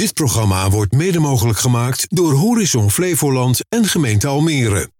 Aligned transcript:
Dit 0.00 0.14
programma 0.14 0.70
wordt 0.70 0.92
mede 0.92 1.18
mogelijk 1.18 1.58
gemaakt 1.58 2.06
door 2.08 2.32
Horizon 2.32 2.90
Flevoland 2.90 3.60
en 3.68 3.84
gemeente 3.84 4.26
Almere. 4.26 4.90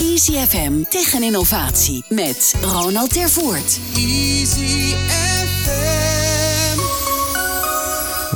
Easy 0.00 0.32
FM 0.32 0.82
tegen 0.88 1.22
innovatie 1.22 2.04
met 2.08 2.54
Ronald 2.62 3.12
Tervoort. 3.12 3.80
Easy 3.96 4.94
FM. 4.96 6.78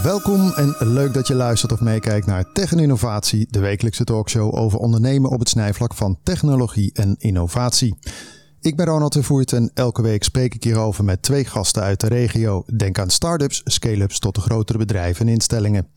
Welkom 0.02 0.52
en 0.52 0.76
leuk 0.78 1.14
dat 1.14 1.26
je 1.26 1.34
luistert 1.34 1.72
of 1.72 1.80
meekijkt 1.80 2.26
naar 2.26 2.52
Tech 2.52 2.72
en 2.72 2.78
Innovatie, 2.78 3.46
de 3.50 3.58
wekelijkse 3.58 4.04
talkshow 4.04 4.54
over 4.56 4.78
ondernemen 4.78 5.30
op 5.30 5.38
het 5.38 5.48
snijvlak 5.48 5.94
van 5.94 6.18
technologie 6.22 6.90
en 6.92 7.14
innovatie. 7.18 7.94
Ik 8.60 8.76
ben 8.76 8.86
Ronald 8.86 9.12
de 9.12 9.22
Voert 9.22 9.52
en 9.52 9.70
elke 9.74 10.02
week 10.02 10.24
spreek 10.24 10.54
ik 10.54 10.64
hierover 10.64 11.04
met 11.04 11.22
twee 11.22 11.44
gasten 11.44 11.82
uit 11.82 12.00
de 12.00 12.06
regio. 12.06 12.64
Denk 12.76 12.98
aan 12.98 13.10
start-ups, 13.10 13.60
scale-ups 13.64 14.18
tot 14.18 14.34
de 14.34 14.40
grotere 14.40 14.78
bedrijven 14.78 15.26
en 15.26 15.32
instellingen. 15.32 15.88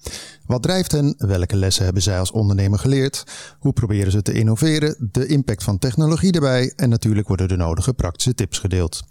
Wat 0.45 0.62
drijft 0.62 0.91
hen? 0.91 1.16
Welke 1.18 1.55
lessen 1.55 1.84
hebben 1.84 2.03
zij 2.03 2.20
als 2.20 2.31
ondernemer 2.31 2.80
geleerd? 2.80 3.23
Hoe 3.59 3.73
proberen 3.73 4.12
ze 4.12 4.22
te 4.22 4.34
innoveren? 4.34 5.09
De 5.12 5.26
impact 5.26 5.63
van 5.63 5.77
technologie 5.77 6.31
erbij 6.31 6.73
en 6.76 6.89
natuurlijk 6.89 7.27
worden 7.27 7.48
de 7.48 7.55
nodige 7.55 7.94
praktische 7.94 8.36
tips 8.36 8.59
gedeeld. 8.59 9.03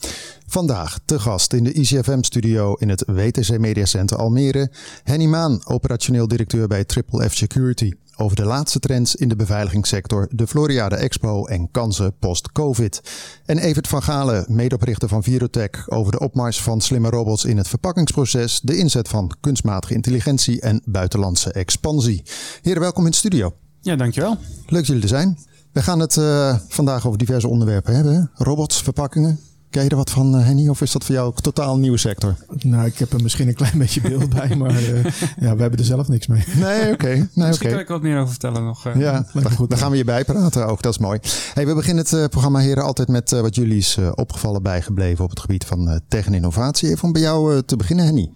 Vandaag 0.46 0.98
te 1.04 1.18
gast 1.18 1.52
in 1.52 1.64
de 1.64 1.72
ICFM-studio 1.72 2.74
in 2.74 2.88
het 2.88 3.04
WTC 3.06 3.58
Media 3.58 3.84
Center 3.84 4.16
Almere, 4.16 4.70
Henny 5.04 5.26
Maan, 5.26 5.60
operationeel 5.66 6.28
directeur 6.28 6.68
bij 6.68 6.84
Triple 6.84 7.28
F 7.28 7.34
Security 7.34 7.92
over 8.20 8.36
de 8.36 8.44
laatste 8.44 8.78
trends 8.78 9.14
in 9.14 9.28
de 9.28 9.36
beveiligingssector, 9.36 10.28
de 10.30 10.46
Floriade 10.46 10.96
Expo 10.96 11.46
en 11.46 11.70
kansen 11.70 12.16
post-COVID. 12.18 13.00
En 13.46 13.58
Evert 13.58 13.88
van 13.88 14.02
Galen, 14.02 14.44
medeoprichter 14.48 15.08
van 15.08 15.22
Virotech, 15.22 15.88
over 15.88 16.12
de 16.12 16.18
opmars 16.18 16.62
van 16.62 16.80
slimme 16.80 17.10
robots 17.10 17.44
in 17.44 17.56
het 17.56 17.68
verpakkingsproces, 17.68 18.60
de 18.60 18.76
inzet 18.76 19.08
van 19.08 19.36
kunstmatige 19.40 19.94
intelligentie 19.94 20.60
en 20.60 20.82
buitenlandse 20.84 21.52
expansie. 21.52 22.22
Heren, 22.62 22.80
welkom 22.80 23.04
in 23.04 23.10
de 23.10 23.16
studio. 23.16 23.54
Ja, 23.80 23.96
dankjewel. 23.96 24.36
Leuk 24.66 24.78
dat 24.78 24.86
jullie 24.86 25.02
er 25.02 25.08
zijn. 25.08 25.38
We 25.72 25.82
gaan 25.82 25.98
het 25.98 26.16
uh, 26.16 26.56
vandaag 26.68 27.06
over 27.06 27.18
diverse 27.18 27.48
onderwerpen 27.48 27.94
hebben. 27.94 28.30
Robots, 28.34 28.82
verpakkingen, 28.82 29.40
Ken 29.70 29.84
je 29.84 29.88
er 29.88 29.96
wat 29.96 30.10
van, 30.10 30.34
Henny? 30.34 30.68
Of 30.68 30.80
is 30.80 30.92
dat 30.92 31.04
voor 31.04 31.14
jou 31.14 31.32
een 31.36 31.42
totaal 31.42 31.78
nieuwe 31.78 31.96
sector? 31.96 32.36
Nou, 32.62 32.86
ik 32.86 32.98
heb 32.98 33.12
er 33.12 33.22
misschien 33.22 33.48
een 33.48 33.54
klein 33.54 33.78
beetje 33.78 34.00
beeld 34.00 34.28
bij, 34.28 34.56
maar 34.56 34.82
uh, 34.82 35.04
ja, 35.40 35.54
we 35.54 35.60
hebben 35.60 35.78
er 35.78 35.84
zelf 35.84 36.08
niks 36.08 36.26
mee. 36.26 36.44
Nee, 36.56 36.82
oké. 36.82 36.92
Okay. 36.92 37.14
Nee, 37.14 37.28
Misschien 37.48 37.54
okay. 37.54 37.70
kan 37.70 37.80
ik 37.80 37.88
wat 37.88 38.02
meer 38.02 38.18
over 38.18 38.30
vertellen 38.30 38.64
nog. 38.64 38.86
Uh. 38.86 38.96
Ja, 38.96 39.26
dan, 39.32 39.50
goed, 39.50 39.70
dan 39.70 39.78
gaan 39.78 39.90
we 39.90 39.96
hierbij 39.96 40.24
praten 40.24 40.66
ook. 40.66 40.82
Dat 40.82 40.92
is 40.92 40.98
mooi. 40.98 41.18
Hey, 41.54 41.66
we 41.66 41.74
beginnen 41.74 42.04
het 42.04 42.12
uh, 42.12 42.24
programma, 42.24 42.58
heren, 42.58 42.84
altijd 42.84 43.08
met 43.08 43.30
wat 43.30 43.54
jullie 43.54 43.78
is 43.78 43.98
opgevallen 44.14 44.62
bijgebleven 44.62 45.24
op 45.24 45.30
het 45.30 45.40
gebied 45.40 45.64
van 45.64 46.00
tech 46.08 46.26
en 46.26 46.34
innovatie. 46.34 46.90
Even 46.90 47.04
om 47.04 47.12
bij 47.12 47.22
jou 47.22 47.62
te 47.62 47.76
beginnen, 47.76 48.04
Henny. 48.04 48.32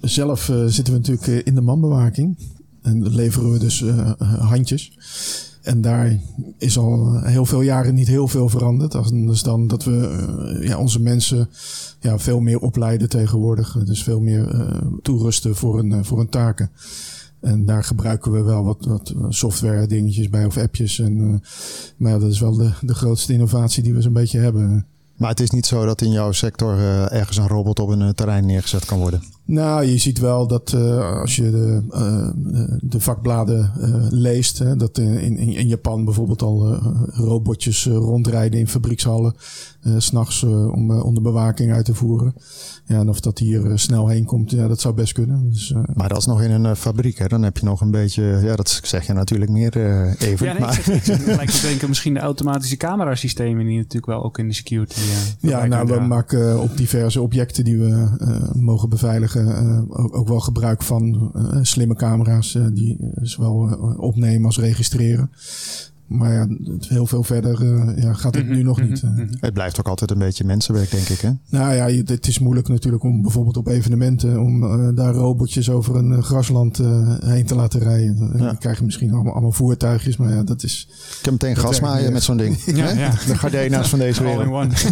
Zelf 0.00 0.50
zitten 0.66 0.94
we 0.94 1.00
natuurlijk 1.00 1.46
in 1.46 1.54
de 1.54 1.60
manbewaking. 1.60 2.38
En 2.82 3.14
leveren 3.14 3.52
we 3.52 3.58
dus 3.58 3.84
handjes. 4.38 4.92
En 5.64 5.80
daar 5.80 6.18
is 6.58 6.78
al 6.78 7.20
heel 7.22 7.46
veel 7.46 7.60
jaren 7.60 7.94
niet 7.94 8.08
heel 8.08 8.28
veel 8.28 8.48
veranderd. 8.48 8.94
Anders 8.94 9.42
dan 9.42 9.66
dat 9.66 9.84
we 9.84 10.26
uh, 10.60 10.68
ja, 10.68 10.78
onze 10.78 11.00
mensen 11.00 11.48
ja, 12.00 12.18
veel 12.18 12.40
meer 12.40 12.58
opleiden 12.58 13.08
tegenwoordig. 13.08 13.76
Dus 13.84 14.02
veel 14.02 14.20
meer 14.20 14.54
uh, 14.54 14.70
toerusten 15.02 15.56
voor 15.56 15.78
een, 15.78 16.04
voor 16.04 16.20
een 16.20 16.28
taken. 16.28 16.70
En 17.40 17.64
daar 17.64 17.84
gebruiken 17.84 18.32
we 18.32 18.42
wel 18.42 18.64
wat, 18.64 18.84
wat 18.84 19.14
software 19.28 19.86
dingetjes 19.86 20.28
bij 20.28 20.44
of 20.44 20.56
appjes. 20.56 20.98
En, 20.98 21.42
maar 21.96 22.18
dat 22.18 22.30
is 22.30 22.40
wel 22.40 22.56
de, 22.56 22.70
de 22.80 22.94
grootste 22.94 23.32
innovatie 23.32 23.82
die 23.82 23.94
we 23.94 24.02
zo'n 24.02 24.12
beetje 24.12 24.38
hebben. 24.38 24.86
Maar 25.16 25.30
het 25.30 25.40
is 25.40 25.50
niet 25.50 25.66
zo 25.66 25.84
dat 25.84 26.00
in 26.00 26.10
jouw 26.10 26.32
sector 26.32 26.78
ergens 27.10 27.36
een 27.36 27.48
robot 27.48 27.78
op 27.78 27.88
een 27.88 28.14
terrein 28.14 28.46
neergezet 28.46 28.84
kan 28.84 28.98
worden? 28.98 29.22
Nou, 29.46 29.84
je 29.84 29.98
ziet 29.98 30.18
wel 30.18 30.46
dat 30.46 30.72
uh, 30.72 31.20
als 31.20 31.36
je 31.36 31.50
de, 31.50 31.82
uh, 31.90 32.68
de 32.80 33.00
vakbladen 33.00 33.72
uh, 33.78 34.06
leest, 34.10 34.58
hè, 34.58 34.76
dat 34.76 34.98
in, 34.98 35.18
in, 35.18 35.38
in 35.38 35.68
Japan 35.68 36.04
bijvoorbeeld 36.04 36.42
al 36.42 36.78
robotjes 37.06 37.86
rondrijden 37.86 38.58
in 38.58 38.68
fabriekshallen, 38.68 39.34
s'nachts 39.98 40.42
om, 40.42 40.90
om 40.90 41.14
de 41.14 41.20
bewaking 41.20 41.72
uit 41.72 41.84
te 41.84 41.94
voeren. 41.94 42.34
Ja, 42.86 42.98
en 42.98 43.08
of 43.08 43.20
dat 43.20 43.38
hier 43.38 43.78
snel 43.78 44.08
heen 44.08 44.24
komt, 44.24 44.50
ja, 44.50 44.68
dat 44.68 44.80
zou 44.80 44.94
best 44.94 45.12
kunnen. 45.12 45.50
Dus, 45.50 45.74
maar 45.94 46.08
dat 46.08 46.18
is 46.18 46.26
nog 46.26 46.42
in 46.42 46.50
een 46.50 46.76
fabriek, 46.76 47.18
hè? 47.18 47.26
Dan 47.26 47.42
heb 47.42 47.58
je 47.58 47.64
nog 47.64 47.80
een 47.80 47.90
beetje, 47.90 48.22
ja, 48.42 48.56
dat 48.56 48.80
zeg 48.82 49.06
je 49.06 49.12
natuurlijk 49.12 49.50
meer 49.50 49.76
even. 50.18 50.46
Ja, 50.46 50.52
nee, 50.52 50.60
maar. 50.60 51.42
ik 51.42 51.50
te 51.50 51.66
denken, 51.66 51.88
misschien 51.88 52.14
de 52.14 52.20
automatische 52.20 52.76
camerasystemen 52.76 53.66
die 53.66 53.76
natuurlijk 53.76 54.06
wel 54.06 54.24
ook 54.24 54.38
in 54.38 54.48
de 54.48 54.54
security. 54.54 55.00
ja, 55.40 55.66
nou, 55.66 55.86
we 55.86 56.00
maken 56.00 56.60
op 56.60 56.76
diverse 56.76 57.20
objecten 57.20 57.64
die 57.64 57.78
we 57.78 58.08
mogen 58.54 58.88
beveiligen 58.88 59.33
uh, 59.34 59.82
ook 59.90 60.28
wel 60.28 60.40
gebruik 60.40 60.82
van 60.82 61.32
uh, 61.36 61.58
slimme 61.62 61.94
camera's 61.94 62.54
uh, 62.54 62.66
die 62.72 62.96
zowel 63.22 63.54
opnemen 63.96 64.46
als 64.46 64.58
registreren. 64.58 65.30
Maar 66.06 66.32
ja, 66.32 66.46
heel 66.88 67.06
veel 67.06 67.22
verder 67.22 67.62
uh, 67.62 68.02
ja, 68.02 68.12
gaat 68.12 68.34
het 68.34 68.48
nu 68.48 68.62
nog 68.62 68.80
niet. 68.82 69.02
Uh. 69.02 69.10
Het 69.40 69.52
blijft 69.52 69.78
ook 69.78 69.88
altijd 69.88 70.10
een 70.10 70.18
beetje 70.18 70.44
mensenwerk, 70.44 70.90
denk 70.90 71.08
ik. 71.08 71.20
Hè? 71.20 71.30
Nou 71.48 71.74
ja, 71.74 72.02
het 72.04 72.26
is 72.26 72.38
moeilijk 72.38 72.68
natuurlijk 72.68 73.02
om 73.02 73.22
bijvoorbeeld 73.22 73.56
op 73.56 73.66
evenementen... 73.66 74.40
om 74.40 74.62
uh, 74.62 74.96
daar 74.96 75.14
robotjes 75.14 75.70
over 75.70 75.96
een 75.96 76.22
grasland 76.22 76.78
heen 77.24 77.46
te 77.46 77.54
laten 77.54 77.80
rijden. 77.80 78.30
Ja. 78.32 78.38
Dan 78.38 78.58
krijg 78.58 78.78
je 78.78 78.84
misschien 78.84 79.12
allemaal, 79.12 79.32
allemaal 79.32 79.52
voertuigjes, 79.52 80.16
maar 80.16 80.32
ja, 80.32 80.42
dat 80.42 80.62
is... 80.62 80.88
Ik 81.18 81.24
heb 81.24 81.32
meteen 81.32 81.56
grasmaaien 81.56 82.12
met 82.12 82.22
zo'n 82.22 82.36
ding. 82.36 82.64
ja, 82.76 82.90
ja. 82.90 83.10
De 83.10 83.36
Gardena's 83.36 83.88
van 83.88 83.98
deze 83.98 84.22
wereld. 84.22 84.82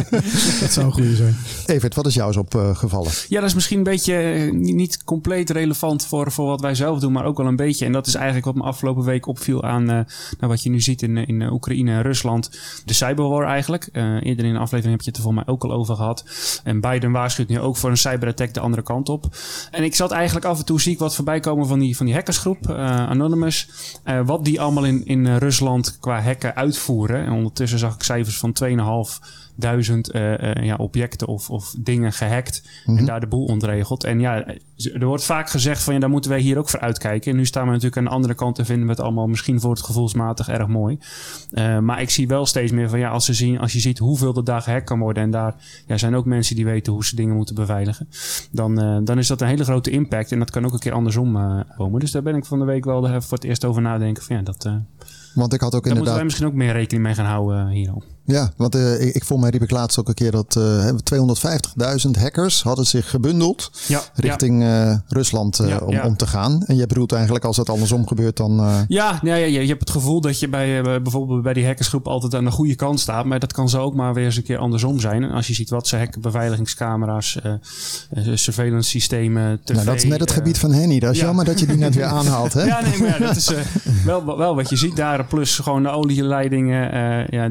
dat 0.60 0.72
zou 0.72 0.86
een 0.86 0.92
goede 0.92 1.16
zijn. 1.16 1.36
Evert, 1.66 1.94
wat 1.94 2.06
is 2.06 2.14
jou 2.14 2.28
eens 2.28 2.36
opgevallen? 2.36 3.10
Ja, 3.28 3.40
dat 3.40 3.48
is 3.48 3.54
misschien 3.54 3.78
een 3.78 3.84
beetje 3.84 4.14
niet 4.52 5.04
compleet 5.04 5.50
relevant 5.50 6.06
voor, 6.06 6.32
voor 6.32 6.46
wat 6.46 6.60
wij 6.60 6.74
zelf 6.74 7.00
doen... 7.00 7.12
maar 7.12 7.24
ook 7.24 7.36
wel 7.36 7.46
een 7.46 7.56
beetje. 7.56 7.84
En 7.84 7.92
dat 7.92 8.06
is 8.06 8.14
eigenlijk 8.14 8.44
wat 8.44 8.54
me 8.54 8.62
afgelopen 8.62 9.04
week 9.04 9.26
opviel 9.26 9.62
aan 9.64 9.84
nou, 9.84 10.04
wat 10.38 10.61
je 10.62 10.70
nu 10.70 10.80
ziet 10.80 11.02
in, 11.02 11.16
in 11.16 11.52
Oekraïne 11.52 11.90
en 11.90 12.02
Rusland. 12.02 12.50
De 12.84 12.92
cyberwar 12.92 13.46
eigenlijk. 13.46 13.88
Uh, 13.92 14.22
eerder 14.22 14.44
in 14.44 14.52
de 14.52 14.58
aflevering 14.58 14.90
heb 14.90 15.00
je 15.00 15.08
het 15.08 15.16
er 15.16 15.22
voor 15.22 15.34
mij 15.34 15.46
ook 15.46 15.64
al 15.64 15.72
over 15.72 15.96
gehad. 15.96 16.24
En 16.64 16.80
Biden 16.80 17.12
waarschuwt 17.12 17.48
nu 17.48 17.60
ook 17.60 17.76
voor 17.76 17.90
een 17.90 17.96
cyberattack 17.96 18.54
de 18.54 18.60
andere 18.60 18.82
kant 18.82 19.08
op. 19.08 19.36
En 19.70 19.84
ik 19.84 19.94
zat 19.94 20.10
eigenlijk 20.10 20.46
af 20.46 20.58
en 20.58 20.64
toe 20.64 20.80
zie 20.80 20.92
ik 20.92 20.98
wat 20.98 21.14
voorbij 21.14 21.40
komen 21.40 21.66
van 21.66 21.78
die, 21.78 21.96
van 21.96 22.06
die 22.06 22.14
hackersgroep, 22.14 22.68
uh, 22.68 22.76
Anonymous. 23.08 23.68
Uh, 24.04 24.20
wat 24.26 24.44
die 24.44 24.60
allemaal 24.60 24.84
in, 24.84 25.06
in 25.06 25.36
Rusland 25.36 25.98
qua 26.00 26.20
hacken 26.20 26.54
uitvoeren. 26.54 27.24
En 27.24 27.32
ondertussen 27.32 27.78
zag 27.78 27.94
ik 27.94 28.02
cijfers 28.02 28.38
van 28.38 28.56
2,5 28.64 29.41
duizend 29.54 30.14
uh, 30.14 30.38
uh, 30.38 30.52
ja, 30.64 30.76
objecten 30.76 31.26
of, 31.26 31.50
of 31.50 31.74
dingen 31.78 32.12
gehackt 32.12 32.68
en 32.84 33.04
daar 33.04 33.20
de 33.20 33.26
boel 33.26 33.44
ontregeld. 33.44 34.04
En 34.04 34.20
ja, 34.20 34.44
er 34.76 35.06
wordt 35.06 35.24
vaak 35.24 35.50
gezegd 35.50 35.82
van 35.82 35.94
ja, 35.94 36.00
daar 36.00 36.10
moeten 36.10 36.30
wij 36.30 36.40
hier 36.40 36.58
ook 36.58 36.68
voor 36.68 36.80
uitkijken. 36.80 37.30
En 37.30 37.36
nu 37.36 37.46
staan 37.46 37.64
we 37.64 37.70
natuurlijk 37.70 37.96
aan 37.96 38.04
de 38.04 38.10
andere 38.10 38.34
kant 38.34 38.58
en 38.58 38.66
vinden 38.66 38.86
we 38.86 38.92
het 38.92 39.00
allemaal 39.00 39.26
misschien 39.26 39.60
voor 39.60 39.70
het 39.70 39.82
gevoelsmatig 39.82 40.48
erg 40.48 40.66
mooi. 40.66 40.98
Uh, 41.52 41.78
maar 41.78 42.00
ik 42.00 42.10
zie 42.10 42.28
wel 42.28 42.46
steeds 42.46 42.72
meer 42.72 42.88
van 42.88 42.98
ja, 42.98 43.10
als, 43.10 43.24
ze 43.24 43.34
zien, 43.34 43.58
als 43.58 43.72
je 43.72 43.80
ziet 43.80 43.98
hoeveel 43.98 44.36
er 44.36 44.44
daar 44.44 44.62
gehackt 44.62 44.86
kan 44.86 44.98
worden 44.98 45.22
en 45.22 45.30
daar 45.30 45.54
ja, 45.86 45.96
zijn 45.96 46.14
ook 46.14 46.24
mensen 46.24 46.56
die 46.56 46.64
weten 46.64 46.92
hoe 46.92 47.04
ze 47.04 47.16
dingen 47.16 47.36
moeten 47.36 47.54
beveiligen, 47.54 48.08
dan, 48.50 49.04
dan 49.04 49.18
is 49.18 49.26
dat 49.26 49.40
een 49.40 49.48
hele 49.48 49.64
grote 49.64 49.90
impact 49.90 50.32
en 50.32 50.38
dat 50.38 50.50
kan 50.50 50.64
ook 50.64 50.72
een 50.72 50.78
keer 50.78 50.92
andersom 50.92 51.38
komen. 51.76 52.00
Dus 52.00 52.10
daar 52.10 52.22
ben 52.22 52.36
ik 52.36 52.44
van 52.44 52.58
de 52.58 52.64
week 52.64 52.84
wel 52.84 53.20
voor 53.20 53.38
het 53.38 53.44
eerst 53.44 53.64
over 53.64 53.82
nadenken 53.82 54.22
van 54.22 54.36
ja, 54.36 54.42
dat... 54.42 54.70
Want 55.34 55.52
ik 55.52 55.60
had 55.60 55.74
ook 55.74 55.84
Daar 55.84 55.92
inderdaad... 55.92 55.96
moeten 55.96 56.14
wij 56.14 56.24
misschien 56.24 56.46
ook 56.46 56.54
meer 56.54 56.72
rekening 56.72 57.04
mee 57.04 57.14
gaan 57.14 57.26
houden 57.26 57.68
hierop. 57.68 58.04
Ja, 58.24 58.52
want 58.56 58.76
uh, 58.76 59.00
ik, 59.00 59.14
ik 59.14 59.24
volgens 59.24 59.40
mij 59.40 59.50
riep 59.50 59.62
ik 59.62 59.70
laatst 59.70 59.98
ook 59.98 60.08
een 60.08 60.14
keer 60.14 60.30
dat 60.30 60.56
uh, 60.58 60.88
250.000 62.04 62.10
hackers 62.20 62.62
hadden 62.62 62.86
zich 62.86 63.10
gebundeld 63.10 63.70
ja, 63.88 64.00
richting 64.14 64.62
ja. 64.62 64.90
uh, 64.90 64.96
Rusland 65.08 65.56
ja, 65.56 65.78
om, 65.78 66.00
om, 66.00 66.16
te 66.16 66.26
gaan. 66.26 66.62
En 66.66 66.76
je 66.76 66.86
bedoelt 66.86 67.12
eigenlijk 67.12 67.44
als 67.44 67.56
het 67.56 67.68
andersom 67.68 68.06
gebeurt 68.06 68.36
dan... 68.36 68.84
Ja, 68.88 69.20
ja, 69.22 69.34
je 69.34 69.66
hebt 69.66 69.80
het 69.80 69.90
gevoel 69.90 70.20
dat 70.20 70.38
je 70.38 70.48
bij 70.48 70.82
bijvoorbeeld 70.82 71.42
bij 71.42 71.52
die 71.52 71.66
hackersgroep 71.66 72.06
altijd 72.06 72.34
aan 72.34 72.44
de 72.44 72.50
goede 72.50 72.74
kant 72.74 73.00
staat. 73.00 73.24
Maar 73.24 73.38
dat 73.38 73.52
kan 73.52 73.68
zo 73.68 73.82
ook 73.82 73.94
maar 73.94 74.14
weer 74.14 74.24
eens 74.24 74.36
een 74.36 74.42
keer 74.42 74.58
andersom 74.58 75.00
zijn. 75.00 75.22
En 75.22 75.30
als 75.30 75.46
je 75.46 75.54
ziet 75.54 75.70
wat 75.70 75.88
ze 75.88 75.96
hacken, 75.96 76.20
beveiligingscamera's, 76.20 77.38
surveillance 78.34 78.90
systemen, 78.90 79.60
TV, 79.64 79.74
nou, 79.74 79.86
dat 79.86 79.94
is 79.94 80.04
net 80.04 80.20
het 80.20 80.30
gebied 80.30 80.58
van 80.58 80.72
Henny. 80.72 80.98
Dat 80.98 81.14
is 81.14 81.20
jammer 81.20 81.44
dat 81.44 81.60
je 81.60 81.66
die 81.66 81.76
net 81.76 81.94
weer 81.94 82.04
aanhaalt, 82.18 82.52
hè? 82.52 82.62
Ja, 82.62 82.80
nee, 82.80 82.98
maar 82.98 83.18
dat 83.18 83.36
is 83.36 83.52
wel, 84.04 84.36
wel 84.36 84.54
wat 84.54 84.68
je 84.68 84.76
ziet 84.76 84.96
daar. 84.96 85.24
Plus 85.24 85.58
gewoon 85.58 85.82
de 85.82 85.88
olieleidingen, 85.88 86.90
ja, 87.30 87.48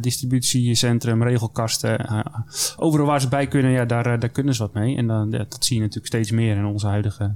distributiecentrum, 0.71 1.23
regelkasten. 1.23 2.05
Uh, 2.11 2.19
overal 2.77 3.05
waar 3.05 3.21
ze 3.21 3.27
bij 3.27 3.47
kunnen, 3.47 3.71
ja, 3.71 3.85
daar, 3.85 4.19
daar 4.19 4.29
kunnen 4.29 4.55
ze 4.55 4.61
wat 4.61 4.73
mee. 4.73 4.97
En 4.97 5.07
dan, 5.07 5.29
dat 5.29 5.57
zie 5.59 5.75
je 5.75 5.81
natuurlijk 5.81 6.07
steeds 6.07 6.31
meer 6.31 6.55
in 6.55 6.65
onze 6.65 6.87
huidige, 6.87 7.35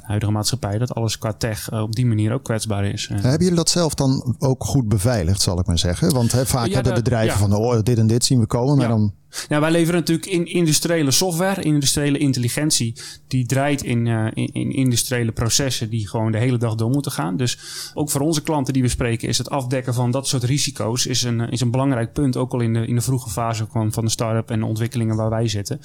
huidige 0.00 0.32
maatschappij. 0.32 0.78
Dat 0.78 0.94
alles 0.94 1.18
qua 1.18 1.32
tech 1.32 1.72
uh, 1.72 1.80
op 1.80 1.94
die 1.94 2.06
manier 2.06 2.32
ook 2.32 2.42
kwetsbaar 2.44 2.84
is. 2.84 3.08
Hebben 3.12 3.38
jullie 3.38 3.54
dat 3.54 3.70
zelf 3.70 3.94
dan 3.94 4.36
ook 4.38 4.64
goed 4.64 4.88
beveiligd, 4.88 5.40
zal 5.40 5.58
ik 5.58 5.66
maar 5.66 5.78
zeggen? 5.78 6.12
Want 6.12 6.30
vaak 6.30 6.66
ja, 6.66 6.74
hebben 6.74 6.94
de, 6.94 7.02
bedrijven 7.02 7.40
ja. 7.40 7.48
van, 7.48 7.52
oh, 7.52 7.82
dit 7.82 7.98
en 7.98 8.06
dit 8.06 8.24
zien 8.24 8.40
we 8.40 8.46
komen. 8.46 8.76
Maar 8.76 8.88
dan 8.88 9.12
Wij 9.48 9.70
leveren 9.70 10.00
natuurlijk 10.00 10.26
in 10.26 10.46
industriële 10.46 11.10
software, 11.10 11.62
industriële 11.62 12.18
intelligentie. 12.18 12.94
Die 13.28 13.46
draait 13.46 13.82
in, 13.82 14.06
uh, 14.06 14.26
in, 14.34 14.52
in, 14.52 14.72
industriële 14.72 15.32
processen 15.32 15.90
die 15.90 16.08
gewoon 16.08 16.32
de 16.32 16.38
hele 16.38 16.56
dag 16.56 16.74
door 16.74 16.90
moeten 16.90 17.12
gaan. 17.12 17.36
Dus 17.36 17.58
ook 17.94 18.10
voor 18.10 18.20
onze 18.20 18.42
klanten 18.42 18.72
die 18.72 18.82
we 18.82 18.88
spreken 18.88 19.28
is 19.28 19.38
het 19.38 19.50
afdekken 19.50 19.94
van 19.94 20.10
dat 20.10 20.28
soort 20.28 20.42
risico's 20.42 21.06
is 21.06 21.22
een, 21.22 21.40
is 21.40 21.60
een 21.60 21.70
belangrijk 21.70 22.12
punt. 22.12 22.36
Ook 22.36 22.52
al 22.52 22.60
in 22.60 22.72
de, 22.72 22.86
in 22.86 22.94
de 22.94 23.00
vroege 23.00 23.30
fase 23.30 23.66
van, 23.70 23.92
van 23.92 24.04
de 24.04 24.10
start-up 24.10 24.50
en 24.50 24.58
de 24.60 24.66
ontwikkelingen 24.66 25.16
waar 25.16 25.30
wij 25.30 25.48
zitten. 25.48 25.80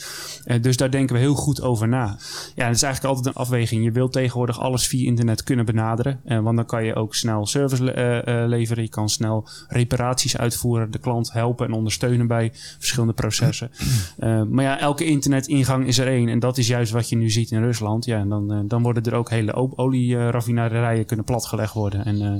Uh, 0.45 0.61
dus 0.61 0.77
daar 0.77 0.91
denken 0.91 1.15
we 1.15 1.21
heel 1.21 1.35
goed 1.35 1.61
over 1.61 1.87
na. 1.87 2.17
Ja, 2.55 2.65
het 2.65 2.75
is 2.75 2.83
eigenlijk 2.83 3.15
altijd 3.15 3.35
een 3.35 3.41
afweging. 3.41 3.83
Je 3.83 3.91
wilt 3.91 4.11
tegenwoordig 4.11 4.59
alles 4.59 4.87
via 4.87 5.05
internet 5.05 5.43
kunnen 5.43 5.65
benaderen. 5.65 6.21
Uh, 6.25 6.39
want 6.39 6.55
dan 6.55 6.65
kan 6.65 6.85
je 6.85 6.95
ook 6.95 7.15
snel 7.15 7.45
service 7.45 7.83
le 7.83 8.45
leveren. 8.47 8.83
Je 8.83 8.89
kan 8.89 9.09
snel 9.09 9.47
reparaties 9.67 10.37
uitvoeren. 10.37 10.91
De 10.91 10.99
klant 10.99 11.31
helpen 11.31 11.67
en 11.67 11.73
ondersteunen 11.73 12.27
bij 12.27 12.51
verschillende 12.77 13.13
processen. 13.13 13.38
Uh, 13.41 14.41
maar 14.53 14.63
ja, 14.63 14.80
elke 14.80 15.06
internetingang 15.06 15.88
is 15.88 15.97
er 15.97 16.07
één. 16.07 16.30
En 16.30 16.39
dat 16.39 16.57
is 16.57 16.68
juist 16.68 16.91
wat 16.91 17.09
je 17.09 17.15
nu 17.15 17.30
ziet 17.30 17.51
in 17.51 17.62
Rusland. 17.62 18.06
Ja, 18.06 18.19
en 18.19 18.30
dan, 18.30 18.53
uh, 18.53 18.59
dan 18.65 18.83
worden 18.83 19.03
er 19.03 19.13
ook 19.13 19.30
hele 19.30 19.53
olieraffinaderijen 19.75 21.06
kunnen 21.06 21.25
platgelegd 21.25 21.74
worden. 21.74 22.06
En 22.06 22.21
uh, 22.21 22.33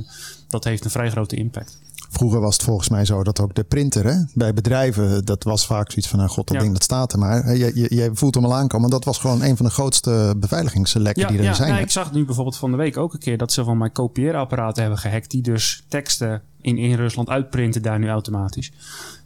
dat 0.48 0.63
heeft 0.63 0.86
een 0.86 0.92
vrij 0.92 1.10
grote 1.10 1.36
impact. 1.36 1.80
Vroeger 2.12 2.40
was 2.40 2.54
het 2.54 2.63
volgens 2.63 2.90
mij 2.90 3.06
zo 3.06 3.24
dat 3.24 3.40
ook 3.40 3.56
de 3.56 3.63
printer 3.63 4.06
hè, 4.06 4.24
bij 4.34 4.54
bedrijven, 4.54 5.25
dat 5.25 5.44
was 5.44 5.66
vaak 5.66 5.92
zoiets 5.92 6.07
van, 6.07 6.19
nou 6.19 6.31
god, 6.31 6.48
dat 6.48 6.56
ja. 6.56 6.62
ding 6.62 6.74
dat 6.74 6.84
staat 6.84 7.13
er 7.13 7.19
maar. 7.19 7.56
Je, 7.56 7.72
je, 7.75 7.95
je 7.95 8.10
voelt 8.13 8.36
hem 8.36 8.45
al 8.45 8.56
aankomen. 8.56 8.90
Dat 8.90 9.06
was 9.06 9.18
gewoon 9.18 9.44
een 9.44 9.57
van 9.57 9.66
de 9.66 9.72
grootste 9.72 10.36
beveiligingslekken 10.38 11.22
ja, 11.22 11.28
die 11.28 11.38
er 11.38 11.44
ja, 11.44 11.54
zijn. 11.54 11.74
Ja, 11.74 11.80
ik 11.80 11.92
zag 11.92 12.12
nu 12.12 12.25
bijvoorbeeld 12.25 12.57
van 12.57 12.72
de 12.72 12.78
week 12.78 12.98
ook 12.98 13.13
een 13.13 13.19
keer 13.19 13.38
dat 13.38 13.52
ze 13.52 13.63
van 13.63 13.78
mijn 13.78 13.92
kopieerapparaten 13.92 14.81
hebben 14.81 15.00
gehackt, 15.00 15.31
die 15.31 15.42
dus 15.42 15.84
teksten 15.88 16.42
in, 16.62 16.78
in 16.78 16.95
Rusland 16.95 17.30
uitprinten 17.30 17.81
daar 17.81 18.00
nu 18.00 18.10
automatisch. 18.10 18.72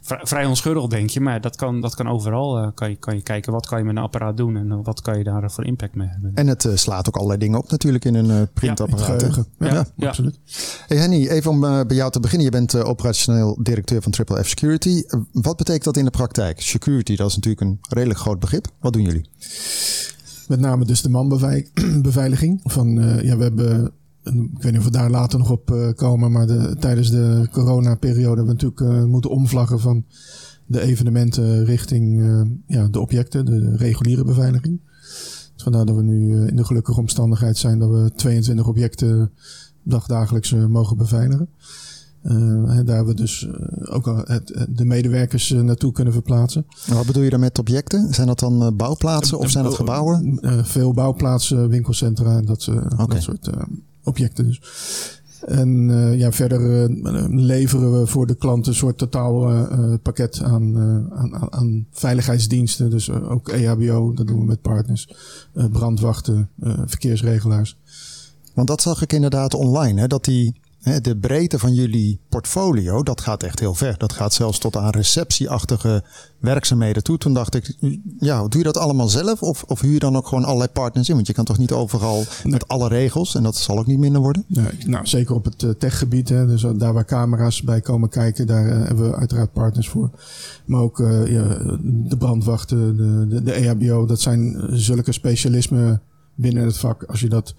Vrij, 0.06 0.44
onschuldig 0.44 0.90
denk 0.90 1.10
je, 1.10 1.20
maar 1.20 1.40
dat 1.40 1.56
kan, 1.56 1.80
dat 1.80 1.94
kan 1.94 2.08
overal. 2.08 2.62
Uh, 2.62 2.68
kan, 2.74 2.90
je, 2.90 2.96
kan 2.96 3.14
je 3.14 3.22
kijken 3.22 3.52
wat 3.52 3.66
kan 3.66 3.78
je 3.78 3.84
met 3.84 3.96
een 3.96 4.02
apparaat 4.02 4.36
doen 4.36 4.56
en 4.56 4.66
uh, 4.66 4.78
wat 4.82 5.00
kan 5.00 5.18
je 5.18 5.24
daar 5.24 5.50
voor 5.50 5.64
impact 5.64 5.94
mee 5.94 6.08
hebben. 6.08 6.30
En 6.34 6.46
het 6.46 6.64
uh, 6.64 6.76
slaat 6.76 7.08
ook 7.08 7.14
allerlei 7.14 7.38
dingen 7.38 7.58
op 7.58 7.70
natuurlijk 7.70 8.04
in 8.04 8.14
een 8.14 8.48
printapparaat. 8.52 9.20
Ja, 9.58 9.66
ja, 9.68 9.86
ja, 9.96 10.08
absoluut. 10.08 10.38
Hey 10.86 10.96
Henny, 10.96 11.28
even 11.28 11.50
om 11.50 11.60
bij 11.60 11.96
jou 11.96 12.10
te 12.10 12.20
beginnen. 12.20 12.44
Je 12.44 12.52
bent 12.52 12.74
operationeel 12.74 13.58
directeur 13.62 14.02
van 14.02 14.12
Triple 14.12 14.44
F 14.44 14.48
Security. 14.48 15.02
wat 15.32 15.56
betekent 15.56 15.84
dat 15.84 15.96
in 15.96 16.04
de 16.04 16.10
praktijk? 16.10 16.60
Security, 16.60 17.16
dat 17.16 17.28
is 17.28 17.34
natuurlijk 17.34 17.62
een 17.62 17.78
redelijk 17.88 18.18
groot 18.18 18.40
begrip. 18.40 18.66
Wat 18.80 18.92
doen 18.92 19.02
jullie? 19.02 19.28
Met 20.48 20.60
name 20.60 20.84
dus 20.84 21.02
de 21.02 21.10
manbeveiliging. 21.10 22.60
Van, 22.74 22.88
ja, 23.22 23.36
we 23.36 23.42
hebben 23.42 23.92
ik 24.24 24.62
weet 24.62 24.72
niet 24.72 24.78
of 24.78 24.84
we 24.84 24.90
daar 24.90 25.10
later 25.10 25.38
nog 25.38 25.50
op 25.50 25.70
uh, 25.70 25.88
komen, 25.92 26.32
maar 26.32 26.46
de, 26.46 26.76
tijdens 26.78 27.10
de 27.10 27.48
coronaperiode 27.52 28.36
hebben 28.36 28.56
we 28.56 28.62
natuurlijk 28.62 28.80
uh, 28.80 29.04
moeten 29.04 29.30
omvlaggen 29.30 29.80
van 29.80 30.04
de 30.66 30.80
evenementen 30.80 31.64
richting 31.64 32.20
uh, 32.20 32.42
ja, 32.66 32.88
de 32.88 33.00
objecten, 33.00 33.44
de 33.44 33.76
reguliere 33.76 34.24
beveiliging. 34.24 34.80
Dus 35.54 35.62
vandaar 35.62 35.86
dat 35.86 35.96
we 35.96 36.02
nu 36.02 36.46
in 36.46 36.56
de 36.56 36.64
gelukkige 36.64 37.00
omstandigheid 37.00 37.56
zijn 37.56 37.78
dat 37.78 37.90
we 37.90 38.10
22 38.16 38.66
objecten 38.66 39.30
dagdagelijks 39.82 40.52
mogen 40.52 40.96
beveiligen. 40.96 41.48
daar 42.22 42.96
hebben 42.96 43.06
we 43.06 43.14
dus 43.14 43.48
ook 43.84 44.06
al 44.06 44.16
het, 44.24 44.66
de 44.68 44.84
medewerkers 44.84 45.50
naartoe 45.50 45.92
kunnen 45.92 46.12
verplaatsen. 46.12 46.66
Wat 46.86 47.06
bedoel 47.06 47.22
je 47.22 47.30
dan 47.30 47.40
met 47.40 47.58
objecten? 47.58 48.14
Zijn 48.14 48.26
dat 48.26 48.38
dan 48.38 48.76
bouwplaatsen 48.76 49.38
of 49.38 49.50
zijn 49.50 49.64
dat 49.64 49.74
gebouwen? 49.74 50.38
veel 50.64 50.92
bouwplaatsen, 50.92 51.68
winkelcentra 51.68 52.36
en 52.36 52.44
dat, 52.44 52.68
okay. 52.68 53.06
dat 53.06 53.22
soort 53.22 53.50
objecten 54.04 54.46
dus. 54.46 54.60
En 55.46 55.88
uh, 55.88 56.18
ja, 56.18 56.32
verder 56.32 56.90
uh, 56.90 57.24
leveren 57.28 58.00
we 58.00 58.06
voor 58.06 58.26
de 58.26 58.34
klant 58.34 58.66
een 58.66 58.74
soort 58.74 58.98
totaal 58.98 59.52
uh, 59.52 59.94
pakket 60.02 60.42
aan, 60.42 60.76
aan, 61.12 61.52
aan, 61.52 61.86
veiligheidsdiensten. 61.90 62.90
Dus 62.90 63.10
ook 63.10 63.48
EHBO, 63.48 64.12
dat 64.14 64.26
doen 64.26 64.38
we 64.38 64.44
met 64.44 64.60
partners. 64.60 65.08
brandwachten, 65.52 66.48
verkeersregelaars. 66.86 67.76
Want 68.54 68.68
dat 68.68 68.82
zag 68.82 69.02
ik 69.02 69.12
inderdaad 69.12 69.54
online, 69.54 70.00
hè, 70.00 70.06
dat 70.06 70.24
die 70.24 70.60
de 70.84 71.16
breedte 71.20 71.58
van 71.58 71.74
jullie 71.74 72.20
portfolio, 72.28 73.02
dat 73.02 73.20
gaat 73.20 73.42
echt 73.42 73.60
heel 73.60 73.74
ver. 73.74 73.98
Dat 73.98 74.12
gaat 74.12 74.32
zelfs 74.34 74.58
tot 74.58 74.76
aan 74.76 74.90
receptieachtige 74.90 76.04
werkzaamheden 76.38 77.02
toe. 77.02 77.18
Toen 77.18 77.34
dacht 77.34 77.54
ik, 77.54 77.76
ja, 78.18 78.48
doe 78.48 78.58
je 78.58 78.62
dat 78.62 78.76
allemaal 78.76 79.08
zelf? 79.08 79.42
Of, 79.42 79.62
of 79.62 79.80
huur 79.80 79.92
je 79.92 79.98
dan 79.98 80.16
ook 80.16 80.26
gewoon 80.26 80.44
allerlei 80.44 80.70
partners 80.70 81.08
in? 81.08 81.14
Want 81.14 81.26
je 81.26 81.32
kan 81.32 81.44
toch 81.44 81.58
niet 81.58 81.72
overal 81.72 82.16
nee. 82.16 82.52
met 82.52 82.68
alle 82.68 82.88
regels? 82.88 83.34
En 83.34 83.42
dat 83.42 83.56
zal 83.56 83.78
ook 83.78 83.86
niet 83.86 83.98
minder 83.98 84.20
worden? 84.20 84.44
Nee, 84.46 84.66
nou, 84.86 85.06
zeker 85.06 85.34
op 85.34 85.44
het 85.44 85.80
techgebied. 85.80 86.28
Hè, 86.28 86.46
dus 86.46 86.66
daar 86.76 86.92
waar 86.92 87.04
camera's 87.04 87.62
bij 87.62 87.80
komen 87.80 88.08
kijken, 88.08 88.46
daar 88.46 88.66
uh, 88.66 88.86
hebben 88.86 89.10
we 89.10 89.16
uiteraard 89.16 89.52
partners 89.52 89.88
voor. 89.88 90.10
Maar 90.64 90.80
ook 90.80 90.98
uh, 90.98 91.26
ja, 91.26 91.42
de 91.82 92.16
brandwachten, 92.18 92.96
de, 92.96 93.26
de, 93.28 93.42
de 93.42 93.52
EHBO. 93.52 94.06
Dat 94.06 94.20
zijn 94.20 94.68
zulke 94.70 95.12
specialismen 95.12 96.02
binnen 96.34 96.64
het 96.64 96.78
vak. 96.78 97.02
Als 97.02 97.20
je 97.20 97.28
dat 97.28 97.54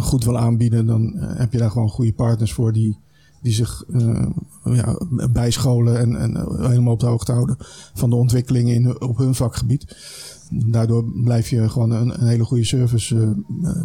goed 0.00 0.24
wil 0.24 0.38
aanbieden, 0.38 0.86
dan 0.86 1.12
uh, 1.16 1.22
heb 1.36 1.52
je 1.52 1.58
daar 1.58 1.70
gewoon 1.70 1.88
goede 1.88 2.12
partners 2.12 2.52
voor 2.52 2.72
die, 2.72 2.98
die 3.42 3.52
zich 3.52 3.84
ja, 4.64 4.98
bijscholen 5.32 5.98
en, 5.98 6.16
en 6.16 6.46
helemaal 6.60 6.92
op 6.92 7.00
de 7.00 7.06
hoogte 7.06 7.32
houden 7.32 7.56
van 7.94 8.10
de 8.10 8.16
ontwikkelingen 8.16 8.74
in, 8.74 9.00
op 9.00 9.16
hun 9.16 9.34
vakgebied. 9.34 9.96
Daardoor 10.50 11.04
blijf 11.24 11.48
je 11.48 11.68
gewoon 11.68 11.90
een, 11.90 12.20
een 12.20 12.26
hele 12.26 12.44
goede 12.44 12.64
service 12.64 13.34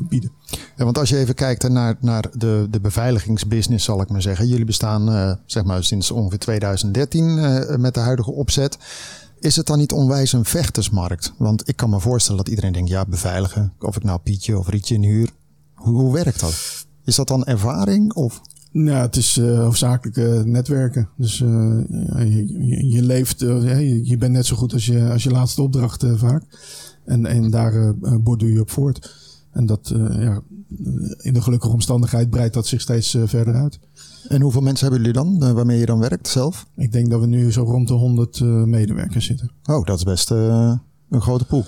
bieden. 0.09 0.31
Ja, 0.75 0.83
want 0.83 0.97
als 0.97 1.09
je 1.09 1.17
even 1.17 1.35
kijkt 1.35 1.69
naar, 1.69 1.97
naar 1.99 2.25
de, 2.33 2.67
de 2.69 2.79
beveiligingsbusiness, 2.79 3.85
zal 3.85 4.01
ik 4.01 4.09
maar 4.09 4.21
zeggen. 4.21 4.47
Jullie 4.47 4.65
bestaan 4.65 5.37
zeg 5.45 5.63
maar 5.63 5.83
sinds 5.83 6.11
ongeveer 6.11 6.39
2013 6.39 7.35
met 7.81 7.93
de 7.93 7.99
huidige 7.99 8.31
opzet. 8.31 8.77
Is 9.39 9.55
het 9.55 9.65
dan 9.65 9.77
niet 9.77 9.91
onwijs 9.91 10.33
een 10.33 10.45
vechtersmarkt? 10.45 11.33
Want 11.37 11.69
ik 11.69 11.75
kan 11.75 11.89
me 11.89 11.99
voorstellen 11.99 12.37
dat 12.37 12.49
iedereen 12.49 12.73
denkt, 12.73 12.89
ja, 12.89 13.05
beveiligen. 13.05 13.73
Of 13.79 13.95
ik 13.95 14.03
nou 14.03 14.19
Pietje 14.19 14.57
of 14.57 14.69
Rietje 14.69 14.95
inhuur. 14.95 15.29
Hoe, 15.77 15.95
hoe 15.95 16.13
werkt 16.13 16.39
dat? 16.39 16.85
Is 17.03 17.15
dat 17.15 17.27
dan 17.27 17.45
ervaring 17.45 18.13
of? 18.13 18.41
Nou, 18.71 18.97
het 18.97 19.15
is 19.15 19.37
uh, 19.37 19.59
hoofdzakelijk 19.59 20.17
uh, 20.17 20.41
netwerken. 20.41 21.09
Dus 21.17 21.39
uh, 21.39 21.79
je, 22.17 22.67
je, 22.67 22.89
je, 22.89 23.01
leeft, 23.01 23.39
je, 23.39 23.99
je, 24.03 24.17
bent 24.17 24.31
net 24.31 24.45
zo 24.45 24.55
goed 24.55 24.73
als 24.73 24.85
je, 24.85 25.09
als 25.09 25.23
je 25.23 25.31
laatste 25.31 25.61
opdracht 25.61 26.05
vaak. 26.15 26.43
En, 27.05 27.25
en 27.25 27.49
daar 27.49 27.95
borduur 28.21 28.53
je 28.53 28.61
op 28.61 28.69
voort. 28.69 29.15
En 29.51 29.65
dat, 29.65 29.91
ja, 30.09 30.41
in 31.17 31.33
de 31.33 31.41
gelukkige 31.41 31.73
omstandigheid 31.73 32.29
breidt 32.29 32.53
dat 32.53 32.67
zich 32.67 32.81
steeds 32.81 33.17
verder 33.25 33.53
uit. 33.55 33.79
En 34.27 34.41
hoeveel 34.41 34.61
mensen 34.61 34.87
hebben 34.87 35.05
jullie 35.05 35.37
dan, 35.39 35.53
waarmee 35.53 35.79
je 35.79 35.85
dan 35.85 35.99
werkt 35.99 36.27
zelf? 36.27 36.67
Ik 36.75 36.91
denk 36.91 37.09
dat 37.09 37.19
we 37.19 37.25
nu 37.25 37.51
zo 37.51 37.63
rond 37.63 37.87
de 37.87 37.93
100 37.93 38.39
medewerkers 38.65 39.25
zitten. 39.25 39.51
Oh, 39.63 39.85
dat 39.85 39.97
is 39.97 40.03
best 40.03 40.29
een 40.29 41.21
grote 41.21 41.45
pool. 41.45 41.65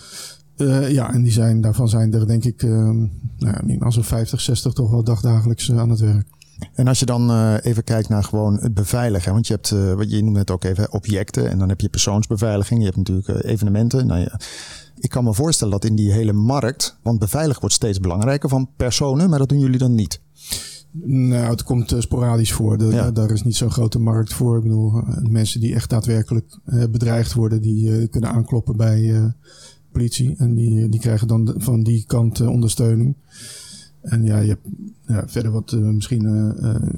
Uh, 0.62 0.92
ja, 0.92 1.14
en 1.14 1.22
die 1.22 1.32
zijn, 1.32 1.62
daarvan 1.62 1.90
zijn 1.90 2.14
er 2.14 2.28
denk 2.28 2.44
ik, 2.44 2.64
uh, 2.64 2.92
nou, 3.38 3.80
als 3.80 3.98
er 3.98 4.04
50, 4.04 4.42
60 4.42 4.74
toch 4.74 4.92
wel 4.92 5.04
dagdagelijks 5.04 5.70
uh, 5.70 5.80
aan 5.80 5.90
het 5.90 6.00
werk. 6.00 6.28
En 6.74 6.88
als 6.88 7.00
je 7.00 7.06
dan 7.06 7.32
uh, 7.32 7.56
even 7.62 7.84
kijkt 7.84 8.10
naar 8.10 8.24
gewoon 8.24 8.60
het 8.60 8.74
beveiligen. 8.74 9.34
Want 9.34 9.48
je 9.48 9.54
hebt, 9.54 9.72
uh, 9.72 9.94
wat 9.94 10.12
je 10.12 10.24
noemt 10.24 10.36
net 10.36 10.52
ook 10.52 10.64
even, 10.64 10.92
objecten. 10.92 11.50
En 11.50 11.60
dan 11.60 11.70
heb 11.70 11.82
je 11.82 11.90
persoonsbeveiliging. 11.90 12.80
Je 12.80 12.86
hebt 12.86 12.98
natuurlijk 12.98 13.44
evenementen. 13.46 14.08
Nou 14.08 14.20
ja, 14.20 14.40
ik 15.00 15.10
kan 15.10 15.24
me 15.24 15.34
voorstellen 15.34 15.74
dat 15.74 15.86
in 15.86 15.96
die 15.96 16.12
hele 16.12 16.34
markt. 16.34 16.98
Want 17.04 17.20
beveiligen 17.20 17.60
wordt 17.60 17.76
steeds 17.76 18.00
belangrijker 18.00 18.50
van 18.50 18.70
personen. 18.78 19.30
Maar 19.30 19.40
dat 19.40 19.50
doen 19.50 19.60
jullie 19.60 19.78
dan 19.80 19.96
niet. 19.96 20.22
Nou, 21.04 21.50
het 21.50 21.64
komt 21.64 21.96
sporadisch 21.98 22.54
voor. 22.54 22.78
De, 22.78 22.86
ja. 22.86 23.12
Daar 23.12 23.32
is 23.32 23.44
niet 23.44 23.56
zo'n 23.56 23.72
grote 23.72 24.00
markt 24.00 24.34
voor. 24.34 24.58
Ik 24.58 24.64
bedoel, 24.64 25.04
mensen 25.22 25.60
die 25.60 25.76
echt 25.76 25.90
daadwerkelijk 25.90 26.60
bedreigd 26.66 27.34
worden, 27.34 27.62
die 27.62 28.08
kunnen 28.08 28.32
aankloppen 28.32 28.78
bij 28.78 29.34
politie. 29.92 30.36
En 30.38 30.56
die, 30.56 30.90
die 30.90 31.00
krijgen 31.00 31.28
dan 31.28 31.54
van 31.58 31.84
die 31.84 32.04
kant 32.08 32.40
uh, 32.40 32.50
ondersteuning. 32.50 33.16
En 34.02 34.24
ja, 34.24 34.40
je 34.40 34.48
hebt 34.50 34.68
ja, 35.06 35.28
verder 35.28 35.52
wat 35.52 35.72
uh, 35.72 35.82
misschien 35.82 36.54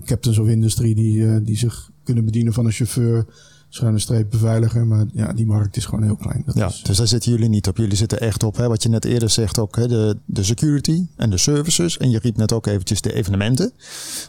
captains 0.05 0.37
of 0.37 0.47
industry 0.47 0.93
die, 0.93 1.41
die 1.41 1.57
zich 1.57 1.91
kunnen 2.03 2.25
bedienen 2.25 2.53
van 2.53 2.65
een 2.65 2.71
chauffeur 2.71 3.25
schuine 3.73 3.99
streep 3.99 4.29
beveiliger. 4.29 4.87
Maar 4.87 5.05
ja, 5.13 5.33
die 5.33 5.45
markt 5.45 5.77
is 5.77 5.85
gewoon 5.85 6.03
heel 6.03 6.15
klein. 6.15 6.43
Dat 6.45 6.55
ja, 6.55 6.67
is... 6.67 6.81
dus 6.83 6.97
daar 6.97 7.07
zitten 7.07 7.31
jullie 7.31 7.49
niet 7.49 7.67
op. 7.67 7.77
Jullie 7.77 7.97
zitten 7.97 8.19
echt 8.19 8.43
op, 8.43 8.55
hè, 8.55 8.67
wat 8.67 8.83
je 8.83 8.89
net 8.89 9.05
eerder 9.05 9.29
zegt 9.29 9.59
ook, 9.59 9.75
hè, 9.75 9.87
de, 9.87 10.17
de 10.25 10.43
security 10.43 11.05
en 11.15 11.29
de 11.29 11.37
services. 11.37 11.97
En 11.97 12.09
je 12.09 12.19
riep 12.19 12.37
net 12.37 12.53
ook 12.53 12.67
eventjes 12.67 13.01
de 13.01 13.13
evenementen. 13.13 13.71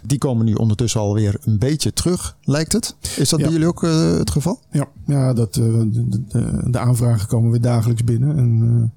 Die 0.06 0.18
komen 0.18 0.44
nu 0.44 0.54
ondertussen 0.54 1.00
alweer 1.00 1.36
een 1.44 1.58
beetje 1.58 1.92
terug, 1.92 2.36
lijkt 2.42 2.72
het. 2.72 2.96
Is 3.16 3.28
dat 3.28 3.38
ja. 3.38 3.44
bij 3.44 3.54
jullie 3.54 3.68
ook 3.68 3.82
uh, 3.82 4.18
het 4.18 4.30
geval? 4.30 4.60
Ja, 4.70 4.88
ja 5.06 5.32
dat, 5.32 5.56
uh, 5.56 5.64
de, 5.64 6.08
de, 6.28 6.70
de, 6.70 6.78
aanvragen 6.78 7.28
komen 7.28 7.50
weer 7.50 7.60
dagelijks 7.60 8.04
binnen. 8.04 8.38
En, 8.38 8.60
uh, 8.62 8.70
en 8.70 8.90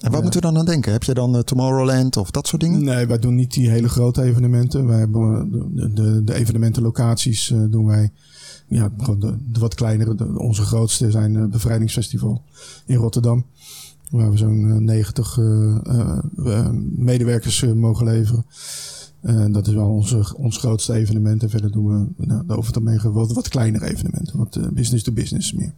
wat 0.00 0.12
ja. 0.12 0.20
moeten 0.20 0.40
we 0.40 0.46
dan 0.46 0.58
aan 0.58 0.64
denken? 0.64 0.92
Heb 0.92 1.02
je 1.02 1.14
dan 1.14 1.44
Tomorrowland 1.44 2.16
of 2.16 2.30
dat 2.30 2.46
soort 2.46 2.62
dingen? 2.62 2.84
Nee, 2.84 3.06
wij 3.06 3.18
doen 3.18 3.34
niet 3.34 3.52
die 3.52 3.70
hele 3.70 3.88
grote 3.88 4.22
evenementen. 4.22 4.86
Wij 4.86 4.98
hebben 4.98 5.50
de, 5.74 5.92
de, 5.92 6.24
de 6.24 6.34
evenementenlocaties 6.34 7.52
doen 7.68 7.86
wij 7.86 8.12
ja, 8.68 8.92
gewoon 8.98 9.20
de, 9.20 9.58
wat 9.58 9.74
kleinere. 9.74 10.38
Onze 10.38 10.62
grootste 10.62 11.10
zijn 11.10 11.34
uh, 11.34 11.44
Bevrijdingsfestival 11.44 12.42
in 12.86 12.96
Rotterdam. 12.96 13.44
Waar 14.10 14.30
we 14.30 14.36
zo'n 14.36 14.64
uh, 14.64 14.76
90 14.76 15.36
uh, 15.36 16.70
medewerkers 16.96 17.64
mogen 17.74 18.04
leveren. 18.04 18.44
dat 19.52 19.66
is 19.66 19.74
wel 19.74 19.88
onze, 19.88 20.36
ons 20.36 20.56
grootste 20.56 20.92
evenement. 20.92 21.42
En 21.42 21.50
verder 21.50 21.72
doen 21.72 21.86
we 21.86 22.26
nou, 22.26 22.40
over 22.40 22.66
het 22.66 22.76
algemeen 22.76 23.12
wat, 23.12 23.32
wat 23.32 23.48
kleinere 23.48 23.86
evenementen. 23.86 24.38
Wat 24.38 24.58
business 24.72 25.02
to 25.02 25.12
business 25.12 25.52
meer. 25.52 25.72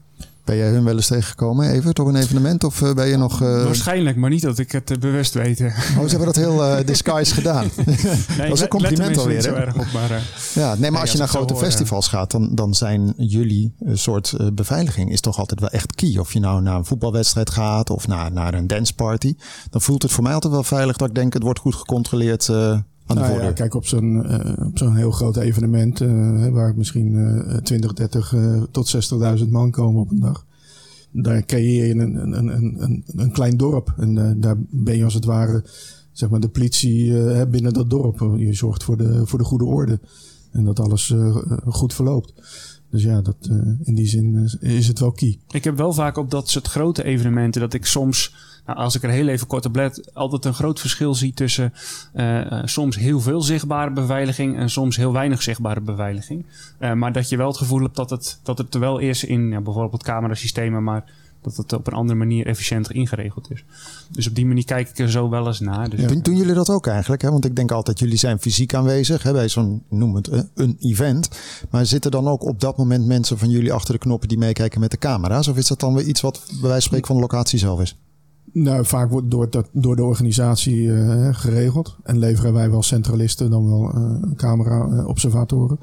Ben 0.44 0.56
jij 0.56 0.68
hun 0.68 0.84
wel 0.84 0.96
eens 0.96 1.06
tegengekomen, 1.06 1.70
even, 1.70 1.98
op 1.98 2.06
een 2.06 2.16
evenement? 2.16 2.64
Of 2.64 2.82
eh, 2.82 2.92
ben 2.92 3.06
je 3.06 3.16
nog... 3.16 3.42
Uh... 3.42 3.64
Waarschijnlijk, 3.64 4.16
maar 4.16 4.30
niet 4.30 4.42
dat 4.42 4.58
ik 4.58 4.72
het 4.72 4.90
uh, 4.90 4.98
bewust 4.98 5.34
weet. 5.34 5.60
Oh, 5.60 6.02
ze 6.02 6.08
hebben 6.08 6.26
dat 6.26 6.36
heel 6.36 6.64
uh, 6.64 6.84
disguised 6.86 7.34
gedaan. 7.34 7.70
nee, 7.86 7.96
dat 8.48 8.52
is 8.52 8.60
een 8.60 8.68
compliment 8.68 9.18
alweer. 9.18 9.42
Zo 9.42 9.54
erg 9.54 9.74
op, 9.74 9.86
maar, 9.92 10.22
ja, 10.54 10.68
nee, 10.70 10.80
maar 10.80 10.90
nee, 10.90 11.00
als 11.00 11.12
je 11.12 11.18
naar 11.18 11.28
grote 11.28 11.52
hoor, 11.52 11.62
festivals 11.62 12.08
gaat, 12.08 12.30
dan, 12.30 12.54
dan 12.54 12.74
zijn 12.74 13.14
jullie 13.16 13.74
een 13.80 13.98
soort 13.98 14.54
beveiliging 14.54 15.10
is 15.10 15.20
toch 15.20 15.38
altijd 15.38 15.60
wel 15.60 15.68
echt 15.68 15.94
key. 15.94 16.18
Of 16.18 16.32
je 16.32 16.40
nou 16.40 16.62
naar 16.62 16.76
een 16.76 16.84
voetbalwedstrijd 16.84 17.50
gaat 17.50 17.90
of 17.90 18.06
naar, 18.06 18.32
naar 18.32 18.54
een 18.54 18.66
danceparty. 18.66 19.34
Dan 19.70 19.80
voelt 19.80 20.02
het 20.02 20.12
voor 20.12 20.22
mij 20.22 20.34
altijd 20.34 20.52
wel 20.52 20.64
veilig 20.64 20.96
dat 20.96 21.08
ik 21.08 21.14
denk, 21.14 21.32
het 21.32 21.42
wordt 21.42 21.60
goed 21.60 21.74
gecontroleerd 21.74 22.48
nou 23.14 23.42
ja, 23.42 23.52
kijk, 23.52 23.74
op 23.74 23.86
zo'n 23.86 24.14
uh, 24.14 24.66
op 24.66 24.78
zo'n 24.78 24.96
heel 24.96 25.10
groot 25.10 25.36
evenement, 25.36 26.00
uh, 26.00 26.48
waar 26.48 26.76
misschien 26.76 27.12
uh, 27.12 27.56
20, 27.56 27.92
30 27.92 28.34
tot 28.70 29.10
60.000 29.42 29.48
man 29.48 29.70
komen 29.70 30.00
op 30.00 30.10
een 30.10 30.20
dag. 30.20 30.46
Daar 31.10 31.44
creëer 31.44 31.86
je 31.86 31.94
een, 31.94 32.14
een, 32.14 32.38
een, 32.38 32.82
een, 32.82 33.04
een 33.16 33.32
klein 33.32 33.56
dorp. 33.56 33.94
En 33.96 34.40
daar 34.40 34.56
ben 34.58 34.96
je 34.96 35.04
als 35.04 35.14
het 35.14 35.24
ware 35.24 35.64
zeg 36.12 36.30
maar, 36.30 36.40
de 36.40 36.48
politie 36.48 37.12
binnen 37.46 37.72
dat 37.72 37.90
dorp. 37.90 38.34
Je 38.36 38.54
zorgt 38.54 38.84
voor 38.84 38.96
de, 38.96 39.26
voor 39.26 39.38
de 39.38 39.44
goede 39.44 39.64
orde. 39.64 40.00
En 40.52 40.64
dat 40.64 40.80
alles 40.80 41.14
goed 41.66 41.94
verloopt. 41.94 42.32
Dus 42.90 43.02
ja, 43.02 43.20
dat, 43.20 43.36
in 43.82 43.94
die 43.94 44.06
zin 44.06 44.50
is 44.60 44.88
het 44.88 44.98
wel 44.98 45.12
key. 45.12 45.38
Ik 45.50 45.64
heb 45.64 45.76
wel 45.76 45.92
vaak 45.92 46.16
op 46.16 46.30
dat 46.30 46.48
soort 46.48 46.66
grote 46.66 47.04
evenementen 47.04 47.60
dat 47.60 47.74
ik 47.74 47.86
soms 47.86 48.34
nou, 48.66 48.78
als 48.78 48.94
ik 48.94 49.02
er 49.02 49.10
heel 49.10 49.28
even 49.28 49.46
kort 49.46 49.66
op 49.66 49.74
let, 49.74 50.14
altijd 50.14 50.44
een 50.44 50.54
groot 50.54 50.80
verschil 50.80 51.14
zie 51.14 51.32
tussen 51.32 51.72
uh, 52.14 52.62
soms 52.64 52.96
heel 52.96 53.20
veel 53.20 53.42
zichtbare 53.42 53.92
beveiliging 53.92 54.56
en 54.56 54.70
soms 54.70 54.96
heel 54.96 55.12
weinig 55.12 55.42
zichtbare 55.42 55.80
beveiliging. 55.80 56.46
Uh, 56.80 56.92
maar 56.92 57.12
dat 57.12 57.28
je 57.28 57.36
wel 57.36 57.48
het 57.48 57.56
gevoel 57.56 57.82
hebt 57.82 57.96
dat 57.96 58.10
het, 58.10 58.40
dat 58.42 58.58
het 58.58 58.74
er 58.74 58.80
wel 58.80 58.98
is 58.98 59.24
in 59.24 59.48
ja, 59.48 59.60
bijvoorbeeld 59.60 60.02
camerasystemen, 60.02 60.84
maar 60.84 61.04
dat 61.42 61.56
het 61.56 61.72
op 61.72 61.86
een 61.86 61.92
andere 61.92 62.18
manier 62.18 62.46
efficiënter 62.46 62.94
ingeregeld 62.94 63.50
is. 63.50 63.64
Dus 64.10 64.28
op 64.28 64.34
die 64.34 64.46
manier 64.46 64.64
kijk 64.64 64.88
ik 64.88 64.98
er 64.98 65.10
zo 65.10 65.28
wel 65.28 65.46
eens 65.46 65.60
naar. 65.60 65.90
Dus 65.90 66.06
doen, 66.06 66.20
doen, 66.20 66.36
jullie 66.36 66.54
dat 66.54 66.70
ook 66.70 66.86
eigenlijk? 66.86 67.22
Hè? 67.22 67.30
Want 67.30 67.44
ik 67.44 67.56
denk 67.56 67.70
altijd, 67.70 67.98
jullie 67.98 68.16
zijn 68.16 68.38
fysiek 68.38 68.74
aanwezig 68.74 69.22
hè, 69.22 69.32
bij 69.32 69.48
zo'n, 69.48 69.82
noem 69.88 70.14
het, 70.14 70.46
een 70.54 70.76
event. 70.80 71.28
Maar 71.70 71.86
zitten 71.86 72.10
dan 72.10 72.28
ook 72.28 72.44
op 72.44 72.60
dat 72.60 72.76
moment 72.76 73.06
mensen 73.06 73.38
van 73.38 73.50
jullie 73.50 73.72
achter 73.72 73.94
de 73.94 74.00
knoppen 74.00 74.28
die 74.28 74.38
meekijken 74.38 74.80
met 74.80 74.90
de 74.90 74.98
camera's? 74.98 75.48
Of 75.48 75.56
is 75.56 75.66
dat 75.66 75.80
dan 75.80 75.94
weer 75.94 76.04
iets 76.04 76.20
wat 76.20 76.42
bij 76.46 76.60
wijze 76.60 76.70
van 76.70 76.80
spreken 76.80 77.06
van 77.06 77.16
de 77.16 77.22
locatie 77.22 77.58
zelf 77.58 77.80
is? 77.80 77.96
Nou, 78.52 78.86
vaak 78.86 79.10
wordt 79.10 79.30
door, 79.30 79.50
dat, 79.50 79.68
door 79.72 79.96
de 79.96 80.04
organisatie 80.04 80.82
uh, 80.82 81.28
geregeld. 81.34 81.96
En 82.02 82.18
leveren 82.18 82.52
wij 82.52 82.70
wel 82.70 82.82
centralisten 82.82 83.50
dan 83.50 83.66
wel 83.66 83.94
uh, 83.94 84.34
camera-observatoren. 84.36 85.78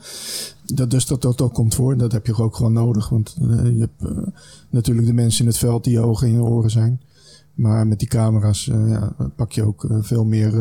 dat, 0.65 0.91
dus 0.91 1.05
dat, 1.05 1.21
dat, 1.21 1.37
dat 1.37 1.51
komt 1.51 1.75
voor. 1.75 1.97
Dat 1.97 2.11
heb 2.11 2.25
je 2.25 2.35
ook 2.35 2.55
gewoon 2.55 2.73
nodig. 2.73 3.09
Want 3.09 3.37
uh, 3.41 3.65
je 3.65 3.79
hebt 3.79 4.15
natuurlijk 4.69 5.07
de 5.07 5.13
mensen 5.13 5.41
in 5.41 5.47
het 5.47 5.57
veld 5.57 5.83
die 5.83 5.93
je 5.93 5.99
ogen 5.99 6.27
en 6.27 6.33
je 6.33 6.41
oren 6.41 6.69
zijn. 6.69 7.01
Maar 7.53 7.87
met 7.87 7.99
die 7.99 8.07
camera's 8.07 8.65
ja, 8.65 9.15
pak 9.35 9.51
je 9.51 9.63
ook 9.63 9.87
veel 10.01 10.25
meer 10.25 10.51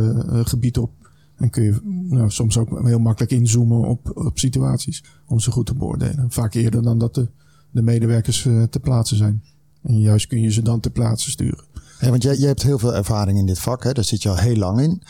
gebied 0.45 0.79
op. 0.79 0.91
En 1.37 1.51
kun 1.51 1.63
je 1.63 1.81
nou, 2.09 2.31
soms 2.31 2.59
ook 2.59 2.87
heel 2.87 2.99
makkelijk 2.99 3.33
inzoomen 3.33 3.89
op, 3.89 4.11
op 4.15 4.39
situaties. 4.39 5.05
Om 5.27 5.41
ze 5.41 5.51
goed 5.51 5.67
te 5.67 5.75
beoordelen. 5.75 6.31
Vaak 6.31 6.55
eerder 6.55 6.83
dan 6.83 6.99
dat 6.99 7.15
de, 7.15 7.29
de 7.71 7.83
medewerkers 7.83 8.43
te 8.43 8.81
plaatsen 8.83 9.17
zijn. 9.17 9.43
En 9.83 10.01
juist 10.01 10.27
kun 10.27 10.41
je 10.41 10.53
ze 10.53 10.63
dan 10.63 10.81
te 10.81 10.91
plaatsen 10.91 11.31
sturen. 11.31 11.65
Ja, 12.01 12.11
want 12.11 12.23
jij, 12.23 12.37
hebt 12.37 12.63
heel 12.63 12.79
veel 12.79 12.95
ervaring 12.95 13.39
in 13.39 13.47
dit 13.47 13.59
vak, 13.59 13.85
hè? 13.85 13.93
daar 13.93 14.05
zit 14.05 14.23
je 14.23 14.29
al 14.29 14.37
heel 14.37 14.57
lang 14.57 14.81
in. 14.81 15.03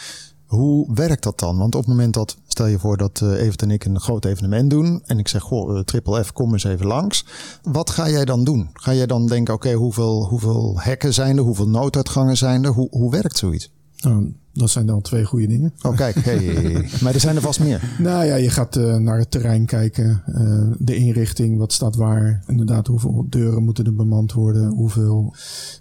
Hoe 0.46 0.94
werkt 0.94 1.22
dat 1.22 1.38
dan? 1.38 1.58
Want 1.58 1.74
op 1.74 1.80
het 1.80 1.90
moment 1.90 2.14
dat, 2.14 2.36
stel 2.46 2.66
je 2.66 2.78
voor 2.78 2.96
dat 2.96 3.20
uh, 3.22 3.40
Evert 3.40 3.62
en 3.62 3.70
ik 3.70 3.84
een 3.84 4.00
groot 4.00 4.24
evenement 4.24 4.70
doen. 4.70 5.02
En 5.06 5.18
ik 5.18 5.28
zeg, 5.28 5.42
goh, 5.42 5.76
uh, 5.76 5.82
Triple 5.82 6.24
F, 6.24 6.32
kom 6.32 6.52
eens 6.52 6.64
even 6.64 6.86
langs. 6.86 7.24
Wat 7.62 7.90
ga 7.90 8.08
jij 8.08 8.24
dan 8.24 8.44
doen? 8.44 8.70
Ga 8.72 8.94
jij 8.94 9.06
dan 9.06 9.26
denken, 9.26 9.54
oké, 9.54 9.72
hoeveel, 9.72 10.26
hoeveel 10.26 10.74
hekken 10.80 11.14
zijn 11.14 11.36
er? 11.36 11.42
Hoeveel 11.42 11.68
nooduitgangen 11.68 12.36
zijn 12.36 12.64
er? 12.64 12.70
Hoe, 12.70 12.88
hoe 12.90 13.10
werkt 13.10 13.36
zoiets? 13.36 13.70
Nou, 14.00 14.34
dat 14.52 14.70
zijn 14.70 14.86
dan 14.86 15.00
twee 15.00 15.24
goede 15.24 15.46
dingen. 15.46 15.72
Oh, 15.82 15.96
kijk. 15.96 16.14
Hey. 16.14 16.72
maar 17.02 17.14
er 17.14 17.20
zijn 17.20 17.36
er 17.36 17.42
vast 17.42 17.60
meer. 17.60 17.96
Nou 17.98 18.24
ja, 18.24 18.34
je 18.34 18.50
gaat 18.50 18.76
uh, 18.76 18.96
naar 18.96 19.18
het 19.18 19.30
terrein 19.30 19.66
kijken. 19.66 20.22
Uh, 20.28 20.74
de 20.78 20.96
inrichting, 20.96 21.58
wat 21.58 21.72
staat 21.72 21.96
waar. 21.96 22.42
Inderdaad, 22.46 22.86
hoeveel 22.86 23.26
deuren 23.28 23.62
moeten 23.62 23.84
er 23.84 23.94
bemand 23.94 24.32
worden. 24.32 24.68
Hoeveel 24.68 25.34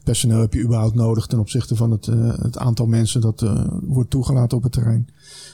personeel 0.04 0.40
heb 0.40 0.54
je 0.54 0.64
überhaupt 0.64 0.96
nodig 0.96 1.28
ten 1.28 1.40
opzichte 1.40 1.76
van 1.76 1.92
het, 1.92 2.08
uh, 2.08 2.38
het 2.42 2.58
aantal 2.58 2.86
mensen 2.86 3.22
dat 3.22 3.46
wordt 3.84 4.10
toegelaten 4.10 4.58
op 4.58 4.64
het 4.64 4.72
terrein. 4.72 5.08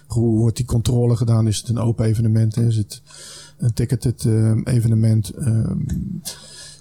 Hoe 0.08 0.38
wordt 0.38 0.58
die 0.58 0.66
controle 0.66 1.16
gedaan? 1.16 1.48
Is 1.48 1.58
het 1.58 1.70
een 1.70 1.80
open 1.80 2.06
evenement? 2.06 2.58
Is 2.58 2.76
het 2.76 3.02
een 3.58 3.74
ticketed 3.74 4.26
evenement? 4.64 5.32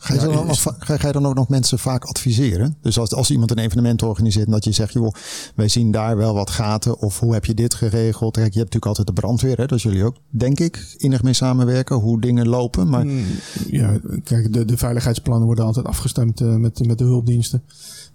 Ga 0.02 0.14
je, 0.14 0.20
dan 0.20 0.46
nog, 0.46 0.62
ga, 0.62 0.96
ga 0.96 1.06
je 1.06 1.12
dan 1.12 1.26
ook 1.26 1.34
nog 1.34 1.48
mensen 1.48 1.78
vaak 1.78 2.04
adviseren? 2.04 2.76
Dus 2.80 2.98
als, 2.98 3.14
als 3.14 3.30
iemand 3.30 3.50
een 3.50 3.58
evenement 3.58 4.02
organiseert 4.02 4.46
en 4.46 4.52
dat 4.52 4.64
je 4.64 4.72
zegt, 4.72 4.92
joh, 4.92 5.12
wij 5.54 5.68
zien 5.68 5.90
daar 5.90 6.16
wel 6.16 6.34
wat 6.34 6.50
gaten 6.50 6.98
of 6.98 7.20
hoe 7.20 7.32
heb 7.32 7.44
je 7.44 7.54
dit 7.54 7.74
geregeld? 7.74 8.34
Kijk, 8.34 8.52
je 8.52 8.58
hebt 8.58 8.72
natuurlijk 8.72 8.86
altijd 8.86 9.06
de 9.06 9.12
brandweer, 9.12 9.56
hè, 9.56 9.66
dat 9.66 9.82
jullie 9.82 10.04
ook, 10.04 10.16
denk 10.28 10.60
ik, 10.60 10.94
innig 10.96 11.22
mee 11.22 11.32
samenwerken, 11.32 11.96
hoe 11.96 12.20
dingen 12.20 12.48
lopen. 12.48 12.88
Maar... 12.88 13.02
Hmm, 13.02 13.24
ja, 13.66 13.98
kijk, 14.24 14.52
de, 14.52 14.64
de 14.64 14.76
veiligheidsplannen 14.76 15.46
worden 15.46 15.64
altijd 15.64 15.86
afgestemd 15.86 16.40
uh, 16.40 16.54
met, 16.54 16.86
met 16.86 16.98
de 16.98 17.04
hulpdiensten. 17.04 17.62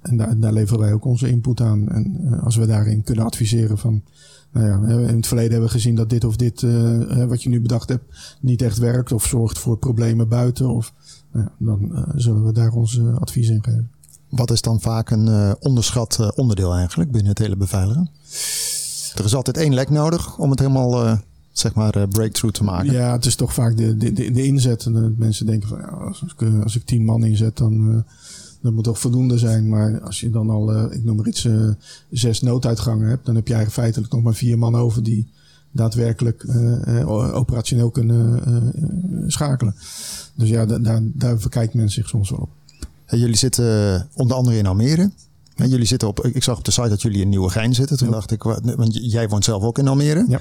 En 0.01 0.17
daar, 0.17 0.39
daar 0.39 0.53
leveren 0.53 0.79
wij 0.79 0.93
ook 0.93 1.05
onze 1.05 1.29
input 1.29 1.61
aan. 1.61 1.89
En 1.89 2.17
uh, 2.21 2.43
als 2.43 2.55
we 2.55 2.65
daarin 2.65 3.03
kunnen 3.03 3.25
adviseren 3.25 3.77
van, 3.77 4.03
nou 4.51 4.67
ja, 4.67 5.07
in 5.07 5.15
het 5.15 5.27
verleden 5.27 5.51
hebben 5.51 5.69
we 5.69 5.75
gezien 5.75 5.95
dat 5.95 6.09
dit 6.09 6.23
of 6.23 6.35
dit, 6.35 6.61
uh, 6.61 7.23
wat 7.25 7.43
je 7.43 7.49
nu 7.49 7.61
bedacht 7.61 7.89
hebt, 7.89 8.37
niet 8.41 8.61
echt 8.61 8.77
werkt 8.77 9.11
of 9.11 9.25
zorgt 9.25 9.59
voor 9.59 9.77
problemen 9.77 10.27
buiten. 10.27 10.69
Of, 10.69 10.93
ja, 11.35 11.51
dan 11.57 11.89
uh, 11.91 12.03
zullen 12.15 12.45
we 12.45 12.51
daar 12.51 12.71
ons 12.71 12.95
uh, 12.95 13.17
advies 13.17 13.49
in 13.49 13.63
geven. 13.63 13.89
Wat 14.29 14.51
is 14.51 14.61
dan 14.61 14.81
vaak 14.81 15.09
een 15.09 15.27
uh, 15.27 15.51
onderschat 15.59 16.35
onderdeel 16.35 16.73
eigenlijk 16.73 17.11
binnen 17.11 17.29
het 17.29 17.39
hele 17.39 17.55
beveiligen? 17.55 18.09
Er 19.15 19.25
is 19.25 19.35
altijd 19.35 19.57
één 19.57 19.73
lek 19.73 19.89
nodig 19.89 20.37
om 20.37 20.49
het 20.49 20.59
helemaal 20.59 21.19
zeg 21.51 21.73
maar 21.73 22.07
breakthrough 22.07 22.57
te 22.57 22.63
maken. 22.63 22.91
Ja, 22.91 23.11
het 23.11 23.25
is 23.25 23.35
toch 23.35 23.53
vaak 23.53 23.77
de, 23.77 23.97
de, 23.97 24.13
de, 24.13 24.31
de 24.31 24.43
inzet. 24.43 24.87
mensen 25.17 25.45
denken 25.45 25.69
van 25.69 25.77
ja, 25.77 25.85
als, 25.87 26.21
ik, 26.21 26.63
als 26.63 26.75
ik 26.75 26.85
tien 26.85 27.05
man 27.05 27.25
inzet, 27.25 27.57
dan 27.57 28.03
dat 28.61 28.73
moet 28.73 28.83
toch 28.83 28.99
voldoende 28.99 29.37
zijn. 29.37 29.69
Maar 29.69 30.01
als 30.01 30.19
je 30.19 30.29
dan 30.29 30.49
al, 30.49 30.91
ik 30.91 31.03
noem 31.03 31.15
maar 31.15 31.27
iets, 31.27 31.47
zes 32.09 32.41
nooduitgangen 32.41 33.07
hebt, 33.07 33.25
dan 33.25 33.35
heb 33.35 33.47
je 33.47 33.53
eigenlijk 33.53 33.83
feitelijk 33.83 34.13
nog 34.13 34.23
maar 34.23 34.35
vier 34.35 34.57
man 34.57 34.75
over 34.75 35.03
die 35.03 35.27
daadwerkelijk 35.75 36.43
uh, 36.43 37.35
operationeel 37.35 37.89
kunnen 37.89 38.41
uh, 38.47 39.23
schakelen. 39.27 39.75
Dus 40.35 40.49
ja, 40.49 40.65
daar, 40.65 41.01
daar 41.03 41.39
verkijkt 41.39 41.73
men 41.73 41.89
zich 41.89 42.07
soms 42.07 42.29
wel 42.29 42.39
op. 42.39 42.49
jullie 43.05 43.35
zitten 43.35 44.07
onder 44.13 44.37
andere 44.37 44.57
in 44.57 44.65
Almere. 44.65 45.11
En 45.55 45.69
jullie 45.69 45.85
zitten 45.85 46.07
op, 46.07 46.25
ik 46.25 46.43
zag 46.43 46.57
op 46.57 46.65
de 46.65 46.71
site 46.71 46.89
dat 46.89 47.01
jullie 47.01 47.21
in 47.21 47.29
Nieuwegein 47.29 47.73
zitten. 47.73 47.97
Toen 47.97 48.11
dacht 48.11 48.31
ik, 48.31 48.43
want 48.43 49.11
jij 49.11 49.29
woont 49.29 49.43
zelf 49.43 49.63
ook 49.63 49.77
in 49.77 49.87
Almere. 49.87 50.25
Ja. 50.27 50.39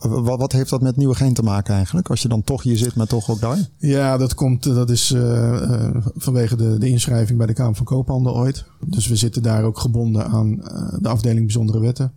Wat, 0.00 0.38
wat 0.38 0.52
heeft 0.52 0.70
dat 0.70 0.80
met 0.80 0.96
Nieuwegein 0.96 1.34
te 1.34 1.42
maken 1.42 1.74
eigenlijk? 1.74 2.08
Als 2.08 2.22
je 2.22 2.28
dan 2.28 2.42
toch 2.42 2.62
hier 2.62 2.76
zit, 2.76 2.94
maar 2.94 3.06
toch 3.06 3.30
ook 3.30 3.40
daar? 3.40 3.58
Ja, 3.78 4.16
dat 4.16 4.34
komt, 4.34 4.62
dat 4.62 4.90
is 4.90 5.10
uh, 5.10 5.90
vanwege 6.16 6.56
de, 6.56 6.78
de 6.78 6.88
inschrijving 6.88 7.38
bij 7.38 7.46
de 7.46 7.52
Kamer 7.52 7.74
van 7.74 7.84
Koophandel 7.84 8.36
ooit. 8.36 8.64
Dus 8.86 9.08
we 9.08 9.16
zitten 9.16 9.42
daar 9.42 9.64
ook 9.64 9.78
gebonden 9.78 10.26
aan 10.26 10.56
de 11.00 11.08
afdeling 11.08 11.44
bijzondere 11.44 11.80
wetten. 11.80 12.12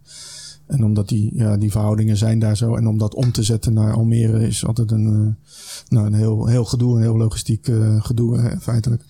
En 0.70 0.84
omdat 0.84 1.08
die, 1.08 1.32
ja, 1.34 1.58
die 1.58 1.72
verhoudingen 1.72 2.18
zijn 2.18 2.40
daar 2.40 2.58
zo. 2.58 2.76
En 2.76 2.88
om 2.88 2.98
dat 2.98 3.16
om 3.16 3.32
te 3.32 3.44
zetten 3.44 3.74
naar 3.74 3.94
Almere 3.94 4.48
is 4.48 4.66
altijd 4.66 4.92
een, 4.92 5.06
uh, 5.06 5.50
nou, 5.88 6.06
een 6.06 6.14
heel, 6.14 6.46
heel 6.46 6.66
gedoe, 6.66 6.96
een 6.96 7.02
heel 7.02 7.18
logistiek 7.18 7.68
uh, 7.68 8.04
gedoe 8.04 8.38
uh, 8.38 8.46
feitelijk. 8.60 9.04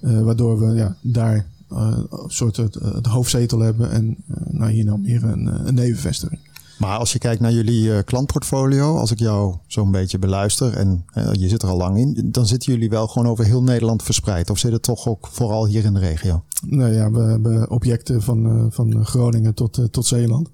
waardoor 0.00 0.58
we 0.58 0.74
ja, 0.74 0.96
daar 1.00 1.46
een 1.68 2.06
soort 2.26 2.56
het, 2.56 2.74
het, 2.74 3.06
hoofdzetel 3.06 3.58
hebben 3.58 3.90
en 3.90 4.16
nou, 4.50 4.70
hier 4.70 4.80
in 4.80 4.88
Almere 4.88 5.26
een, 5.26 5.66
een 5.66 5.74
nevenvestiging. 5.74 6.40
Maar 6.78 6.98
als 6.98 7.12
je 7.12 7.18
kijkt 7.18 7.40
naar 7.40 7.52
jullie 7.52 8.02
klantportfolio, 8.02 8.96
als 8.96 9.10
ik 9.10 9.18
jou 9.18 9.56
zo'n 9.66 9.90
beetje 9.90 10.18
beluister 10.18 10.76
en 10.76 11.04
je 11.32 11.48
zit 11.48 11.62
er 11.62 11.68
al 11.68 11.76
lang 11.76 11.98
in, 11.98 12.28
dan 12.30 12.46
zitten 12.46 12.72
jullie 12.72 12.90
wel 12.90 13.06
gewoon 13.06 13.28
over 13.28 13.44
heel 13.44 13.62
Nederland 13.62 14.02
verspreid. 14.02 14.50
Of 14.50 14.58
zit 14.58 14.72
het 14.72 14.82
toch 14.82 15.08
ook 15.08 15.28
vooral 15.30 15.66
hier 15.66 15.84
in 15.84 15.94
de 15.94 16.00
regio? 16.00 16.42
Nou 16.66 16.92
ja, 16.92 17.10
we 17.10 17.20
hebben 17.20 17.70
objecten 17.70 18.22
van, 18.22 18.68
van 18.72 19.04
Groningen 19.04 19.54
tot, 19.54 19.92
tot 19.92 20.06
Zeeland. 20.06 20.48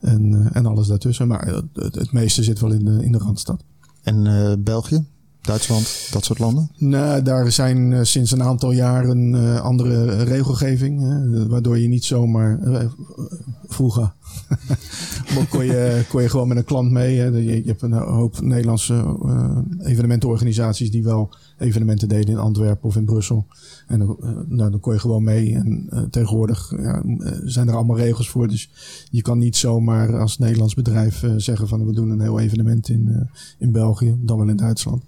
En, 0.00 0.32
uh, 0.32 0.46
en 0.52 0.66
alles 0.66 0.86
daartussen. 0.86 1.28
Maar 1.28 1.46
het, 1.46 1.94
het, 1.94 2.12
meeste 2.12 2.42
zit 2.42 2.60
wel 2.60 2.72
in 2.72 2.84
de, 2.84 3.04
in 3.04 3.12
de 3.12 3.18
Randstad. 3.18 3.62
En 4.02 4.24
uh, 4.24 4.52
België? 4.58 5.04
Duitsland, 5.40 6.08
dat 6.12 6.24
soort 6.24 6.38
landen? 6.38 6.70
Nou, 6.76 7.22
daar 7.22 7.52
zijn 7.52 7.90
uh, 7.90 8.00
sinds 8.02 8.30
een 8.30 8.42
aantal 8.42 8.72
jaren 8.72 9.34
uh, 9.34 9.60
andere 9.60 10.22
regelgeving. 10.22 11.02
waardoor 11.48 11.78
je 11.78 11.88
niet 11.88 12.04
zomaar. 12.04 12.58
vroeger 13.68 14.12
kon, 15.50 15.64
je, 15.64 16.04
kon 16.08 16.22
je 16.22 16.28
gewoon 16.28 16.48
met 16.48 16.56
een 16.56 16.64
klant 16.64 16.90
mee. 16.90 17.18
Hè. 17.18 17.26
Je, 17.26 17.42
je, 17.42 17.62
hebt 17.66 17.82
een 17.82 17.92
hoop 17.92 18.40
Nederlandse 18.40 19.16
evenementenorganisaties 19.78 20.90
die 20.90 21.02
wel 21.02 21.34
evenementen 21.58 22.08
deden 22.08 22.28
in 22.28 22.38
Antwerpen 22.38 22.88
of 22.88 22.96
in 22.96 23.04
Brussel. 23.04 23.46
En 23.86 23.98
dan, 23.98 24.16
nou, 24.48 24.70
dan 24.70 24.80
kon 24.80 24.92
je 24.92 24.98
gewoon 24.98 25.24
mee. 25.24 25.54
En 25.54 25.88
tegenwoordig 26.10 26.72
ja, 26.76 27.02
zijn 27.44 27.68
er 27.68 27.74
allemaal 27.74 27.96
regels 27.96 28.30
voor. 28.30 28.48
Dus 28.48 28.70
je 29.10 29.22
kan 29.22 29.38
niet 29.38 29.56
zomaar 29.56 30.18
als 30.18 30.38
Nederlands 30.38 30.74
bedrijf 30.74 31.24
zeggen 31.36 31.68
van 31.68 31.86
we 31.86 31.92
doen 31.92 32.10
een 32.10 32.20
heel 32.20 32.40
evenement 32.40 32.88
in, 32.88 33.28
in 33.58 33.72
België, 33.72 34.16
dan 34.20 34.38
wel 34.38 34.48
in 34.48 34.56
Duitsland. 34.56 35.04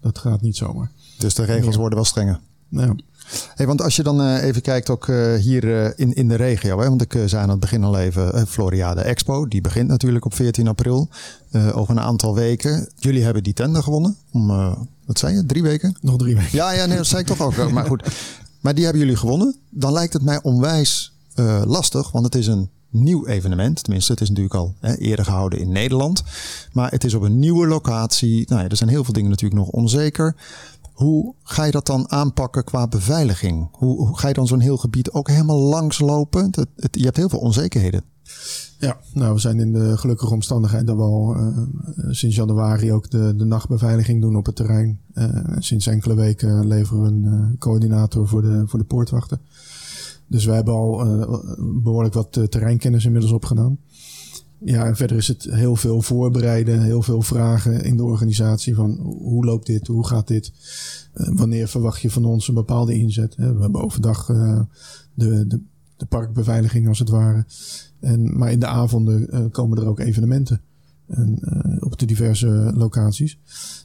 Dat 0.00 0.18
gaat 0.18 0.40
niet 0.40 0.56
zomaar. 0.56 0.90
Dus 1.18 1.34
de 1.34 1.44
regels 1.44 1.76
worden 1.76 1.94
wel 1.94 2.04
strenger? 2.06 2.40
Ja. 2.68 2.94
Hey, 3.54 3.66
want 3.66 3.82
als 3.82 3.96
je 3.96 4.02
dan 4.02 4.20
uh, 4.20 4.42
even 4.42 4.62
kijkt 4.62 4.90
ook 4.90 5.06
uh, 5.06 5.34
hier 5.34 5.64
uh, 5.64 5.90
in, 5.96 6.14
in 6.14 6.28
de 6.28 6.34
regio. 6.34 6.80
Hè, 6.80 6.88
want 6.88 7.02
ik 7.02 7.12
zei 7.12 7.42
aan 7.42 7.48
het 7.48 7.60
begin 7.60 7.84
al 7.84 7.98
even 7.98 8.46
Floriade 8.46 9.00
Expo. 9.00 9.48
Die 9.48 9.60
begint 9.60 9.88
natuurlijk 9.88 10.24
op 10.24 10.34
14 10.34 10.68
april. 10.68 11.08
over 11.72 11.96
een 11.96 12.00
aantal 12.00 12.34
weken. 12.34 12.88
Jullie 12.96 13.22
hebben 13.22 13.42
die 13.42 13.52
tender 13.52 13.82
gewonnen. 13.82 14.16
Om, 14.32 14.46
wat 15.06 15.18
zei 15.18 15.34
je? 15.34 15.46
Drie 15.46 15.62
weken? 15.62 15.96
Nog 16.00 16.16
drie 16.16 16.34
weken. 16.36 16.50
Ja, 16.52 16.70
ja 16.70 16.86
nee, 16.86 16.96
dat 16.96 17.06
zei 17.06 17.20
ik 17.20 17.26
toch 17.26 17.40
ook. 17.40 17.70
maar 17.70 17.86
goed. 17.86 18.02
Maar 18.60 18.74
die 18.74 18.84
hebben 18.84 19.02
jullie 19.02 19.16
gewonnen. 19.16 19.56
Dan 19.70 19.92
lijkt 19.92 20.12
het 20.12 20.22
mij 20.22 20.42
onwijs 20.42 21.12
lastig. 21.64 22.10
Want 22.10 22.24
het 22.24 22.34
is 22.34 22.46
een 22.46 22.70
nieuw 22.90 23.26
evenement. 23.26 23.82
Tenminste, 23.82 24.12
het 24.12 24.20
is 24.20 24.28
natuurlijk 24.28 24.54
al 24.54 24.74
hè, 24.80 24.96
eerder 24.96 25.24
gehouden 25.24 25.58
in 25.58 25.72
Nederland. 25.72 26.22
Maar 26.72 26.90
het 26.90 27.04
is 27.04 27.14
op 27.14 27.22
een 27.22 27.38
nieuwe 27.38 27.66
locatie. 27.66 28.44
Nou 28.48 28.62
ja, 28.62 28.68
er 28.68 28.76
zijn 28.76 28.90
heel 28.90 29.04
veel 29.04 29.12
dingen 29.12 29.30
natuurlijk 29.30 29.60
nog 29.60 29.68
onzeker. 29.68 30.36
Hoe 30.96 31.34
ga 31.42 31.64
je 31.64 31.70
dat 31.70 31.86
dan 31.86 32.10
aanpakken 32.10 32.64
qua 32.64 32.88
beveiliging? 32.88 33.68
Hoe, 33.72 34.06
hoe 34.06 34.18
ga 34.18 34.28
je 34.28 34.34
dan 34.34 34.46
zo'n 34.46 34.60
heel 34.60 34.76
gebied 34.76 35.12
ook 35.12 35.28
helemaal 35.28 35.60
langslopen? 35.60 36.44
Het, 36.74 36.88
je 36.90 37.04
hebt 37.04 37.16
heel 37.16 37.28
veel 37.28 37.38
onzekerheden. 37.38 38.02
Ja, 38.78 38.96
nou, 39.12 39.34
we 39.34 39.40
zijn 39.40 39.60
in 39.60 39.72
de 39.72 39.96
gelukkige 39.96 40.32
omstandigheid 40.32 40.86
dat 40.86 40.96
we 40.96 41.02
al 41.02 41.36
uh, 41.36 41.58
sinds 42.10 42.36
januari 42.36 42.92
ook 42.92 43.10
de, 43.10 43.34
de 43.36 43.44
nachtbeveiliging 43.44 44.20
doen 44.20 44.36
op 44.36 44.46
het 44.46 44.56
terrein. 44.56 45.00
Uh, 45.14 45.28
sinds 45.58 45.86
enkele 45.86 46.14
weken 46.14 46.66
leveren 46.66 47.02
we 47.02 47.08
een 47.08 47.56
coördinator 47.58 48.28
voor 48.28 48.42
de, 48.42 48.62
voor 48.66 48.78
de 48.78 48.84
poortwachten. 48.84 49.40
Dus 50.26 50.44
we 50.44 50.52
hebben 50.52 50.74
al 50.74 51.04
behoorlijk 51.82 52.14
wat 52.14 52.32
terreinkennis 52.50 53.04
inmiddels 53.04 53.32
opgedaan. 53.32 53.78
Ja, 54.58 54.86
en 54.86 54.96
verder 54.96 55.16
is 55.16 55.28
het 55.28 55.42
heel 55.50 55.76
veel 55.76 56.02
voorbereiden, 56.02 56.82
heel 56.82 57.02
veel 57.02 57.22
vragen 57.22 57.82
in 57.82 57.96
de 57.96 58.04
organisatie 58.04 58.74
van 58.74 58.98
hoe 59.00 59.44
loopt 59.44 59.66
dit, 59.66 59.86
hoe 59.86 60.06
gaat 60.06 60.28
dit, 60.28 60.52
uh, 61.14 61.28
wanneer 61.36 61.68
verwacht 61.68 62.00
je 62.00 62.10
van 62.10 62.24
ons 62.24 62.48
een 62.48 62.54
bepaalde 62.54 62.94
inzet. 62.94 63.34
We 63.34 63.42
hebben 63.42 63.82
overdag 63.82 64.28
uh, 64.28 64.60
de, 65.14 65.46
de, 65.46 65.60
de, 65.96 66.06
parkbeveiliging 66.06 66.88
als 66.88 66.98
het 66.98 67.08
ware. 67.08 67.44
En, 68.00 68.38
maar 68.38 68.52
in 68.52 68.60
de 68.60 68.66
avonden 68.66 69.50
komen 69.50 69.78
er 69.78 69.86
ook 69.86 70.00
evenementen 70.00 70.60
en, 71.08 71.38
op 71.80 71.98
de 71.98 72.06
diverse 72.06 72.72
locaties. 72.74 73.38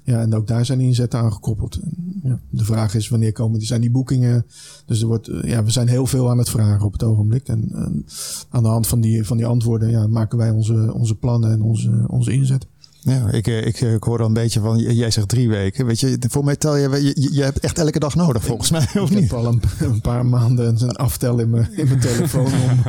Ja, 0.03 0.21
en 0.21 0.33
ook 0.33 0.47
daar 0.47 0.65
zijn 0.65 0.79
inzetten 0.79 1.19
aan 1.19 1.33
gekoppeld. 1.33 1.79
Ja, 2.23 2.39
de 2.49 2.65
vraag 2.65 2.95
is 2.95 3.09
wanneer 3.09 3.31
komen 3.31 3.59
die, 3.59 3.67
zijn 3.67 3.81
die 3.81 3.91
boekingen. 3.91 4.45
Dus 4.85 5.01
er 5.01 5.07
wordt, 5.07 5.27
eh, 5.27 5.49
ja, 5.49 5.63
we 5.63 5.71
zijn 5.71 5.87
heel 5.87 6.05
veel 6.05 6.29
aan 6.29 6.37
het 6.37 6.49
vragen 6.49 6.85
op 6.85 6.93
het 6.93 7.03
ogenblik. 7.03 7.47
En, 7.47 7.69
en 7.71 8.05
aan 8.49 8.63
de 8.63 8.69
hand 8.69 8.87
van 8.87 9.01
die, 9.01 9.25
van 9.25 9.37
die 9.37 9.45
antwoorden 9.45 9.89
ja, 9.89 10.07
maken 10.07 10.37
wij 10.37 10.49
onze, 10.49 10.93
onze 10.93 11.15
plannen 11.15 11.51
en 11.51 11.61
onze, 11.61 12.03
onze 12.07 12.31
inzet. 12.31 12.67
Ja, 13.03 13.31
ik, 13.31 13.47
eh, 13.47 13.65
ik, 13.65 13.81
ik 13.81 14.03
hoor 14.03 14.17
dan 14.17 14.27
een 14.27 14.33
beetje 14.33 14.59
van, 14.59 14.77
jij 14.77 15.11
zegt 15.11 15.27
drie 15.27 15.49
weken. 15.49 15.85
Weet 15.85 15.99
je, 15.99 16.17
voor 16.29 16.43
mij 16.43 16.55
tel 16.55 16.75
je, 16.75 16.89
je, 16.89 17.33
je 17.33 17.43
hebt 17.43 17.59
echt 17.59 17.77
elke 17.77 17.99
dag 17.99 18.15
nodig 18.15 18.43
volgens 18.43 18.71
mij. 18.71 18.87
Of 19.01 19.09
ik 19.09 19.19
niet? 19.19 19.29
heb 19.29 19.39
al 19.39 19.45
een, 19.45 19.61
een, 19.79 20.01
paar 20.01 20.25
maanden 20.25 20.81
een 20.81 20.95
aftel 20.95 21.39
in 21.39 21.49
mijn, 21.49 21.69
in 21.77 21.87
mijn 21.87 21.99
telefoon. 21.99 22.45
Om, 22.45 22.83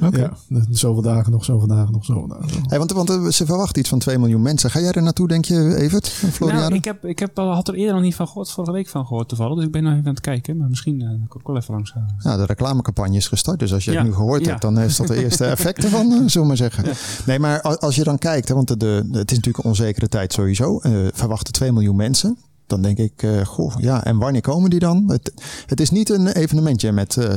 okay. 0.06 0.20
Ja, 0.20 0.64
zoveel 0.70 1.02
dagen 1.02 1.32
nog, 1.32 1.44
zoveel 1.44 1.68
dagen 1.68 1.92
nog, 1.92 2.04
zoveel 2.04 2.28
dagen 2.28 2.62
Hey, 2.66 2.78
want, 2.78 2.92
want 2.92 3.10
eh, 3.10 3.26
ze 3.26 3.46
verwachten 3.46 3.80
iets 3.80 3.88
van 3.88 3.98
2 3.98 4.18
miljoen 4.18 4.42
mensen. 4.42 4.70
Ga 4.70 4.80
jij 4.80 4.92
er 4.92 5.02
naartoe, 5.02 5.28
denk 5.28 5.44
je, 5.44 5.76
Evert? 5.76 6.08
Floriade? 6.08 6.60
Nou, 6.60 6.74
ik, 6.74 6.84
heb, 6.84 7.04
ik 7.04 7.18
heb, 7.18 7.36
had 7.36 7.68
er 7.68 7.74
eerder 7.74 7.94
nog 7.94 8.02
niet 8.02 8.14
van 8.14 8.26
gehoord, 8.26 8.50
vorige 8.50 8.72
week 8.72 8.88
van 8.88 9.06
gehoord 9.06 9.28
toevallig. 9.28 9.56
Dus 9.56 9.64
ik 9.64 9.72
ben 9.72 9.82
nog 9.82 9.92
even 9.92 10.06
aan 10.06 10.14
het 10.14 10.20
kijken. 10.20 10.56
Maar 10.56 10.68
misschien 10.68 11.00
uh, 11.00 11.08
kom 11.28 11.40
ik 11.40 11.46
wel 11.46 11.56
even 11.56 11.74
langs. 11.74 11.94
Uh. 11.96 12.02
Ja, 12.18 12.36
de 12.36 12.44
reclamecampagne 12.44 13.16
is 13.16 13.28
gestart. 13.28 13.58
Dus 13.58 13.72
als 13.72 13.84
je 13.84 13.90
ja. 13.90 13.98
het 13.98 14.06
nu 14.06 14.14
gehoord 14.14 14.44
ja. 14.44 14.50
hebt, 14.50 14.62
dan 14.62 14.78
heeft 14.78 14.96
dat 14.96 15.06
de 15.06 15.22
eerste 15.22 15.44
effecten 15.56 15.90
van, 15.90 16.06
uh, 16.06 16.16
zullen 16.16 16.32
we 16.32 16.46
maar 16.46 16.56
zeggen. 16.56 16.84
Ja. 16.84 16.92
Nee, 17.26 17.38
maar 17.38 17.62
als 17.62 17.94
je 17.94 18.04
dan 18.04 18.18
kijkt, 18.18 18.48
hè, 18.48 18.54
want 18.54 18.68
de, 18.68 18.76
de, 18.76 19.18
het 19.18 19.32
is 19.34 19.44
natuurlijk 19.44 19.64
een 19.64 19.70
onzekere 19.70 20.08
tijd 20.08 20.32
sowieso. 20.32 20.80
Uh, 20.82 21.06
verwachten 21.12 21.52
2 21.52 21.72
miljoen 21.72 21.96
mensen. 21.96 22.38
Dan 22.66 22.82
denk 22.82 22.98
ik, 22.98 23.22
uh, 23.22 23.44
goh, 23.44 23.74
ja, 23.78 24.04
en 24.04 24.18
wanneer 24.18 24.40
komen 24.40 24.70
die 24.70 24.78
dan? 24.78 25.10
Het, 25.10 25.32
het 25.66 25.80
is 25.80 25.90
niet 25.90 26.08
een 26.08 26.26
evenementje 26.26 26.92
met 26.92 27.16
uh, 27.16 27.24
30.000, 27.30 27.34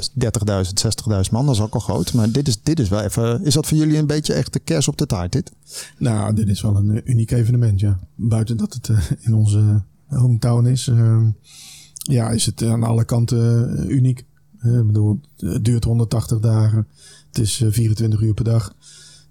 60.000 1.25 1.31
man, 1.31 1.45
dat 1.45 1.55
is 1.55 1.61
ook 1.61 1.73
al 1.73 1.79
groot. 1.79 2.13
Maar 2.13 2.31
dit 2.31 2.47
is, 2.47 2.61
dit 2.61 2.79
is 2.79 2.89
wel 2.89 3.01
even, 3.01 3.43
is 3.43 3.53
dat 3.53 3.67
voor 3.67 3.77
jullie 3.77 3.97
een 3.97 4.07
beetje 4.07 4.33
echt 4.33 4.53
de 4.53 4.59
kers 4.59 4.87
op 4.87 4.97
de 4.97 5.05
taart, 5.05 5.31
dit? 5.31 5.51
Nou, 5.97 6.33
dit 6.33 6.47
is 6.47 6.61
wel 6.61 6.75
een 6.75 7.01
uniek 7.03 7.31
evenement, 7.31 7.79
ja. 7.79 7.99
Buiten 8.15 8.57
dat 8.57 8.73
het 8.73 8.89
in 9.25 9.35
onze 9.35 9.83
hometown 10.05 10.65
is, 10.65 10.87
ehm, 10.87 11.29
ja, 11.97 12.29
is 12.29 12.45
het 12.45 12.63
aan 12.63 12.83
alle 12.83 13.05
kanten 13.05 13.91
uniek. 13.91 14.25
ik 14.61 14.85
bedoel, 14.85 15.19
het 15.37 15.65
duurt 15.65 15.83
180 15.83 16.39
dagen. 16.39 16.87
Het 17.27 17.37
is 17.37 17.63
24 17.69 18.21
uur 18.21 18.33
per 18.33 18.43
dag. 18.43 18.75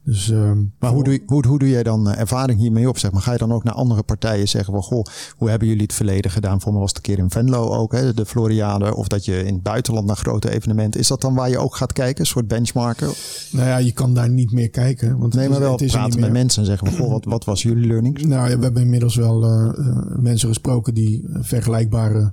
Dus, 0.06 0.28
uh, 0.28 0.52
maar 0.78 0.90
hoe 0.90 1.04
doe, 1.04 1.22
hoe, 1.26 1.46
hoe 1.46 1.58
doe 1.58 1.68
jij 1.68 1.82
dan 1.82 2.08
uh, 2.08 2.18
ervaring 2.18 2.58
hiermee 2.58 2.88
op? 2.88 2.98
Zeg 2.98 3.12
maar? 3.12 3.22
Ga 3.22 3.32
je 3.32 3.38
dan 3.38 3.52
ook 3.52 3.64
naar 3.64 3.75
andere 3.75 4.02
partijen 4.02 4.48
zeggen 4.48 4.72
van 4.72 4.83
goh, 4.83 5.04
hoe 5.37 5.50
hebben 5.50 5.68
jullie 5.68 5.83
het 5.83 5.94
verleden 5.94 6.31
gedaan? 6.31 6.61
Voor 6.61 6.72
me 6.72 6.78
was 6.78 6.88
het 6.88 6.96
een 6.96 7.02
keer 7.02 7.18
in 7.18 7.31
Venlo 7.31 7.68
ook, 7.68 7.92
hè, 7.92 8.14
de 8.14 8.26
Floriade. 8.26 8.94
Of 8.94 9.09
dat 9.09 9.24
je 9.24 9.44
in 9.44 9.54
het 9.54 9.62
buitenland 9.62 10.07
naar 10.07 10.16
grote 10.16 10.50
evenementen. 10.50 11.00
Is 11.00 11.09
dat 11.09 11.20
dan 11.20 11.35
waar 11.35 11.50
je 11.50 11.59
ook 11.59 11.76
gaat 11.76 11.92
kijken? 11.92 12.20
Een 12.20 12.26
soort 12.26 12.48
benchmarken? 12.48 13.09
Nou 13.50 13.66
ja, 13.66 13.76
je 13.76 13.92
kan 13.92 14.14
daar 14.14 14.31
niet 14.31 14.52
meer 14.52 14.70
kijken. 14.70 15.18
Want 15.18 15.35
nee, 15.35 15.48
maar 15.48 15.61
wel 15.61 15.78
is 15.78 15.92
praten 15.92 16.20
met 16.20 16.33
mensen 16.33 16.61
en 16.61 16.66
zeggen 16.68 16.87
van 16.87 16.96
goh, 16.96 17.11
wat, 17.11 17.24
wat 17.24 17.44
was 17.44 17.62
jullie 17.62 17.87
learnings? 17.87 18.22
Nou 18.22 18.50
ja, 18.50 18.57
we 18.57 18.64
hebben 18.64 18.83
inmiddels 18.83 19.16
wel 19.16 19.44
uh, 19.44 19.72
mensen 20.16 20.48
gesproken 20.48 20.94
die 20.94 21.24
vergelijkbare 21.31 22.33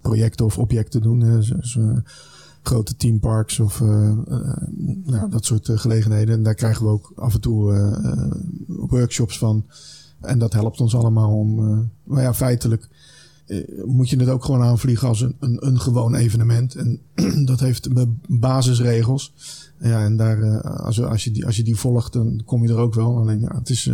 projecten 0.00 0.44
of 0.44 0.58
objecten 0.58 1.02
doen. 1.02 1.20
Hè. 1.20 1.36
Dus, 1.36 1.78
grote 2.66 2.96
teamparks 2.96 3.60
of 3.60 3.80
uh, 3.80 4.12
uh, 4.28 4.56
nou, 5.04 5.30
dat 5.30 5.44
soort 5.44 5.68
uh, 5.68 5.78
gelegenheden. 5.78 6.34
En 6.34 6.42
daar 6.42 6.54
krijgen 6.54 6.84
we 6.84 6.90
ook 6.90 7.12
af 7.16 7.34
en 7.34 7.40
toe 7.40 7.74
workshops 8.66 9.38
van. 9.38 9.64
En 10.20 10.38
dat 10.38 10.52
helpt 10.52 10.80
ons 10.80 10.94
allemaal 10.94 11.38
om. 11.38 11.54
maar 12.04 12.22
ja, 12.22 12.34
feitelijk 12.34 12.88
moet 13.84 14.08
je 14.08 14.16
het 14.16 14.28
ook 14.28 14.44
gewoon 14.44 14.62
aanvliegen 14.62 15.08
als 15.08 15.20
een, 15.20 15.36
een, 15.40 15.66
een 15.66 15.80
gewoon 15.80 16.14
evenement. 16.14 16.74
En 16.74 17.00
dat 17.50 17.60
heeft 17.60 17.88
basisregels. 18.28 19.34
Ja, 19.80 20.04
en 20.04 20.16
daar, 20.16 20.60
als, 20.62 21.02
als, 21.02 21.24
je 21.24 21.30
die, 21.30 21.46
als 21.46 21.56
je 21.56 21.62
die 21.62 21.76
volgt, 21.76 22.12
dan 22.12 22.42
kom 22.44 22.62
je 22.62 22.68
er 22.68 22.78
ook 22.78 22.94
wel. 22.94 23.16
Alleen 23.16 23.40
ja, 23.40 23.54
het 23.54 23.68
is, 23.68 23.90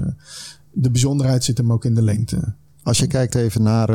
de 0.73 0.91
bijzonderheid 0.91 1.45
zit 1.45 1.59
hem 1.59 1.73
ook 1.73 1.85
in 1.85 1.95
de 1.95 2.03
lengte. 2.03 2.55
Als 2.83 2.99
je 2.99 3.07
kijkt 3.07 3.35
even 3.35 3.63
naar 3.63 3.89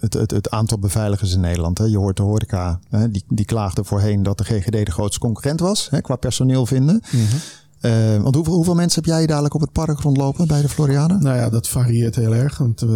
het, 0.00 0.14
het, 0.14 0.30
het, 0.30 0.50
aantal 0.50 0.78
beveiligers 0.78 1.34
in 1.34 1.40
Nederland. 1.40 1.78
Hè. 1.78 1.84
Je 1.84 1.98
hoort 1.98 2.16
de 2.16 2.22
horeca, 2.22 2.80
hè, 2.88 3.10
die, 3.10 3.24
die 3.28 3.44
klaagde 3.44 3.84
voorheen 3.84 4.22
dat 4.22 4.38
de 4.38 4.44
GGD 4.44 4.72
de 4.72 4.90
grootste 4.90 5.20
concurrent 5.20 5.60
was. 5.60 5.90
Hè, 5.90 6.00
qua 6.00 6.16
personeel 6.16 6.66
vinden. 6.66 7.02
Mm 7.10 7.20
-hmm. 7.20 7.90
uh, 7.90 8.22
want 8.22 8.34
hoeveel, 8.34 8.54
hoeveel 8.54 8.74
mensen 8.74 9.02
heb 9.02 9.14
jij 9.14 9.26
dadelijk 9.26 9.54
op 9.54 9.60
het 9.60 9.72
park 9.72 10.00
rondlopen 10.00 10.46
bij 10.46 10.62
de 10.62 10.68
Floriade? 10.68 11.18
Nou 11.18 11.36
ja, 11.36 11.50
dat 11.50 11.68
varieert 11.68 12.14
heel 12.14 12.34
erg. 12.34 12.58
Want 12.58 12.82
uh, 12.82 12.90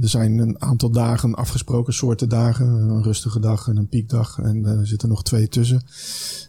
er 0.00 0.08
zijn 0.08 0.38
een 0.38 0.62
aantal 0.62 0.90
dagen 0.90 1.34
afgesproken, 1.34 1.94
soorten 1.94 2.28
dagen. 2.28 2.66
Een 2.66 3.02
rustige 3.02 3.40
dag 3.40 3.68
en 3.68 3.76
een 3.76 3.88
piekdag. 3.88 4.38
En 4.38 4.64
er 4.64 4.86
zitten 4.86 5.08
nog 5.08 5.22
twee 5.22 5.48
tussen. 5.48 5.82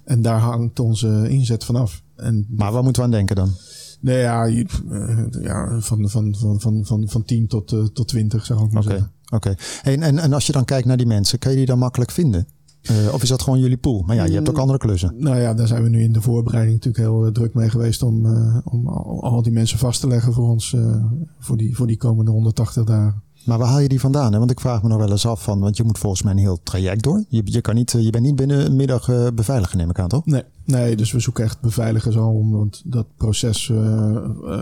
En 0.06 0.22
daar 0.22 0.40
hangt 0.40 0.80
onze 0.80 1.30
inzet 1.30 1.64
vanaf. 1.64 2.02
En 2.16 2.46
maar 2.50 2.72
waar 2.72 2.84
moeten 2.84 3.02
we 3.02 3.08
aan 3.08 3.14
denken 3.14 3.36
dan? 3.36 3.52
Nee, 4.04 4.18
ja, 4.18 4.48
uh, 4.48 4.66
ja 5.42 5.80
van, 5.80 6.10
van, 6.10 6.36
van, 6.36 6.60
van, 6.60 6.86
van, 6.86 7.10
van 7.10 7.26
10 7.26 7.48
tot, 7.48 7.72
uh, 7.72 7.86
tot 7.86 8.08
20 8.08 8.46
zou 8.46 8.66
ik 8.66 8.72
maar 8.72 8.84
okay, 8.84 8.96
zeggen. 8.96 9.13
Oké, 9.36 9.50
okay. 9.50 9.94
en, 9.94 10.02
en, 10.02 10.20
en 10.20 10.34
als 10.34 10.46
je 10.46 10.52
dan 10.52 10.66
kijkt 10.66 10.88
naar 10.88 10.98
die 10.98 11.08
mensen, 11.08 11.40
kan 11.40 11.52
je 11.52 11.58
die 11.58 11.66
dan 11.66 11.80
makkelijk 11.80 12.12
vinden? 12.12 12.48
Uh, 12.92 13.14
of 13.14 13.24
is 13.24 13.30
dat 13.30 13.42
gewoon 13.42 13.60
jullie 13.60 13.78
pool? 13.78 14.04
Maar 14.06 14.16
ja, 14.16 14.24
je 14.24 14.34
hebt 14.34 14.50
ook 14.50 14.58
andere 14.58 14.80
klussen. 14.80 15.14
Nou 15.18 15.40
ja, 15.40 15.54
daar 15.54 15.68
zijn 15.68 15.84
we 15.84 15.90
nu 15.90 16.04
in 16.04 16.14
de 16.14 16.22
voorbereiding 16.22 16.76
natuurlijk 16.76 17.04
heel 17.04 17.32
druk 17.32 17.54
mee 17.54 17.70
geweest 17.70 18.04
om, 18.04 18.26
om 18.64 18.88
al, 18.88 19.24
al, 19.24 19.42
die 19.42 19.52
mensen 19.52 19.78
vast 19.78 20.00
te 20.00 20.08
leggen 20.08 20.34
voor 20.34 20.50
ons 20.50 20.76
voor, 21.40 21.58
die, 21.58 21.76
voor 21.76 21.88
die 21.88 21.98
komende 21.98 22.32
180 22.32 22.84
dagen. 22.84 23.22
Maar 23.46 23.58
waar 23.58 23.68
haal 23.68 23.80
je 23.80 23.88
die 23.88 24.00
vandaan? 24.00 24.32
Hè? 24.32 24.40
Want 24.40 24.52
ik 24.52 24.60
vraag 24.60 24.82
me 24.82 24.90
nog 24.90 24.98
wel 24.98 25.12
eens 25.12 25.26
af 25.26 25.44
van, 25.44 25.60
want 25.60 25.78
je 25.78 25.84
moet 25.84 25.98
volgens 25.98 26.22
mij 26.22 26.32
een 26.32 26.38
heel 26.38 26.60
traject 26.64 27.04
door. 27.04 27.24
Je, 27.28 27.42
je, 27.46 27.62
kan 27.62 27.76
niet, 27.76 27.92
je 27.92 28.10
bent 28.10 28.24
niet 28.24 28.36
binnen 28.36 28.66
een 28.66 28.76
middag 28.76 29.34
beveiliger, 29.34 29.78
neem 29.78 29.90
ik 29.90 30.00
aan, 30.00 30.08
toch? 30.08 30.26
Nee, 30.26 30.44
nee, 30.66 30.96
dus 30.96 31.12
we 31.12 31.20
zoeken 31.20 31.44
echt 31.44 31.62
beveiligers 31.62 32.18
al 32.18 32.34
om 32.34 32.52
want 32.52 32.82
dat 32.86 33.08
proces 33.18 33.72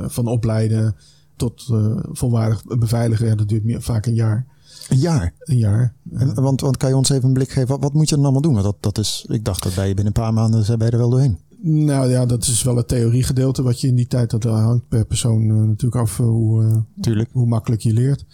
van 0.06 0.28
opleiden 0.28 0.96
tot 1.36 1.74
volwaardig 2.12 2.64
beveiligen, 2.66 3.28
ja, 3.28 3.36
dat 3.36 3.50
duurt 3.50 3.64
meer, 3.64 3.82
vaak 3.82 4.06
een 4.06 4.14
jaar. 4.14 4.46
Een 4.90 4.98
jaar? 4.98 5.34
Een 5.40 5.58
jaar. 5.58 5.94
En, 6.14 6.34
want, 6.34 6.62
want 6.62 6.78
kan 6.78 6.90
je 6.90 6.96
ons 6.96 7.10
even 7.10 7.28
een 7.28 7.34
blik 7.34 7.52
geven, 7.52 7.68
wat, 7.68 7.80
wat 7.82 7.94
moet 7.94 8.10
je 8.10 8.16
dan 8.16 8.24
allemaal 8.24 8.42
doen? 8.42 8.54
Want 8.54 8.66
dat, 8.66 8.78
dat 8.80 8.98
is, 8.98 9.26
ik 9.28 9.46
dacht 9.46 9.64
dat 9.64 9.76
bij 9.76 9.88
je 9.88 9.94
binnen 9.94 10.14
een 10.16 10.22
paar 10.22 10.34
maanden 10.34 10.64
zijn 10.64 10.78
bij 10.78 10.90
er 10.90 10.98
wel 10.98 11.10
doorheen. 11.10 11.38
Nou 11.64 12.10
ja, 12.10 12.26
dat 12.26 12.44
is 12.44 12.64
wel 12.64 12.76
het 12.76 12.88
theoriegedeelte 12.88 13.64
wat 13.64 13.82
je 13.82 13.88
in 13.88 13.96
die 13.96 14.08
tijd, 14.08 14.30
dat 14.30 14.44
hangt 14.44 14.88
per 14.88 15.06
persoon 15.06 15.44
uh, 15.44 15.56
natuurlijk 15.56 16.02
af 16.02 16.18
hoe, 16.18 16.84
uh, 17.06 17.24
hoe 17.32 17.48
makkelijk 17.48 17.82
je 17.82 17.94
leert. 17.94 18.26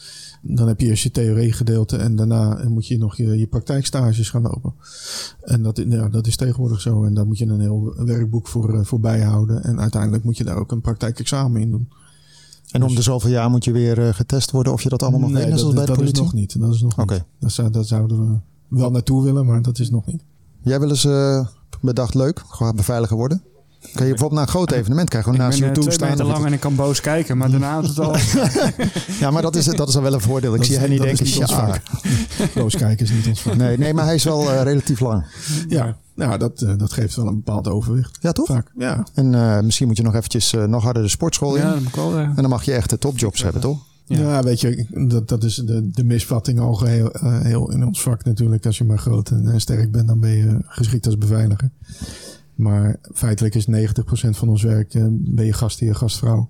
Dan 0.42 0.68
heb 0.68 0.80
je 0.80 0.88
eerst 0.88 1.04
je 1.04 1.12
theoriegedeelte 1.12 1.98
en 1.98 2.16
daarna 2.16 2.64
moet 2.68 2.88
je 2.88 2.98
nog 2.98 3.18
je, 3.18 3.38
je 3.38 3.48
praktijkstages 3.48 4.30
gaan 4.30 4.42
lopen. 4.42 4.74
En 5.42 5.64
dat, 5.64 5.84
ja, 5.88 6.10
dat 6.10 6.28
is 6.28 6.36
tegenwoordig 6.36 6.82
zo. 6.82 7.04
En 7.04 7.14
daar 7.14 7.28
moet 7.28 7.38
je 7.38 7.46
een 7.46 7.60
heel 7.60 7.94
werkboek 7.98 8.48
voor, 8.48 8.74
uh, 8.74 8.84
voor 8.84 9.00
bijhouden. 9.00 9.64
En 9.64 9.80
uiteindelijk 9.80 10.24
moet 10.24 10.38
je 10.38 10.44
daar 10.44 10.58
ook 10.58 10.72
een 10.72 10.82
praktijkexamen 10.82 11.62
in 11.62 11.72
doen. 11.72 11.90
En 12.78 12.84
om 12.84 12.96
de 12.96 13.02
zoveel 13.02 13.30
jaar 13.30 13.50
moet 13.50 13.64
je 13.64 13.72
weer 13.72 14.00
uh, 14.00 14.14
getest 14.14 14.52
worden 14.52 14.74
of 14.74 14.82
je 14.82 14.90
dat 14.90 15.02
allemaal 15.02 15.20
nog 15.20 15.32
nee, 15.32 15.46
weet, 15.46 15.60
dat, 15.60 15.74
bij 15.74 15.86
de 15.86 15.92
politie? 15.92 16.14
is 16.14 16.20
nog 16.20 16.34
niet. 16.34 16.60
Dat 16.60 16.74
is 16.74 16.82
nog 16.82 17.00
okay. 17.00 17.18
niet. 17.18 17.26
Dat, 17.40 17.52
zou, 17.52 17.70
dat 17.70 17.88
zouden 17.88 18.20
we 18.20 18.40
wel 18.68 18.92
naartoe 18.92 19.24
willen, 19.24 19.46
maar 19.46 19.62
dat 19.62 19.80
is 19.80 19.90
nog 19.90 20.06
niet. 20.06 20.24
Jij 20.62 20.80
wil 20.80 20.90
eens 20.90 21.06
uh, 21.06 21.48
bedacht 21.82 22.14
leuk, 22.14 22.44
gewoon 22.48 22.76
beveiliger 22.76 23.18
worden? 23.18 23.44
Kan 23.94 24.06
je 24.06 24.12
bijvoorbeeld 24.14 24.32
naar 24.32 24.42
een 24.42 24.48
groot 24.48 24.72
evenement 24.72 25.10
krijgen, 25.10 25.32
gewoon 25.34 25.46
Ik 25.48 25.52
naast 25.52 25.60
ben 25.64 25.74
je 25.74 25.76
eh, 25.76 25.82
toe 25.84 25.92
staan. 25.94 26.28
lang 26.28 26.46
en 26.46 26.54
ik 26.54 26.60
kan 26.60 26.76
boos 26.76 27.02
kijken, 27.02 27.38
maar 27.38 27.50
daarna 27.52 27.80
is 27.82 27.88
het 27.88 28.00
al... 28.00 28.16
Ja, 29.20 29.32
maar 29.32 29.42
dat 29.42 29.56
is, 29.56 29.66
dat 29.66 29.88
is 29.88 29.94
dan 29.94 30.04
wel 30.04 30.14
een 30.14 30.22
voordeel. 30.22 30.52
Ik 30.52 30.58
Dat 30.58 30.66
zie 30.66 30.76
is- 30.76 30.82
hen 30.82 30.90
niet 30.90 31.02
denken, 31.02 31.28
ja. 31.28 31.80
Boos 32.56 32.76
kijken 32.76 33.06
is 33.06 33.12
niet 33.12 33.28
ons 33.28 33.42
vak. 33.42 33.56
Nee, 33.56 33.78
nee, 33.78 33.94
maar 33.94 34.06
hij 34.06 34.16
is 34.16 34.24
wel 34.24 34.52
eh, 34.52 34.62
relatief 34.64 35.00
lang. 35.00 35.26
Ja, 35.68 35.98
nou, 36.16 36.38
dat, 36.38 36.62
eh, 36.62 36.74
dat 36.78 36.94
geeft 36.94 37.16
wel 37.16 37.28
een 37.28 37.36
bepaald 37.36 37.68
overwicht. 37.68 38.18
Ja, 38.22 38.32
toch? 38.32 38.46
Vaak, 38.48 38.72
ja. 38.78 39.06
En 39.14 39.36
eh, 39.36 39.60
misschien 39.60 39.88
moet 39.88 39.98
je 39.98 40.04
nog 40.04 40.16
eventjes 40.16 40.54
eh, 40.54 40.64
nog 40.64 40.84
harder 40.84 41.04
de 41.04 41.10
sportschool 41.10 41.56
in. 41.56 41.62
Ja, 41.62 41.70
dat 41.70 41.80
moet 41.80 41.88
ik 41.88 41.96
wel... 41.96 42.18
En 42.18 42.36
dan 42.36 42.50
mag 42.50 42.64
je 42.64 42.74
echt 42.74 42.90
de 42.90 42.98
topjobs 42.98 43.44
hebben, 43.44 43.62
toch? 43.62 43.80
Ja. 44.06 44.20
Ja. 44.20 44.44
weet 44.44 44.62
je, 44.62 44.86
dat, 45.08 45.28
dat 45.28 45.44
is 45.44 45.56
de, 45.56 45.90
de 45.92 46.04
misvatting 46.04 46.60
al 46.60 46.74
geheel 46.74 47.12
eh, 47.12 47.40
heel 47.42 47.72
in 47.72 47.86
ons 47.86 48.02
vak 48.02 48.24
natuurlijk. 48.24 48.66
Als 48.66 48.78
je 48.78 48.84
maar 48.84 49.00
groot 49.00 49.30
en 49.30 49.62
sterk 49.62 49.92
bent, 49.92 50.08
dan 50.08 50.20
ben 50.20 50.30
je 50.30 50.58
geschikt 50.66 51.06
als 51.06 51.18
beveiliger. 51.18 51.70
Maar 52.58 53.00
feitelijk 53.14 53.56
is 53.56 53.66
90% 53.66 54.38
van 54.38 54.50
ons 54.50 54.64
werk, 54.64 54.94
eh, 54.94 55.06
ben 55.10 55.46
je 55.46 55.54
gastheer, 55.54 55.96
gastvrouw. 55.96 56.50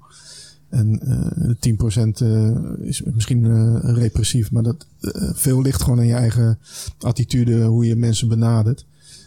En 0.70 1.00
eh 1.00 1.56
10% 1.60 2.22
eh, 2.22 2.52
is 2.80 3.04
misschien 3.04 3.80
repressief, 3.93 4.52
maar 4.52 4.63
dat 4.63 4.88
veel 5.34 5.62
ligt 5.62 5.82
gewoon 5.82 6.00
aan 6.00 6.08
je 6.08 6.13
eigen 6.13 6.60
attitude, 7.00 7.63
hoe 7.63 7.86
je 7.86 7.96
mensen 7.96 8.28
benadert. 8.28 8.86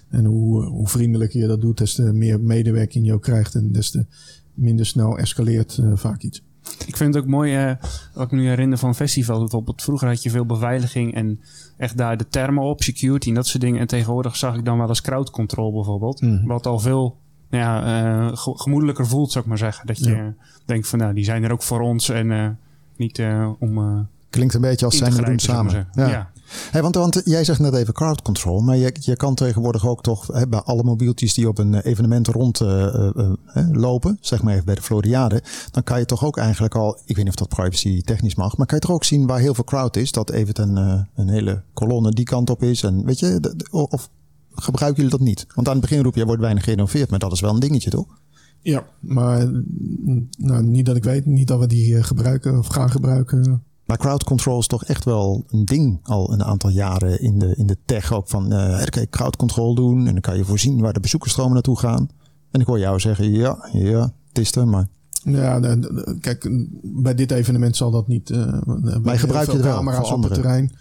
En 0.08 0.24
hoe, 0.24 0.64
hoe 0.64 0.88
vriendelijker 0.88 1.40
je 1.40 1.46
dat 1.46 1.60
doet, 1.60 1.78
des 1.78 1.94
te 1.94 2.02
meer 2.12 2.40
medewerking 2.40 3.06
je 3.06 3.12
ook 3.12 3.22
krijgt 3.22 3.54
en 3.54 3.72
des 3.72 3.90
te 3.90 4.04
minder 4.54 4.86
snel 4.86 5.18
escaleert 5.18 5.80
vaak 5.94 6.22
iets. 6.22 6.42
Ik 6.86 6.96
vind 6.96 7.14
het 7.14 7.22
ook 7.22 7.28
mooi, 7.30 7.56
eh, 7.56 7.72
wat 8.14 8.24
ik 8.24 8.30
me 8.30 8.38
nu 8.40 8.48
herinner 8.48 8.78
van 8.78 8.94
festivals 8.94 9.38
bijvoorbeeld. 9.38 9.82
Vroeger 9.82 10.08
had 10.08 10.22
je 10.22 10.30
veel 10.30 10.46
beveiliging 10.46 11.14
en 11.14 11.40
echt 11.76 11.96
daar 11.96 12.16
de 12.16 12.28
termen 12.28 12.62
op, 12.64 12.82
security 12.82 13.28
en 13.28 13.34
dat 13.34 13.46
soort 13.46 13.62
dingen. 13.62 13.80
En 13.80 13.86
tegenwoordig 13.86 14.36
zag 14.36 14.56
ik 14.56 14.64
dan 14.64 14.78
wel 14.78 14.88
eens 14.88 15.00
crowd 15.00 15.30
control 15.30 15.72
bijvoorbeeld. 15.72 16.20
Mhm. 16.20 16.46
Wat 16.46 16.66
al 16.66 16.78
veel 16.78 17.18
nou 17.50 17.64
ja, 17.64 17.82
eh, 18.28 18.36
ge- 18.36 18.58
gemoedelijker 18.58 19.06
voelt, 19.06 19.30
zou 19.32 19.44
ik 19.44 19.50
maar 19.50 19.58
zeggen. 19.58 19.86
Dat 19.86 19.98
je 19.98 20.10
Ja. 20.10 20.34
denkt 20.64 20.88
van, 20.88 20.98
nou, 20.98 21.14
die 21.14 21.24
zijn 21.24 21.44
er 21.44 21.52
ook 21.52 21.62
voor 21.62 21.80
ons 21.80 22.08
en 22.08 22.30
eh, 22.30 22.48
niet 22.96 23.22
om 23.58 24.08
Klinkt 24.30 24.54
een 24.54 24.60
beetje 24.60 24.86
als 24.86 24.96
zijn 24.96 25.12
we 25.14 25.22
doen 25.24 25.38
samen. 25.38 25.88
Ja. 25.92 26.30
Hey, 26.70 26.82
want, 26.82 26.94
want 26.94 27.20
jij 27.24 27.44
zegt 27.44 27.60
net 27.60 27.74
even 27.74 27.94
crowd 27.94 28.22
control, 28.22 28.60
maar 28.60 28.76
je, 28.76 28.94
je 29.00 29.16
kan 29.16 29.34
tegenwoordig 29.34 29.86
ook 29.86 30.02
toch 30.02 30.26
hè, 30.26 30.48
bij 30.48 30.60
alle 30.60 30.82
mobieltjes 30.82 31.34
die 31.34 31.48
op 31.48 31.58
een 31.58 31.74
eh, 31.74 31.90
evenement 31.90 32.28
rondlopen, 32.28 33.38
lopen, 33.72 34.18
zeg 34.20 34.42
maar 34.42 34.52
even 34.52 34.64
bij 34.64 34.74
de 34.74 34.82
Floriade, 34.82 35.42
dan 35.70 35.82
kan 35.82 35.98
je 35.98 36.04
toch 36.04 36.24
ook 36.24 36.36
eigenlijk 36.36 36.74
al, 36.74 36.98
ik 37.04 37.16
weet 37.16 37.24
niet 37.24 37.28
of 37.28 37.34
dat 37.34 37.48
privacy 37.48 38.02
technisch 38.02 38.34
mag, 38.34 38.56
maar 38.56 38.66
kan 38.66 38.78
je 38.80 38.86
toch 38.86 38.94
ook 38.94 39.04
zien 39.04 39.26
waar 39.26 39.38
heel 39.38 39.54
veel 39.54 39.64
crowd 39.64 39.96
is, 39.96 40.12
dat 40.12 40.30
even 40.30 40.60
een, 40.60 40.76
eh, 40.76 41.00
een 41.14 41.28
hele 41.28 41.62
kolonne 41.74 42.10
die 42.10 42.24
kant 42.24 42.50
op 42.50 42.62
is 42.62 42.82
en 42.82 43.04
weet 43.04 43.18
je, 43.18 43.40
of 43.70 44.10
gebruiken 44.54 45.02
jullie 45.02 45.18
dat 45.18 45.26
niet? 45.26 45.46
Want 45.54 45.68
aan 45.68 45.76
het 45.76 45.82
begin 45.82 46.02
roep 46.02 46.14
je, 46.14 46.24
wordt 46.24 46.40
weinig 46.40 46.64
geïnnoveerd, 46.64 47.10
maar 47.10 47.18
dat 47.18 47.32
is 47.32 47.40
wel 47.40 47.54
een 47.54 47.60
dingetje 47.60 47.90
toch? 47.90 48.18
Ja, 48.62 48.86
maar 49.00 49.48
mm, 49.48 50.28
nou, 50.38 50.62
niet 50.62 50.86
dat 50.86 50.96
ik 50.96 51.04
weet, 51.04 51.26
niet 51.26 51.48
dat 51.48 51.58
we 51.58 51.66
die 51.66 51.96
eh, 51.96 52.04
gebruiken 52.04 52.58
of 52.58 52.66
gaan 52.66 52.90
gebruiken. 52.90 53.62
Maar 53.90 53.98
crowd 53.98 54.24
control 54.24 54.58
is 54.58 54.66
toch 54.66 54.84
echt 54.84 55.04
wel 55.04 55.44
een 55.48 55.64
ding 55.64 56.00
al 56.02 56.32
een 56.32 56.44
aantal 56.44 56.70
jaren 56.70 57.20
in 57.20 57.38
de, 57.38 57.54
in 57.56 57.66
de 57.66 57.76
tech 57.84 58.12
ook 58.12 58.28
van, 58.28 58.52
eh 58.52 58.78
dan 58.78 58.88
kan 58.88 59.02
je 59.02 59.08
crowd 59.08 59.36
control 59.36 59.74
doen 59.74 59.98
en 60.06 60.12
dan 60.12 60.20
kan 60.20 60.36
je 60.36 60.44
voorzien 60.44 60.80
waar 60.80 60.92
de 60.92 61.00
bezoekersstromen 61.00 61.52
naartoe 61.52 61.78
gaan. 61.78 62.08
En 62.50 62.60
ik 62.60 62.66
hoor 62.66 62.78
jou 62.78 63.00
zeggen, 63.00 63.32
ja, 63.32 63.68
ja, 63.72 64.12
het 64.28 64.38
is 64.38 64.54
er, 64.54 64.68
maar 64.68 64.88
Ja, 65.22 65.76
kijk, 66.20 66.48
bij 66.82 67.14
dit 67.14 67.30
evenement 67.30 67.76
zal 67.76 67.90
dat 67.90 68.08
niet. 68.08 68.30
eh 68.30 68.60
Maar 69.02 69.18
gebruik 69.18 69.46
je 69.46 69.52
het 69.52 69.62
wel 69.62 69.74
camera's 69.76 70.10
op 70.10 70.22
het 70.22 70.34
terrein. 70.34 70.72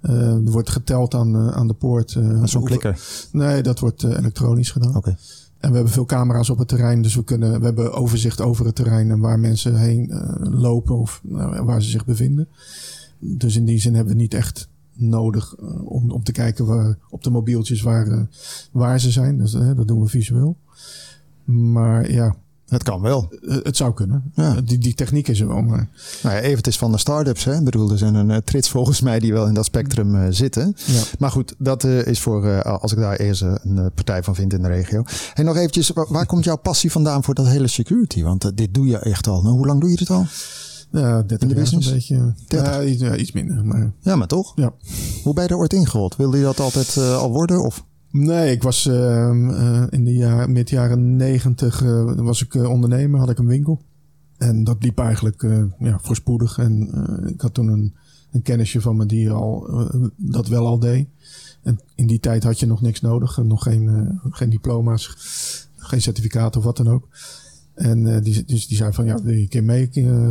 Eh, 0.00 0.34
er 0.34 0.50
wordt 0.50 0.70
geteld 0.70 1.14
aan, 1.14 1.34
eh, 1.34 1.48
aan 1.48 1.66
de 1.66 1.74
poort. 1.74 2.14
met 2.16 2.50
zo'n 2.50 2.64
klikker. 2.64 3.00
Nee, 3.32 3.62
dat 3.62 3.78
wordt 3.78 4.02
elektronisch 4.02 4.70
gedaan. 4.70 4.96
Oké. 4.96 5.16
En 5.64 5.70
we 5.70 5.76
hebben 5.76 5.92
veel 5.92 6.04
camera's 6.04 6.50
op 6.50 6.58
het 6.58 6.68
terrein, 6.68 7.02
dus 7.02 7.14
we, 7.14 7.24
kunnen, 7.24 7.58
we 7.58 7.64
hebben 7.64 7.92
overzicht 7.92 8.40
over 8.40 8.66
het 8.66 8.74
terrein 8.74 9.10
en 9.10 9.18
waar 9.18 9.38
mensen 9.38 9.78
heen 9.78 10.10
eh, 10.10 10.34
lopen 10.40 10.98
of 10.98 11.20
nou, 11.22 11.64
waar 11.64 11.82
ze 11.82 11.90
zich 11.90 12.04
bevinden. 12.04 12.48
Dus 13.18 13.56
in 13.56 13.64
die 13.64 13.78
zin 13.78 13.94
hebben 13.94 14.14
we 14.14 14.20
niet 14.20 14.34
echt 14.34 14.68
nodig 14.92 15.54
eh, 15.58 15.86
om, 15.86 16.10
om 16.10 16.22
te 16.22 16.32
kijken 16.32 16.66
waar, 16.66 16.98
op 17.10 17.22
de 17.22 17.30
mobieltjes 17.30 17.82
waar, 17.82 18.06
eh, 18.06 18.20
waar 18.72 19.00
ze 19.00 19.10
zijn. 19.10 19.38
Dus, 19.38 19.52
dat 19.52 19.88
doen 19.88 20.00
we 20.00 20.08
visueel. 20.08 20.56
Maar 21.44 22.10
ja, 22.10 22.36
Het 22.74 22.82
kan 22.82 23.00
wel. 23.00 23.32
eh, 23.48 23.56
het 23.62 23.76
zou 23.76 23.94
kunnen. 23.94 24.30
Ja. 24.34 24.56
Eh, 24.56 24.62
Die, 24.64 24.78
die 24.78 24.94
techniek 24.94 25.28
is 25.28 25.40
er 25.40 25.48
wel, 25.48 25.62
maar 25.62 25.88
Nou 26.22 26.34
ja, 26.34 26.40
even 26.40 26.56
het 26.56 26.66
is 26.66 26.78
van 26.78 26.92
de 26.92 26.98
start-ups. 26.98 27.44
Hè? 27.44 27.56
Ik 27.58 27.64
bedoel, 27.64 27.90
er 27.90 27.98
zijn 27.98 28.14
een 28.14 28.30
uh, 28.30 28.36
trits 28.36 28.68
volgens 28.68 29.00
mij 29.00 29.18
die 29.18 29.32
wel 29.32 29.46
in 29.46 29.54
dat 29.54 29.64
spectrum 29.64 30.14
uh, 30.14 30.26
zitten. 30.30 30.76
Ja. 30.86 31.00
Maar 31.18 31.30
goed, 31.30 31.54
dat 31.58 31.84
uh, 31.84 32.06
is 32.06 32.20
voor 32.20 32.62
als 32.62 32.92
ik 32.92 32.98
daar 32.98 33.16
eerst 33.16 33.42
een 33.42 33.90
partij 33.94 34.22
van 34.22 34.34
vind 34.34 34.52
in 34.52 34.62
de 34.62 34.68
regio. 34.68 35.02
En 35.34 35.44
nog 35.44 35.56
eventjes, 35.56 35.90
waar, 35.90 36.06
waar 36.08 36.26
komt 36.26 36.44
jouw 36.44 36.56
passie 36.56 36.92
vandaan 36.92 37.24
voor 37.24 37.34
dat 37.34 37.46
hele 37.46 37.68
security? 37.68 38.22
Want 38.22 38.56
dit 38.56 38.74
doe 38.74 38.86
je 38.86 38.98
echt 38.98 39.26
al. 39.26 39.42
Nou, 39.42 39.54
hoe 39.56 39.66
lang 39.66 39.80
doe 39.80 39.90
je 39.90 39.96
dit 39.96 40.10
al? 40.10 40.26
Ja, 40.90 41.22
30 41.22 41.30
in 41.30 41.38
de 41.38 41.46
jaar 41.46 41.62
business? 41.62 41.86
een 41.86 41.94
beetje. 41.94 42.34
30? 42.46 42.98
Ja, 43.00 43.14
iets, 43.16 43.32
minder. 43.32 43.64
Maar, 43.64 43.92
ja, 44.00 44.16
maar 44.16 44.26
toch? 44.26 44.52
Ja. 44.56 44.72
Hoe 45.22 45.34
ben 45.34 45.42
je 45.44 45.48
er 45.50 45.56
ooit 45.56 45.72
ingerold? 45.72 46.16
Wilde 46.16 46.36
je 46.36 46.42
dat 46.42 46.60
altijd 46.60 46.96
al 46.96 47.30
worden? 47.30 47.64
Of? 47.64 47.84
Nee, 48.16 48.52
ik 48.52 48.62
was 48.62 48.86
uh, 48.86 48.94
uh, 48.94 49.84
in 49.90 50.04
de 50.04 50.14
jaar, 50.14 50.50
mid 50.50 50.70
jaren 50.70 51.16
negentig 51.16 51.82
uh, 51.82 52.12
was 52.16 52.42
ik 52.42 52.54
ondernemer, 52.54 53.20
had 53.20 53.30
ik 53.30 53.38
een 53.38 53.46
winkel. 53.46 53.82
En 54.36 54.64
dat 54.64 54.82
liep 54.82 54.98
eigenlijk 54.98 55.42
ja, 55.78 55.98
voorspoedig. 55.98 56.58
En 56.58 56.90
ik 57.28 57.40
had 57.40 57.54
toen 57.54 57.68
een, 57.68 57.94
een 58.32 58.42
kennisje 58.42 58.80
van 58.80 58.96
me 58.96 59.06
die 59.06 59.30
al, 59.30 59.68
dat 60.16 60.48
wel 60.48 60.66
al 60.66 60.78
deed. 60.78 61.08
En 61.62 61.80
in 61.94 62.06
die 62.06 62.20
tijd 62.20 62.44
had 62.44 62.60
je 62.60 62.66
nog 62.66 62.80
niks 62.80 63.00
nodig. 63.00 63.36
Nog 63.36 63.62
geen, 63.62 64.18
geen 64.30 64.50
diploma's, 64.50 65.16
geen 65.76 66.02
certificaat 66.02 66.56
of 66.56 66.64
wat 66.64 66.76
dan 66.76 66.88
ook. 66.88 67.08
En 67.74 68.22
die, 68.22 68.44
dus 68.44 68.66
die 68.66 68.76
zei 68.76 68.92
van, 68.92 69.04
ja, 69.04 69.22
wil 69.22 69.34
je 69.34 69.40
een 69.40 69.48
keer 69.48 69.64
mee 69.64 69.90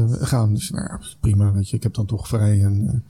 gaan? 0.10 0.54
Dus 0.54 0.70
nou 0.70 1.00
prima, 1.20 1.52
weet 1.52 1.70
je, 1.70 1.76
ik 1.76 1.84
heb 1.84 1.94
dan 1.94 2.06
toch 2.06 2.28
vrij. 2.28 2.64
En, 2.64 3.04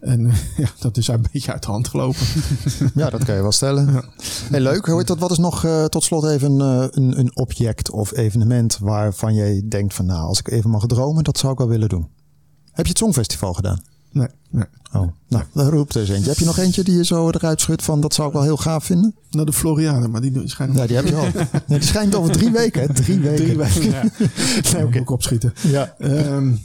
en 0.00 0.32
ja, 0.56 0.68
dat 0.78 0.96
is 0.96 1.08
een 1.08 1.26
beetje 1.32 1.52
uit 1.52 1.62
de 1.62 1.70
hand 1.70 1.88
gelopen. 1.88 2.26
ja, 2.94 3.10
dat 3.10 3.24
kan 3.24 3.34
je 3.34 3.42
wel 3.42 3.52
stellen. 3.52 3.92
Ja. 3.92 4.04
Hey, 4.50 4.60
leuk. 4.60 4.86
Hoort 4.86 5.06
dat, 5.06 5.18
wat 5.18 5.30
is 5.30 5.38
nog 5.38 5.64
uh, 5.64 5.84
tot 5.84 6.04
slot 6.04 6.24
even 6.24 6.58
uh, 6.58 6.84
een, 6.90 7.18
een 7.18 7.36
object 7.36 7.90
of 7.90 8.16
evenement 8.16 8.78
waarvan 8.78 9.34
jij 9.34 9.62
denkt 9.68 9.94
van 9.94 10.06
nou, 10.06 10.26
als 10.26 10.38
ik 10.38 10.50
even 10.50 10.70
mag 10.70 10.86
dromen, 10.86 11.24
dat 11.24 11.38
zou 11.38 11.52
ik 11.52 11.58
wel 11.58 11.68
willen 11.68 11.88
doen. 11.88 12.08
Heb 12.72 12.84
je 12.84 12.90
het 12.90 12.98
Songfestival 12.98 13.52
gedaan? 13.52 13.82
Nee, 14.12 14.28
nee. 14.50 14.64
Oh, 14.92 15.08
nou, 15.28 15.44
daar 15.54 15.70
roept 15.70 15.94
er 15.94 16.00
eens 16.00 16.10
eentje. 16.10 16.28
Heb 16.28 16.38
je 16.38 16.44
nog 16.44 16.58
eentje 16.58 16.82
die 16.82 16.96
je 16.96 17.04
zo 17.04 17.30
eruit 17.30 17.60
schudt 17.60 17.82
van 17.82 18.00
dat 18.00 18.14
zou 18.14 18.28
ik 18.28 18.34
wel 18.34 18.42
heel 18.42 18.56
gaaf 18.56 18.84
vinden? 18.84 19.14
Nou, 19.30 19.46
de 19.46 19.52
Floriade, 19.52 20.08
maar 20.08 20.20
die 20.20 20.48
schijnt... 20.48 20.76
Ja, 20.76 20.86
die 20.86 20.96
heb 20.96 21.06
je 21.06 21.16
al. 21.16 21.26
Die 21.66 21.82
schijnt 21.82 22.14
over 22.14 22.32
drie 22.32 22.50
weken, 22.50 22.80
hè? 22.80 22.94
Drie 22.94 23.20
weken. 23.20 23.44
Drie 23.44 23.56
weken, 23.56 23.90
ja. 23.90 24.02
nee, 24.72 24.86
okay. 24.86 25.00
ook 25.00 25.10
opschieten. 25.10 25.54
Ja. 25.62 25.94
Um, 25.98 26.60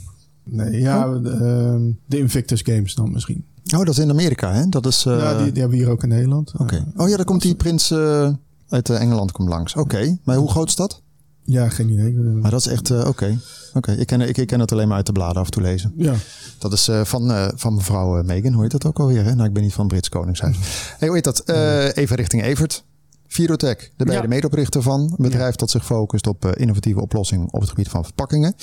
nee, 0.50 0.80
ja, 0.80 1.08
oh. 1.08 1.14
um, 1.14 1.98
de 2.06 2.18
Invictus 2.18 2.60
Games 2.62 2.94
dan 2.94 3.12
misschien. 3.12 3.44
Oh, 3.74 3.78
dat 3.78 3.88
is 3.88 3.98
in 3.98 4.10
Amerika, 4.10 4.52
hè? 4.52 4.68
Dat 4.68 4.86
is... 4.86 5.04
Uh... 5.04 5.18
Ja, 5.18 5.36
die, 5.36 5.52
die, 5.52 5.60
hebben 5.60 5.78
we 5.78 5.84
hier 5.84 5.92
ook 5.92 6.02
in 6.02 6.08
Nederland. 6.08 6.52
Oké. 6.52 6.62
Okay. 6.62 6.84
Oh 6.96 7.08
ja, 7.08 7.16
daar 7.16 7.24
komt 7.24 7.42
die 7.42 7.54
prins 7.54 7.90
uh, 7.90 8.30
uit 8.68 8.90
Engeland 8.90 9.32
komt 9.32 9.48
langs. 9.48 9.74
Oké, 9.74 9.82
okay. 9.82 10.18
maar 10.24 10.36
hoe 10.36 10.50
groot 10.50 10.68
is 10.68 10.76
dat? 10.76 11.02
Ja, 11.42 11.68
geen 11.68 11.90
idee. 11.90 12.12
Maar 12.12 12.50
dat 12.50 12.60
is 12.60 12.66
echt... 12.66 12.90
Uh, 12.90 12.98
Oké. 12.98 13.08
Okay. 13.08 13.38
Oké, 13.74 13.92
ik, 13.92 14.06
ken, 14.06 14.20
ik, 14.20 14.36
ik 14.36 14.46
ken 14.46 14.60
het 14.60 14.72
alleen 14.72 14.88
maar 14.88 14.96
uit 14.96 15.06
de 15.06 15.12
bladen 15.12 15.36
af 15.36 15.44
en 15.44 15.50
toe 15.50 15.62
lezen. 15.62 15.92
Ja. 15.96 16.14
Dat 16.58 16.72
is 16.72 16.90
van, 17.02 17.50
van 17.54 17.74
mevrouw 17.74 18.22
Megan, 18.22 18.52
hoe 18.52 18.62
heet 18.62 18.70
dat 18.70 18.84
ook 18.84 18.98
alweer? 18.98 19.24
Hè? 19.24 19.34
Nou, 19.34 19.48
ik 19.48 19.54
ben 19.54 19.62
niet 19.62 19.72
van 19.72 19.88
Brits 19.88 20.08
Koningshuis. 20.08 20.56
hey, 20.98 21.08
hoe 21.08 21.16
heet 21.16 21.24
dat? 21.24 21.48
Even 21.96 22.16
richting 22.16 22.42
Evert. 22.42 22.84
Virotech, 23.28 23.90
de 23.96 24.04
beide 24.04 24.22
ja. 24.22 24.28
medeoprichter 24.28 24.82
van. 24.82 25.00
Een 25.00 25.14
bedrijf 25.18 25.50
ja. 25.50 25.56
dat 25.56 25.70
zich 25.70 25.84
focust 25.84 26.26
op 26.26 26.44
uh, 26.44 26.50
innovatieve 26.54 27.00
oplossingen 27.00 27.46
op 27.50 27.60
het 27.60 27.68
gebied 27.68 27.88
van 27.88 28.04
verpakkingen. 28.04 28.54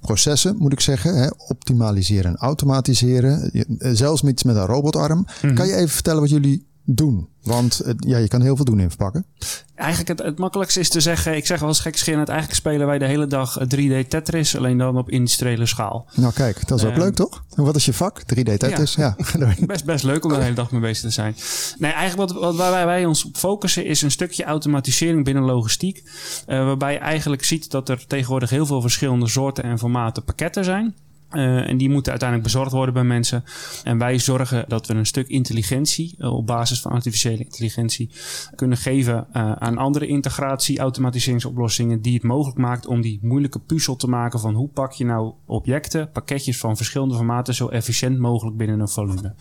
Processen, 0.00 0.56
moet 0.58 0.72
ik 0.72 0.80
zeggen. 0.80 1.16
Hè? 1.16 1.28
Optimaliseren 1.48 2.30
en 2.30 2.36
automatiseren. 2.36 3.50
Je, 3.52 3.92
zelfs 3.94 4.22
iets 4.22 4.42
met 4.42 4.56
een 4.56 4.66
robotarm. 4.66 5.18
Mm 5.18 5.26
-hmm. 5.40 5.54
Kan 5.54 5.66
je 5.66 5.74
even 5.74 5.88
vertellen 5.88 6.20
wat 6.20 6.30
jullie 6.30 6.68
doen? 6.84 7.28
Want 7.42 7.82
ja, 7.96 8.18
je 8.18 8.28
kan 8.28 8.42
heel 8.42 8.56
veel 8.56 8.64
doen 8.64 8.80
in 8.80 8.88
verpakken. 8.88 9.26
Eigenlijk 9.74 10.08
het, 10.08 10.28
het 10.28 10.38
makkelijkste 10.38 10.80
is 10.80 10.88
te 10.88 11.00
zeggen, 11.00 11.36
ik 11.36 11.46
zeg 11.46 11.60
wel 11.60 11.68
eens 11.68 11.80
gekscherend, 11.80 12.28
eigenlijk 12.28 12.58
spelen 12.58 12.86
wij 12.86 12.98
de 12.98 13.04
hele 13.04 13.26
dag 13.26 13.58
3D 13.58 14.08
Tetris, 14.08 14.56
alleen 14.56 14.78
dan 14.78 14.98
op 14.98 15.10
industriële 15.10 15.66
schaal. 15.66 16.08
Nou 16.14 16.32
kijk, 16.32 16.68
dat 16.68 16.78
is 16.78 16.84
ook 16.84 16.92
uh, 16.92 16.98
leuk 16.98 17.14
toch? 17.14 17.44
En 17.54 17.64
wat 17.64 17.76
is 17.76 17.84
je 17.84 17.92
vak? 17.92 18.22
3D 18.22 18.56
Tetris? 18.56 18.94
Ja, 18.94 19.16
ja. 19.38 19.54
best, 19.66 19.84
best 19.84 20.04
leuk 20.04 20.24
om 20.24 20.32
de 20.32 20.42
hele 20.42 20.54
dag 20.54 20.70
mee 20.70 20.80
bezig 20.80 21.02
te 21.02 21.10
zijn. 21.10 21.36
Nee, 21.78 21.92
eigenlijk 21.92 22.32
wat, 22.32 22.40
wat 22.40 22.56
waar 22.56 22.70
wij, 22.70 22.86
wij 22.86 23.04
ons 23.04 23.24
op 23.24 23.36
focussen 23.36 23.84
is 23.84 24.02
een 24.02 24.10
stukje 24.10 24.44
automatisering 24.44 25.24
binnen 25.24 25.44
logistiek. 25.44 26.02
Uh, 26.46 26.64
waarbij 26.64 26.92
je 26.92 26.98
eigenlijk 26.98 27.44
ziet 27.44 27.70
dat 27.70 27.88
er 27.88 28.06
tegenwoordig 28.06 28.50
heel 28.50 28.66
veel 28.66 28.80
verschillende 28.80 29.28
soorten 29.28 29.64
en 29.64 29.78
formaten 29.78 30.24
pakketten 30.24 30.64
zijn. 30.64 30.94
Uh, 31.32 31.68
en 31.68 31.76
die 31.76 31.90
moeten 31.90 32.10
uiteindelijk 32.10 32.52
bezorgd 32.52 32.72
worden 32.72 32.94
bij 32.94 33.04
mensen. 33.04 33.44
En 33.84 33.98
wij 33.98 34.18
zorgen 34.18 34.64
dat 34.68 34.86
we 34.86 34.94
een 34.94 35.06
stuk 35.06 35.28
intelligentie 35.28 36.14
uh, 36.18 36.36
op 36.36 36.46
basis 36.46 36.80
van 36.80 36.92
artificiële 36.92 37.44
intelligentie 37.44 38.10
kunnen 38.54 38.78
geven 38.78 39.26
uh, 39.32 39.52
aan 39.52 39.78
andere 39.78 40.06
integratie, 40.06 40.78
automatiseringsoplossingen 40.78 42.00
die 42.00 42.14
het 42.14 42.22
mogelijk 42.22 42.58
maakt 42.58 42.86
om 42.86 43.00
die 43.00 43.18
moeilijke 43.22 43.58
puzzel 43.58 43.96
te 43.96 44.08
maken 44.08 44.40
van 44.40 44.54
hoe 44.54 44.68
pak 44.68 44.92
je 44.92 45.04
nou 45.04 45.32
objecten, 45.46 46.10
pakketjes 46.10 46.58
van 46.58 46.76
verschillende 46.76 47.14
formaten 47.14 47.54
zo 47.54 47.68
efficiënt 47.68 48.18
mogelijk 48.18 48.56
binnen 48.56 48.80
een 48.80 48.88
volume. 48.88 49.34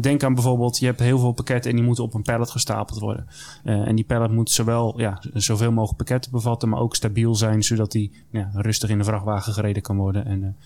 denk 0.00 0.22
aan 0.22 0.34
bijvoorbeeld, 0.34 0.78
je 0.78 0.86
hebt 0.86 1.00
heel 1.00 1.18
veel 1.18 1.32
pakketten 1.32 1.70
en 1.70 1.76
die 1.76 1.86
moeten 1.86 2.04
op 2.04 2.14
een 2.14 2.22
pallet 2.22 2.50
gestapeld 2.50 2.98
worden. 2.98 3.26
en 3.64 3.94
die 3.94 4.04
pallet 4.04 4.30
moet 4.30 4.50
zowel 4.50 5.00
ja, 5.00 5.22
zoveel 5.32 5.72
mogelijk 5.72 5.98
pakketten 5.98 6.30
bevatten, 6.30 6.68
maar 6.68 6.80
ook 6.80 6.94
stabiel 6.94 7.34
zijn, 7.34 7.62
zodat 7.62 7.92
die 7.92 8.12
rustig 8.52 8.90
in 8.90 8.98
de 8.98 9.04
vrachtwagen 9.04 9.52
gereden 9.52 9.82
kan 9.82 9.96
worden. 9.96 10.26
En, 10.26 10.56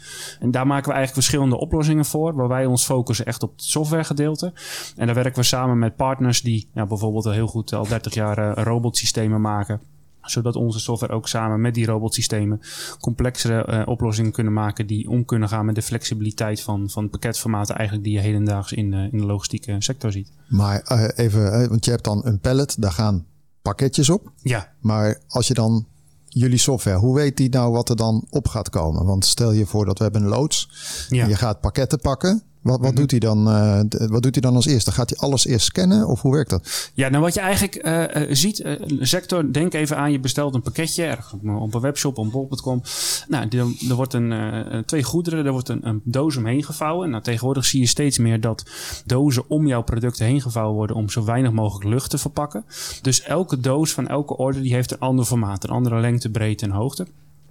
en 0.41 0.50
en 0.51 0.57
daar 0.57 0.67
maken 0.67 0.89
we 0.89 0.95
eigenlijk 0.95 1.27
verschillende 1.27 1.59
oplossingen 1.59 2.05
voor, 2.05 2.35
waar 2.35 2.49
wij 2.49 2.67
ons 2.67 2.85
focussen 2.85 3.27
echt 3.27 3.43
op 3.43 3.51
het 3.51 3.63
softwaregedeelte. 3.63 4.53
En 4.97 5.07
daar 5.07 5.15
werken 5.15 5.41
we 5.41 5.43
samen 5.43 5.79
met 5.79 5.97
partners 5.97 6.43
die 6.43 6.69
ja, 6.75 6.87
bijvoorbeeld 6.87 7.27
al 7.27 7.33
heel 7.33 7.47
goed 7.47 7.73
al 7.73 7.89
30 7.89 8.15
jaar 8.15 8.39
uh, 8.39 8.65
robotsystemen 8.65 9.41
maken 9.41 9.81
zodat 10.21 10.57
onze 10.57 10.81
software 10.81 11.13
ook 11.13 11.29
samen 11.29 11.61
met 11.61 11.75
die 11.75 11.87
robotsystemen 11.87 12.61
complexere 13.01 13.67
uh, 13.69 13.83
oplossingen 13.87 14.33
kunnen 14.33 14.53
maken 14.53 14.87
die 14.87 15.09
om 15.09 15.25
kunnen 15.25 15.49
gaan 15.49 15.65
met 15.65 15.75
de 15.75 15.83
flexibiliteit 15.83 16.61
van, 16.61 16.91
van 16.91 17.11
pakketformaten 17.11 17.77
eigenlijk 17.77 18.07
die 18.09 18.17
je 18.17 18.23
hedendaags 18.23 18.73
in, 18.73 18.93
uh, 18.93 19.13
in 19.13 19.19
de 19.19 19.27
logistieke 19.27 19.77
sector 19.79 20.13
ziet. 20.13 20.33
Maar 20.49 20.91
uh, 20.93 21.09
even, 21.15 21.69
want 21.69 21.85
je 21.85 21.91
hebt 21.91 22.05
dan 22.05 22.21
een 22.25 22.41
pallet, 22.41 22.77
daar 22.79 22.93
gaan 22.93 23.27
pakketjes 23.63 24.11
op. 24.11 24.33
Ja. 24.37 24.73
Maar 24.81 25.21
als 25.29 25.49
je 25.49 25.55
dan 25.55 25.87
jullie 26.31 26.59
software, 26.59 26.99
hoe 26.99 27.15
weet 27.15 27.37
die 27.37 27.49
nou 27.49 27.73
wat 27.73 27.89
er 27.89 27.97
dan 27.97 28.27
op 28.31 28.49
gaat 28.49 28.71
komen? 28.71 29.05
Want 29.05 29.25
stel 29.25 29.53
je 29.53 29.67
voor 29.67 29.85
dat 29.85 29.99
we 29.99 30.05
hebben 30.05 30.23
een 30.23 30.29
loods. 30.29 30.71
Ja. 31.09 31.23
En 31.23 31.29
je 31.29 31.37
gaat 31.37 31.61
pakketten 31.61 32.01
pakken. 32.01 32.43
Wat, 32.63 32.73
wat, 32.73 32.81
mm 32.81 32.87
-hmm. 32.87 32.95
doet 32.95 33.11
hij 33.11 33.21
dan, 33.21 33.49
uh, 33.49 33.81
wat 34.09 34.23
doet 34.23 34.35
hij 34.35 34.43
dan 34.43 34.55
als 34.55 34.67
eerste? 34.67 34.93
Gaat 34.93 35.11
hij 35.11 35.19
alles 35.19 35.47
eerst 35.47 35.67
scannen 35.67 36.07
of 36.07 36.21
hoe 36.23 36.33
werkt 36.33 36.51
dat? 36.51 36.91
Ja, 36.95 37.09
nou 37.09 37.23
wat 37.23 37.35
je 37.35 37.41
eigenlijk 37.41 37.87
uh, 37.87 38.23
uh, 38.29 38.35
ziet, 38.35 38.65
sector, 39.01 39.53
denk 39.53 39.75
even 39.75 39.97
aan, 39.97 40.13
je 40.13 40.21
bestelt 40.21 40.55
een 40.55 40.63
pakketje 40.63 41.05
ergens 41.05 41.33
op, 41.33 41.75
een 41.75 41.81
webshop, 41.81 42.19
op 42.19 42.31
bol.com. 42.31 42.83
Nou, 43.29 43.49
er 43.89 43.95
wordt 43.95 44.15
een, 44.15 44.83
twee 44.87 45.03
goederen, 45.03 45.47
er 45.47 45.53
wordt 45.53 45.69
een, 45.69 45.87
een, 45.87 46.01
doos 46.05 46.37
omheen 46.37 46.65
gevouwen. 46.65 47.11
Nou, 47.11 47.23
tegenwoordig 47.23 47.65
zie 47.65 47.81
je 47.81 47.87
steeds 47.87 48.19
meer 48.19 48.41
dat 48.41 48.63
dozen 49.05 49.45
om 49.49 49.67
jouw 49.67 49.83
product 49.83 50.19
heen 50.19 50.41
gevouwen 50.41 50.77
worden 50.77 50.97
om 50.97 51.09
zo 51.09 51.25
weinig 51.25 51.53
mogelijk 51.53 51.89
lucht 51.89 52.11
te 52.11 52.19
verpakken. 52.19 52.65
Dus 53.03 53.23
elke 53.23 53.61
doos 53.61 53.93
van 53.93 54.09
elke 54.09 54.37
orde 54.37 54.61
die 54.61 54.75
heeft 54.75 54.93
een 54.93 54.99
ander 54.99 55.25
formaat, 55.25 55.65
een 55.65 55.71
andere 55.71 56.01
lengte, 56.01 56.31
breedte 56.31 56.65
en 56.65 56.71
hoogte. 56.71 57.07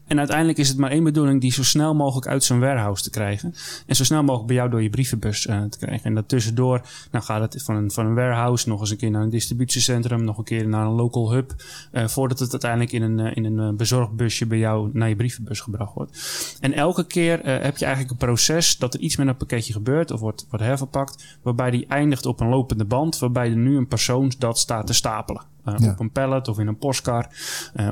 En 0.10 0.18
uiteindelijk 0.18 0.58
is 0.58 0.68
het 0.70 0.78
maar 0.78 0.92
één 0.92 1.04
bedoeling 1.04 1.42
die 1.42 1.52
zo 1.52 1.64
snel 1.64 1.96
mogelijk 1.96 2.28
uit 2.28 2.44
zijn 2.44 2.60
warehouse 2.60 3.04
te 3.04 3.10
krijgen. 3.10 3.54
En 3.86 3.96
zo 3.96 4.04
snel 4.04 4.24
mogelijk 4.24 4.48
bij 4.48 4.56
jou 4.56 4.70
door 4.70 4.82
je 4.82 4.90
brievenbus 4.90 5.46
uh, 5.46 5.64
te 5.64 5.78
krijgen. 5.78 6.06
En 6.06 6.14
daartussendoor 6.14 6.82
nou 7.12 7.26
gaat 7.26 7.54
het 7.54 7.64
van 7.64 7.76
een, 7.76 7.92
van 7.92 8.06
een 8.06 8.16
warehouse 8.16 8.70
nog 8.70 8.80
eens 8.80 8.90
een 8.90 8.98
keer 8.98 9.12
naar 9.12 9.22
een 9.22 9.30
distributiecentrum. 9.30 10.24
Nog 10.24 10.38
een 10.38 10.44
keer 10.44 10.68
naar 10.68 10.86
een 10.86 10.92
local 10.92 11.32
hub. 11.32 11.54
Uh, 11.92 12.08
voordat 12.08 12.40
het 12.40 12.52
uiteindelijk 12.52 12.92
in 12.92 13.02
een, 13.02 13.20
uh, 13.20 13.36
in 13.36 13.46
een 13.46 13.78
bezorgbusje 13.78 14.46
bij 14.46 14.58
jou 14.58 14.90
naar 14.94 15.10
je 15.10 15.16
brievenbus 15.16 15.60
gebracht 15.60 15.94
wordt. 15.94 16.18
En 16.60 16.74
elke 16.74 17.06
keer 17.06 17.40
heb 17.44 17.78
je 17.78 17.86
eigenlijk 17.86 18.12
een 18.12 18.28
proces 18.28 18.78
dat 18.78 18.94
er 18.94 19.00
iets 19.00 19.16
met 19.16 19.28
een 19.28 19.38
pakketje 19.38 19.74
gebeurt. 19.74 20.12
Of 20.12 20.20
wordt, 20.20 20.46
wordt 20.50 20.66
herverpakt. 20.66 21.38
Waarbij 21.42 21.72
die 21.72 21.86
eindigt 21.88 22.26
op 22.26 22.40
een 22.40 22.50
lopende 22.50 22.86
band. 22.86 23.20
Waarbij 23.20 23.50
er 23.50 23.58
nu 23.58 23.78
een 23.78 23.88
persoon 23.88 24.32
dat 24.38 24.58
staat 24.58 24.88
te 24.88 24.94
stapelen. 24.94 25.44
Ja. 25.78 25.92
Op 25.92 26.00
een 26.00 26.12
pallet 26.12 26.48
of 26.48 26.60
in 26.60 26.68
een 26.68 26.78
postkar. 26.78 27.28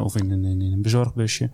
of 0.01 0.15
in 0.15 0.31
een, 0.31 0.45
in 0.45 0.61
een 0.61 0.81
bezorgbusje. 0.81 1.49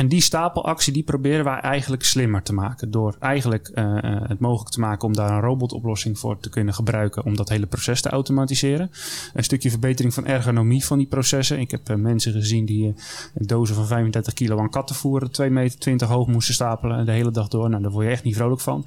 En 0.00 0.08
die 0.08 0.20
stapelactie 0.20 0.92
die 0.92 1.02
proberen 1.02 1.44
wij 1.44 1.58
eigenlijk 1.58 2.04
slimmer 2.04 2.42
te 2.42 2.52
maken. 2.52 2.90
Door 2.90 3.16
eigenlijk 3.18 3.70
uh, 3.74 3.98
het 4.02 4.38
mogelijk 4.38 4.70
te 4.70 4.80
maken 4.80 5.06
om 5.06 5.14
daar 5.14 5.30
een 5.30 5.40
robotoplossing 5.40 6.18
voor 6.18 6.40
te 6.40 6.48
kunnen 6.50 6.74
gebruiken. 6.74 7.24
Om 7.24 7.36
dat 7.36 7.48
hele 7.48 7.66
proces 7.66 8.00
te 8.00 8.08
automatiseren. 8.08 8.90
Een 9.34 9.44
stukje 9.44 9.70
verbetering 9.70 10.14
van 10.14 10.26
ergonomie 10.26 10.84
van 10.84 10.98
die 10.98 11.06
processen. 11.06 11.60
Ik 11.60 11.70
heb 11.70 11.90
uh, 11.90 11.96
mensen 11.96 12.32
gezien 12.32 12.64
die 12.64 12.94
dozen 13.34 13.74
van 13.74 13.86
35 13.86 14.34
kilo 14.34 14.58
aan 14.58 14.70
kattenvoer 14.70 15.28
2,20 15.42 15.50
meter 15.50 16.06
hoog 16.06 16.26
moesten 16.26 16.54
stapelen 16.54 17.06
de 17.06 17.12
hele 17.12 17.30
dag 17.30 17.48
door. 17.48 17.70
Nou, 17.70 17.82
daar 17.82 17.92
word 17.92 18.06
je 18.06 18.12
echt 18.12 18.24
niet 18.24 18.36
vrolijk 18.36 18.60
van. 18.60 18.86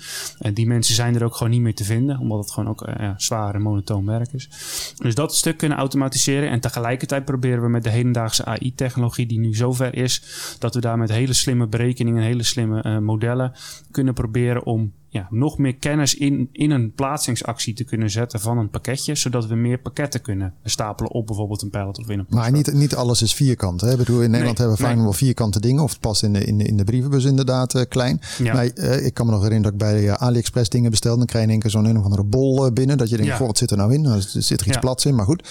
die 0.53 0.67
mensen 0.67 0.95
zijn 0.95 1.15
er 1.15 1.23
ook 1.23 1.35
gewoon 1.35 1.51
niet 1.51 1.61
meer 1.61 1.75
te 1.75 1.83
vinden. 1.83 2.19
Omdat 2.19 2.39
het 2.39 2.51
gewoon 2.51 2.69
ook 2.69 2.89
zwaar 3.17 3.55
en 3.55 3.61
monotoon 3.61 4.05
werk 4.05 4.33
is. 4.33 4.49
Dus 4.97 5.15
dat 5.15 5.35
stuk 5.35 5.57
kunnen 5.57 5.77
automatiseren. 5.77 6.49
En 6.49 6.59
tegelijkertijd 6.59 7.25
proberen 7.25 7.61
we 7.61 7.69
met 7.69 7.83
de 7.83 7.89
hedendaagse 7.89 8.45
AI-technologie 8.45 9.25
die 9.25 9.39
nu 9.39 9.53
zover 9.53 9.95
is. 9.95 10.23
Dat 10.59 10.73
we 10.73 10.81
daarmee 10.81 11.01
met 11.03 11.11
hele 11.11 11.33
slimme 11.33 11.67
berekeningen, 11.67 12.23
hele 12.23 12.43
slimme 12.43 12.83
uh, 12.85 12.97
modellen 12.97 13.51
kunnen 13.91 14.13
proberen 14.13 14.65
om 14.65 14.93
ja, 15.13 15.27
nog 15.29 15.57
meer 15.57 15.75
kennis 15.75 16.15
in, 16.15 16.49
in 16.51 16.71
een 16.71 16.93
plaatsingsactie 16.93 17.73
te 17.73 17.83
kunnen 17.83 18.09
zetten 18.09 18.39
van 18.39 18.57
een 18.57 18.69
pakketje, 18.69 19.15
zodat 19.15 19.45
we 19.45 19.55
meer 19.55 19.79
pakketten 19.79 20.21
kunnen 20.21 20.53
stapelen 20.63 21.11
op 21.11 21.27
bijvoorbeeld 21.27 21.61
een 21.61 21.69
pallet 21.69 21.97
of 21.97 22.09
in 22.09 22.19
een 22.19 22.25
Maar 22.29 22.51
niet, 22.51 22.73
niet 22.73 22.95
alles 22.95 23.21
is 23.21 23.33
vierkant. 23.33 23.81
Hè? 23.81 23.91
Ik 23.91 23.97
bedoel, 23.97 24.21
in 24.21 24.31
Nederland 24.31 24.57
nee, 24.57 24.67
hebben 24.67 24.75
we 24.75 24.83
vaak 24.83 24.95
nee. 24.95 25.03
wel 25.03 25.13
vierkante 25.13 25.59
dingen, 25.59 25.83
of 25.83 25.91
het 25.91 25.99
past 25.99 26.23
in 26.23 26.33
de, 26.33 26.45
in 26.45 26.57
de, 26.57 26.63
in 26.63 26.77
de 26.77 26.83
brievenbus 26.83 27.23
inderdaad 27.23 27.75
uh, 27.75 27.81
klein. 27.89 28.21
Ja. 28.37 28.53
Maar 28.53 28.69
uh, 28.75 29.05
ik 29.05 29.13
kan 29.13 29.25
me 29.25 29.31
nog 29.31 29.41
herinneren 29.41 29.77
dat 29.77 29.87
ik 29.87 29.93
bij 29.93 30.03
uh, 30.03 30.13
AliExpress 30.13 30.69
dingen 30.69 30.91
bestelde, 30.91 31.17
dan 31.17 31.27
krijg 31.27 31.43
je 31.45 31.51
in 31.51 31.55
één 31.55 31.61
keer 31.61 31.71
zo'n 31.71 31.85
een 31.85 31.97
of 31.97 32.03
andere 32.03 32.23
bol 32.23 32.71
binnen, 32.71 32.97
dat 32.97 33.09
je 33.09 33.17
denkt, 33.17 33.37
ja. 33.37 33.45
wat 33.45 33.57
zit 33.57 33.71
er 33.71 33.77
nou 33.77 33.93
in? 33.93 34.01
Nou, 34.01 34.15
er 34.15 34.21
zit 34.21 34.59
er 34.59 34.65
iets 34.65 34.75
ja. 34.75 34.79
plats 34.79 35.05
in, 35.05 35.15
maar 35.15 35.25
goed. 35.25 35.49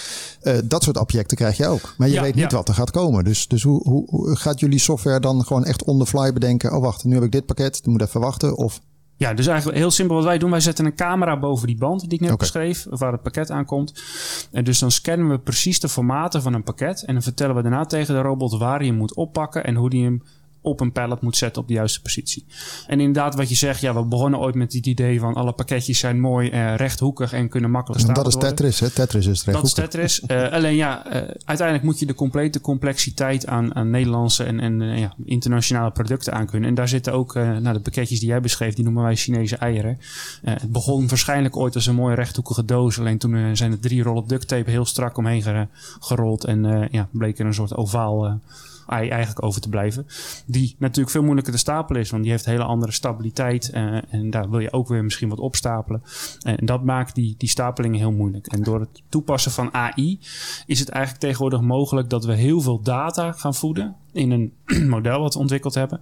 dat 0.63 0.83
soort 0.83 0.97
objecten 0.97 1.37
krijg 1.37 1.57
je 1.57 1.67
ook. 1.67 1.93
Maar 1.97 2.09
je 2.09 2.21
weet 2.21 2.35
niet 2.35 2.51
wat 2.51 2.67
er 2.67 2.73
gaat 2.73 2.91
komen. 2.91 3.23
Dus, 3.23 3.47
dus 3.47 3.63
hoe, 3.63 3.81
hoe, 3.83 4.05
hoe 4.09 4.35
gaat 4.35 4.59
jullie 4.59 4.79
software 4.79 5.19
dan 5.19 5.45
gewoon 5.45 5.65
echt 5.65 5.83
on 5.83 5.99
the 5.99 6.05
fly 6.05 6.33
bedenken, 6.33 6.75
oh 6.75 6.81
wacht, 6.81 7.03
nu 7.03 7.13
heb 7.13 7.23
ik 7.23 7.31
dit 7.31 7.45
pakket, 7.45 7.83
dan 7.83 7.91
moet 7.91 8.01
even 8.01 8.19
wachten, 8.19 8.57
of... 8.57 8.81
Ja, 9.15 9.33
dus 9.33 9.47
eigenlijk 9.47 9.77
heel 9.77 9.91
simpel 9.91 10.15
wat 10.15 10.25
wij 10.25 10.37
doen. 10.37 10.51
Wij 10.51 10.59
zetten 10.59 10.85
een 10.85 10.95
camera 10.95 11.39
boven 11.39 11.67
die 11.67 11.77
band 11.77 11.99
die 12.01 12.13
ik 12.13 12.19
net 12.19 12.31
okay. 12.31 12.37
beschreef, 12.37 12.85
waar 12.89 13.11
het 13.11 13.21
pakket 13.21 13.51
aankomt. 13.51 14.03
En 14.51 14.63
dus 14.63 14.79
dan 14.79 14.91
scannen 14.91 15.29
we 15.29 15.39
precies 15.39 15.79
de 15.79 15.89
formaten 15.89 16.41
van 16.41 16.53
een 16.53 16.63
pakket. 16.63 17.03
En 17.05 17.13
dan 17.13 17.23
vertellen 17.23 17.55
we 17.55 17.61
daarna 17.61 17.85
tegen 17.85 18.15
de 18.15 18.21
robot 18.21 18.57
waar 18.57 18.77
hij 18.77 18.87
hem 18.87 18.97
moet 18.97 19.15
oppakken 19.15 19.63
en 19.63 19.75
hoe 19.75 19.95
hij 19.95 20.03
hem 20.03 20.21
op 20.63 20.79
een 20.79 20.91
pallet 20.91 21.21
moet 21.21 21.37
zetten 21.37 21.61
op 21.61 21.67
de 21.67 21.73
juiste 21.73 22.01
positie. 22.01 22.45
En 22.87 22.99
inderdaad, 22.99 23.35
wat 23.35 23.49
je 23.49 23.55
zegt, 23.55 23.81
ja, 23.81 23.93
we 23.93 24.05
begonnen 24.05 24.39
ooit 24.39 24.55
met 24.55 24.73
het 24.73 24.85
idee 24.85 25.19
van 25.19 25.33
alle 25.33 25.51
pakketjes 25.51 25.99
zijn 25.99 26.19
mooi 26.19 26.49
uh, 26.49 26.75
rechthoekig 26.75 27.33
en 27.33 27.49
kunnen 27.49 27.71
makkelijk 27.71 28.01
staan. 28.01 28.13
Dat 28.13 28.27
is 28.27 28.35
Tetris, 28.35 28.79
hè? 28.79 28.89
Tetris 28.89 29.25
is 29.25 29.43
Dat 29.43 29.63
is 29.63 29.73
Tetris. 29.73 30.21
Uh, 30.27 30.51
alleen 30.51 30.75
ja, 30.75 31.05
uh, 31.05 31.21
uiteindelijk 31.45 31.83
moet 31.83 31.99
je 31.99 32.05
de 32.05 32.15
complete 32.15 32.61
complexiteit 32.61 33.47
aan, 33.47 33.75
aan 33.75 33.89
Nederlandse 33.89 34.43
en, 34.43 34.59
en 34.59 34.81
ja, 34.81 35.13
internationale 35.25 35.91
producten 35.91 36.33
aan 36.33 36.45
kunnen. 36.45 36.69
En 36.69 36.75
daar 36.75 36.87
zitten 36.87 37.13
ook, 37.13 37.33
nou, 37.33 37.73
de 37.73 37.79
pakketjes 37.79 38.19
die 38.19 38.29
jij 38.29 38.41
beschreef, 38.41 38.73
die 38.73 38.83
noemen 38.83 39.03
wij 39.03 39.15
Chinese 39.15 39.55
eieren. 39.55 39.99
het 40.43 40.71
begon 40.71 41.07
waarschijnlijk 41.07 41.57
ooit 41.57 41.75
als 41.75 41.85
een 41.85 41.95
mooie 41.95 42.15
rechthoekige 42.15 42.65
doos. 42.65 42.99
Alleen 42.99 43.17
toen 43.17 43.55
zijn 43.55 43.71
er 43.71 43.79
drie 43.79 44.03
rollen 44.03 44.27
duct 44.27 44.47
tape 44.47 44.69
heel 44.69 44.85
strak 44.85 45.17
omheen 45.17 45.67
gerold 45.99 46.43
en 46.43 46.87
ja, 46.91 47.07
bleek 47.11 47.39
er 47.39 47.45
een 47.45 47.53
soort 47.53 47.75
ovaal 47.75 48.41
ei 48.87 49.09
eigenlijk 49.09 49.45
over 49.45 49.61
te 49.61 49.69
blijven. 49.69 50.05
Die 50.45 50.75
natuurlijk 50.79 51.09
veel 51.09 51.23
moeilijker 51.23 51.53
te 51.53 51.59
stapelen 51.59 52.01
is, 52.01 52.09
want 52.09 52.23
die 52.23 52.31
heeft 52.31 52.45
hele 52.45 52.63
andere 52.63 52.91
stabiliteit. 52.91 53.71
Uh, 53.73 54.13
en 54.13 54.29
daar 54.29 54.49
wil 54.49 54.59
je 54.59 54.73
ook 54.73 54.87
weer 54.87 55.03
misschien 55.03 55.29
wat 55.29 55.39
opstapelen. 55.39 56.03
En 56.41 56.65
dat 56.65 56.83
maakt 56.83 57.15
die, 57.15 57.35
die 57.37 57.49
stapelingen 57.49 57.99
heel 57.99 58.11
moeilijk. 58.11 58.47
En 58.47 58.63
door 58.63 58.79
het 58.79 59.01
toepassen 59.09 59.51
van 59.51 59.73
AI 59.73 60.19
is 60.65 60.79
het 60.79 60.89
eigenlijk 60.89 61.23
tegenwoordig 61.23 61.61
mogelijk 61.61 62.09
dat 62.09 62.25
we 62.25 62.33
heel 62.33 62.61
veel 62.61 62.81
data 62.81 63.31
gaan 63.31 63.55
voeden 63.55 63.95
in 64.13 64.31
een 64.31 64.53
model 64.95 65.19
wat 65.19 65.33
we 65.33 65.39
ontwikkeld 65.39 65.73
hebben. 65.73 65.99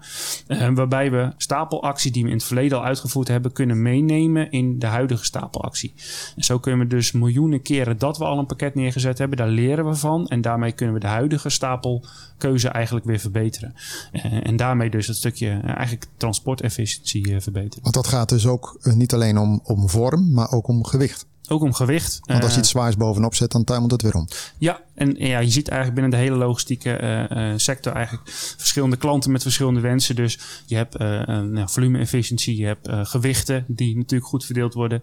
Uh, 0.47 0.69
waarbij 0.73 1.11
we 1.11 1.31
stapelactie 1.37 2.11
die 2.11 2.23
we 2.23 2.29
in 2.29 2.35
het 2.35 2.45
verleden 2.45 2.77
al 2.77 2.83
uitgevoerd 2.83 3.27
hebben, 3.27 3.51
kunnen 3.51 3.81
meenemen 3.81 4.51
in 4.51 4.79
de 4.79 4.85
huidige 4.85 5.25
stapelactie. 5.25 5.93
En 6.35 6.43
zo 6.43 6.59
kunnen 6.59 6.87
we 6.87 6.95
dus 6.95 7.11
miljoenen 7.11 7.61
keren 7.61 7.97
dat 7.97 8.17
we 8.17 8.25
al 8.25 8.39
een 8.39 8.45
pakket 8.45 8.75
neergezet 8.75 9.17
hebben, 9.17 9.37
daar 9.37 9.47
leren 9.47 9.85
we 9.85 9.95
van. 9.95 10.27
En 10.27 10.41
daarmee 10.41 10.71
kunnen 10.71 10.95
we 10.95 11.01
de 11.01 11.07
huidige 11.07 11.49
stapelkeuze 11.49 12.69
weer 12.89 13.19
verbeteren. 13.19 13.75
Uh, 14.11 14.47
en 14.47 14.55
daarmee 14.55 14.89
dus 14.89 15.07
het 15.07 15.17
stukje 15.17 15.47
uh, 15.47 15.63
eigenlijk 15.63 16.05
transportefficiëntie 16.17 17.39
verbeteren. 17.41 17.83
Want 17.83 17.95
dat 17.95 18.07
gaat 18.07 18.29
dus 18.29 18.47
ook 18.47 18.79
niet 18.81 19.13
alleen 19.13 19.37
om, 19.37 19.61
om 19.63 19.89
vorm, 19.89 20.31
maar 20.31 20.51
ook 20.51 20.67
om 20.67 20.85
gewicht. 20.85 21.25
Ook 21.47 21.61
om 21.61 21.73
gewicht. 21.73 22.19
Want 22.21 22.43
als 22.43 22.53
je 22.53 22.59
iets 22.59 22.69
zwaars 22.69 22.97
bovenop 22.97 23.35
zet, 23.35 23.51
dan 23.51 23.63
tuimelt 23.63 23.91
het 23.91 24.01
weer 24.01 24.15
om. 24.15 24.27
Ja, 24.57 24.81
en 25.01 25.15
ja, 25.17 25.39
je 25.39 25.49
ziet 25.49 25.67
eigenlijk 25.67 26.01
binnen 26.01 26.19
de 26.19 26.25
hele 26.25 26.45
logistieke 26.45 27.01
uh, 27.01 27.51
uh, 27.51 27.53
sector 27.55 27.93
eigenlijk 27.93 28.29
verschillende 28.57 28.97
klanten 28.97 29.31
met 29.31 29.41
verschillende 29.41 29.79
wensen. 29.79 30.15
Dus 30.15 30.39
je 30.65 30.75
hebt 30.75 31.01
uh, 31.01 31.25
nou, 31.27 31.69
volume-efficiëntie, 31.69 32.57
je 32.57 32.65
hebt 32.65 32.89
gewichten 32.91 33.65
die 33.67 33.97
natuurlijk 33.97 34.29
goed 34.29 34.45
verdeeld 34.45 34.73
worden. 34.73 35.01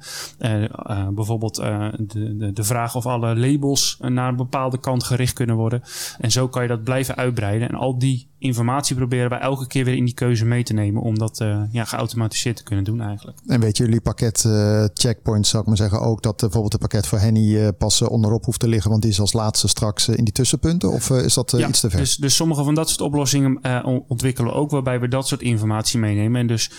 bijvoorbeeld 1.15 1.55
de, 1.55 2.37
de, 2.37 2.53
de 2.53 2.65
vraag 2.65 2.95
of 2.95 3.07
alle 3.07 3.37
labels 3.37 3.99
naar 4.01 4.29
een 4.29 4.37
bepaalde 4.37 4.81
kant 4.81 5.05
gericht 5.05 5.33
kunnen 5.33 5.57
worden. 5.57 5.83
En 6.19 6.31
zo 6.31 6.49
kan 6.49 6.63
je 6.63 6.69
dat 6.69 6.85
blijven 6.85 7.17
uitbreiden. 7.17 7.69
En 7.69 7.75
al 7.75 7.99
die 7.99 8.27
informatie 8.39 8.97
proberen 8.97 9.31
wij 9.31 9.39
elke 9.39 9.67
keer 9.67 9.85
weer 9.85 9.97
in 9.97 10.05
die 10.05 10.15
keuze 10.15 10.45
mee 10.45 10.63
te 10.63 10.73
nemen. 10.73 11.03
Om 11.03 11.19
dat 11.19 11.45
ja, 11.71 11.85
geautomatiseerd 11.85 12.57
te 12.57 12.63
kunnen 12.63 12.85
doen 12.85 13.01
eigenlijk. 13.01 13.39
En 13.47 13.61
weet 13.61 13.77
jullie 13.77 14.01
pakket 14.01 14.49
checkpoints, 14.95 15.49
zou 15.49 15.63
ik 15.63 15.69
maar 15.69 15.77
zeggen, 15.77 16.01
ook 16.01 16.23
dat 16.23 16.37
bijvoorbeeld 16.37 16.73
het 16.73 16.83
pakket 16.83 17.07
voor 17.07 17.19
Henny 17.19 17.73
pas 17.73 18.03
onderop 18.03 18.45
hoeft 18.45 18.61
te 18.61 18.69
liggen, 18.69 18.91
want 18.91 19.03
die 19.03 19.11
is 19.11 19.21
als 19.21 19.33
laatste 19.33 19.69
straks 19.69 19.88
in 19.97 20.25
die 20.25 20.33
tussenpunten? 20.33 20.93
Of 20.93 21.11
is 21.11 21.35
dat 21.35 21.55
ja, 21.57 21.69
iets 21.69 21.81
te 21.81 21.91
ver? 21.91 21.99
Dus, 21.99 22.17
dus 22.17 22.37
sommige 22.37 22.65
van 22.65 22.75
dat 22.75 22.89
soort 22.89 23.01
oplossingen 23.01 23.85
ontwikkelen 24.09 24.51
we 24.51 24.57
ook 24.57 24.71
waarbij 24.71 25.01
we 25.01 25.09
dat 25.09 25.29
soort 25.29 25.43
informatie 25.43 25.99
meenemen. 25.99 26.41
En 26.41 26.47
dus 26.47 26.71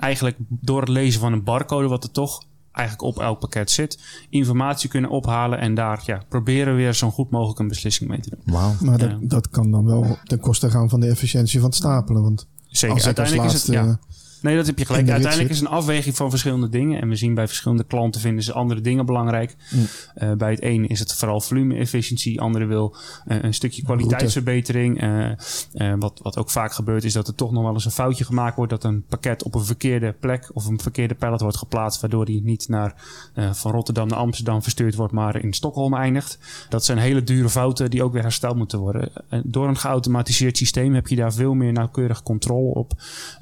eigenlijk 0.00 0.36
door 0.48 0.80
het 0.80 0.88
lezen 0.88 1.20
van 1.20 1.32
een 1.32 1.44
barcode, 1.44 1.88
wat 1.88 2.04
er 2.04 2.10
toch 2.10 2.42
eigenlijk 2.72 3.16
op 3.16 3.22
elk 3.22 3.38
pakket 3.38 3.70
zit, 3.70 3.98
informatie 4.30 4.88
kunnen 4.88 5.10
ophalen 5.10 5.58
en 5.58 5.74
daar 5.74 6.02
ja, 6.06 6.22
proberen 6.28 6.76
weer 6.76 6.94
zo 6.94 7.10
goed 7.10 7.30
mogelijk 7.30 7.58
een 7.58 7.68
beslissing 7.68 8.10
mee 8.10 8.20
te 8.20 8.30
doen. 8.30 8.54
Wauw. 8.54 8.74
Maar 8.80 8.98
dat, 8.98 9.18
dat 9.20 9.48
kan 9.48 9.70
dan 9.70 9.84
wel 9.84 10.18
ten 10.24 10.40
koste 10.40 10.70
gaan 10.70 10.88
van 10.88 11.00
de 11.00 11.06
efficiëntie 11.06 11.60
van 11.60 11.68
het 11.68 11.78
stapelen. 11.78 12.22
Want 12.22 12.46
Zeker, 12.68 13.04
uiteindelijk 13.04 13.46
is 13.46 13.52
het. 13.52 13.66
Ja. 13.66 13.98
Nee, 14.44 14.56
dat 14.56 14.66
heb 14.66 14.78
je 14.78 14.84
gelijk. 14.84 15.08
Uiteindelijk 15.08 15.50
is 15.50 15.60
een 15.60 15.66
afweging 15.66 16.16
van 16.16 16.30
verschillende 16.30 16.68
dingen. 16.68 17.00
En 17.00 17.08
we 17.08 17.16
zien 17.16 17.34
bij 17.34 17.46
verschillende 17.46 17.84
klanten 17.84 18.20
vinden 18.20 18.44
ze 18.44 18.52
andere 18.52 18.80
dingen 18.80 19.06
belangrijk. 19.06 19.56
Mm. 19.70 19.86
Uh, 20.22 20.32
bij 20.32 20.50
het 20.50 20.62
een 20.62 20.88
is 20.88 20.98
het 20.98 21.14
vooral 21.14 21.40
volume-efficiëntie. 21.40 22.40
Andere 22.40 22.64
wil 22.64 22.96
uh, 23.26 23.42
een 23.42 23.54
stukje 23.54 23.82
kwaliteitsverbetering. 23.82 25.02
Uh, 25.02 25.94
wat, 25.98 26.20
wat 26.22 26.36
ook 26.36 26.50
vaak 26.50 26.72
gebeurt 26.72 27.04
is 27.04 27.12
dat 27.12 27.28
er 27.28 27.34
toch 27.34 27.52
nog 27.52 27.62
wel 27.62 27.72
eens 27.72 27.84
een 27.84 27.90
foutje 27.90 28.24
gemaakt 28.24 28.56
wordt. 28.56 28.70
Dat 28.70 28.84
een 28.84 29.04
pakket 29.08 29.42
op 29.42 29.54
een 29.54 29.64
verkeerde 29.64 30.12
plek 30.12 30.50
of 30.52 30.66
een 30.66 30.80
verkeerde 30.80 31.14
pallet 31.14 31.40
wordt 31.40 31.56
geplaatst. 31.56 32.00
Waardoor 32.00 32.24
die 32.24 32.42
niet 32.42 32.68
naar, 32.68 32.94
van 33.52 33.72
Rotterdam 33.72 34.08
naar 34.08 34.18
Amsterdam 34.18 34.62
verstuurd 34.62 34.94
wordt, 34.94 35.12
maar 35.12 35.42
in 35.42 35.52
Stockholm 35.52 35.94
eindigt. 35.94 36.38
Dat 36.68 36.84
zijn 36.84 36.98
hele 36.98 37.22
dure 37.22 37.48
fouten 37.48 37.90
die 37.90 38.02
ook 38.02 38.12
weer 38.12 38.22
hersteld 38.22 38.56
moeten 38.56 38.78
worden. 38.78 39.10
door 39.44 39.68
een 39.68 39.76
geautomatiseerd 39.76 40.56
systeem 40.56 40.94
heb 40.94 41.06
je 41.06 41.16
daar 41.16 41.32
veel 41.32 41.54
meer 41.54 41.72
nauwkeurige 41.72 42.22
controle 42.22 42.74
op. 42.74 42.92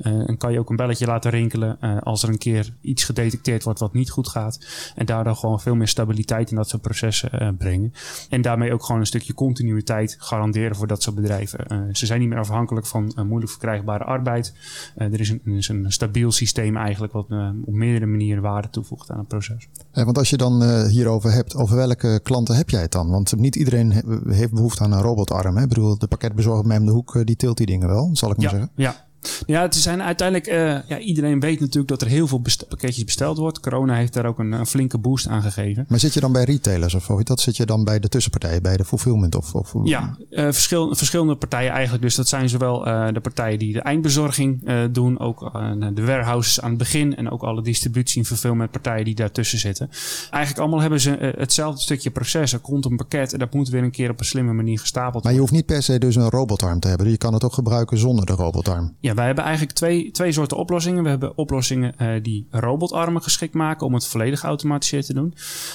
en 0.02 0.36
kan 0.36 0.52
je 0.52 0.58
ook 0.58 0.70
een 0.70 0.76
belletje 0.76 0.91
belletje 0.92 1.12
laten 1.12 1.30
rinkelen 1.30 1.78
uh, 1.80 2.00
als 2.00 2.22
er 2.22 2.28
een 2.28 2.38
keer 2.38 2.74
iets 2.80 3.04
gedetecteerd 3.04 3.64
wordt 3.64 3.80
wat 3.80 3.92
niet 3.92 4.10
goed 4.10 4.28
gaat. 4.28 4.58
En 4.94 5.06
daardoor 5.06 5.36
gewoon 5.36 5.60
veel 5.60 5.74
meer 5.74 5.88
stabiliteit 5.88 6.50
in 6.50 6.56
dat 6.56 6.68
soort 6.68 6.82
processen 6.82 7.42
uh, 7.42 7.48
brengen. 7.58 7.92
En 8.28 8.42
daarmee 8.42 8.72
ook 8.72 8.84
gewoon 8.84 9.00
een 9.00 9.06
stukje 9.06 9.34
continuïteit 9.34 10.16
garanderen 10.18 10.76
voor 10.76 10.86
dat 10.86 11.02
soort 11.02 11.16
bedrijven. 11.16 11.64
Uh, 11.68 11.94
ze 11.94 12.06
zijn 12.06 12.20
niet 12.20 12.28
meer 12.28 12.38
afhankelijk 12.38 12.86
van 12.86 13.12
moeilijk 13.26 13.50
verkrijgbare 13.50 14.04
arbeid. 14.04 14.54
er 14.96 15.20
is 15.20 15.30
een, 15.30 15.40
is 15.44 15.68
een, 15.68 15.92
stabiel 15.92 16.32
systeem 16.32 16.76
eigenlijk 16.76 17.12
wat 17.12 17.26
op 17.64 17.74
meerdere 17.74 18.06
manieren 18.06 18.42
waarde 18.42 18.70
toevoegt 18.70 19.10
aan 19.10 19.18
het 19.18 19.28
proces. 19.28 19.68
Ja, 19.92 20.04
want 20.04 20.18
als 20.18 20.30
je 20.30 20.36
dan 20.36 20.86
hierover 20.86 21.32
hebt, 21.32 21.56
over 21.56 21.76
welke 21.76 22.20
klanten 22.22 22.56
heb 22.56 22.70
jij 22.70 22.80
het 22.80 22.92
dan? 22.92 23.10
Want 23.10 23.36
niet 23.36 23.56
iedereen 23.56 23.90
heeft 24.26 24.52
behoefte 24.52 24.82
aan 24.82 24.92
een 24.92 25.00
robotarm. 25.00 25.56
Hè? 25.56 25.62
Ik 25.62 25.68
bedoel, 25.68 25.98
de 25.98 26.06
pakketbezorger 26.06 26.66
bij 26.66 26.76
hem 26.76 26.86
de 26.86 26.92
hoek, 26.92 27.26
die 27.26 27.36
tilt 27.36 27.56
die 27.56 27.66
dingen 27.66 27.88
wel, 27.88 28.10
zal 28.12 28.30
ik 28.30 28.36
maar 28.36 28.44
ja, 28.44 28.50
zeggen. 28.50 28.70
Ja, 28.74 29.06
ja, 29.46 29.62
het 29.62 29.74
zijn 29.74 30.02
uiteindelijk, 30.02 30.48
uh, 30.48 30.88
ja, 30.88 30.98
iedereen 30.98 31.40
weet 31.40 31.60
natuurlijk 31.60 31.88
dat 31.88 32.02
er 32.02 32.08
heel 32.08 32.26
veel 32.26 32.42
pakketjes 32.68 33.04
besteld 33.04 33.38
wordt. 33.38 33.60
Corona 33.60 33.94
heeft 33.94 34.12
daar 34.12 34.26
ook 34.26 34.38
een, 34.38 34.52
een, 34.52 34.66
flinke 34.66 34.98
boost 34.98 35.26
aan 35.26 35.42
gegeven. 35.42 35.84
Maar 35.88 35.98
zit 35.98 36.14
je 36.14 36.20
dan 36.20 36.32
bij 36.32 36.44
retailers 36.44 36.94
of 36.94 37.06
dat 37.06 37.40
zit 37.40 37.56
je 37.56 37.66
dan 37.66 37.84
bij 37.84 37.98
de 37.98 38.08
tussenpartijen, 38.08 38.62
bij 38.62 38.76
de 38.76 38.84
fulfillment? 38.84 39.34
Of, 39.34 39.54
of... 39.54 39.72
Ja, 39.84 40.16
uh, 40.30 40.44
verschil, 40.44 40.94
verschillende 40.94 41.36
partijen 41.36 41.70
eigenlijk. 41.70 42.02
Dus 42.02 42.14
dat 42.14 42.28
zijn 42.28 42.48
zowel 42.48 42.88
uh, 42.88 43.08
de 43.12 43.20
partijen 43.20 43.58
die 43.58 43.72
de 43.72 43.80
eindbezorging 43.80 44.70
doen, 44.92 45.18
ook 45.18 45.52
de 45.94 46.04
warehouses 46.04 46.60
aan 46.60 46.68
het 46.68 46.78
begin 46.78 47.16
en 47.16 47.30
ook 47.30 47.42
alle 47.42 47.62
distributie 47.62 48.20
en 48.20 48.26
fulfillment 48.26 48.70
partijen 48.70 49.04
die 49.04 49.14
daartussen 49.14 49.58
zitten. 49.58 49.90
Eigenlijk 50.30 50.58
allemaal 50.58 50.80
hebben 50.80 51.00
ze 51.00 51.34
hetzelfde 51.38 51.80
stukje 51.80 52.10
proces. 52.10 52.52
Er 52.52 52.58
komt 52.58 52.84
een 52.84 52.96
pakket 52.96 53.32
en 53.32 53.38
dat 53.38 53.54
moet 53.54 53.68
weer 53.68 53.82
een 53.82 53.90
keer 53.90 54.10
op 54.10 54.18
een 54.18 54.24
slimme 54.24 54.52
manier 54.52 54.78
gestapeld 54.78 55.24
Maar 55.24 55.32
je 55.32 55.38
hoeft 55.38 55.52
niet 55.52 55.66
per 55.66 55.82
se 55.82 55.98
dus 55.98 56.16
een 56.16 56.30
robotarm 56.30 56.80
te 56.80 56.88
hebben. 56.88 57.10
Je 57.10 57.16
kan 57.16 57.34
het 57.34 57.44
ook 57.44 57.52
gebruiken 57.52 57.98
zonder 57.98 58.26
de 58.26 58.32
robotarm. 58.32 58.94
Ja, 59.00 59.11
wij 59.14 59.26
hebben 59.26 59.44
eigenlijk 59.44 59.74
twee, 59.76 60.10
twee 60.10 60.32
soorten 60.32 60.56
oplossingen. 60.56 61.02
We 61.02 61.08
hebben 61.08 61.36
oplossingen 61.36 61.94
uh, 61.98 62.08
die 62.22 62.46
robotarmen 62.50 63.22
geschikt 63.22 63.54
maken 63.54 63.86
om 63.86 63.94
het 63.94 64.06
volledig 64.06 64.40
geautomatiseerd 64.40 65.06
te 65.06 65.14
doen. 65.14 65.34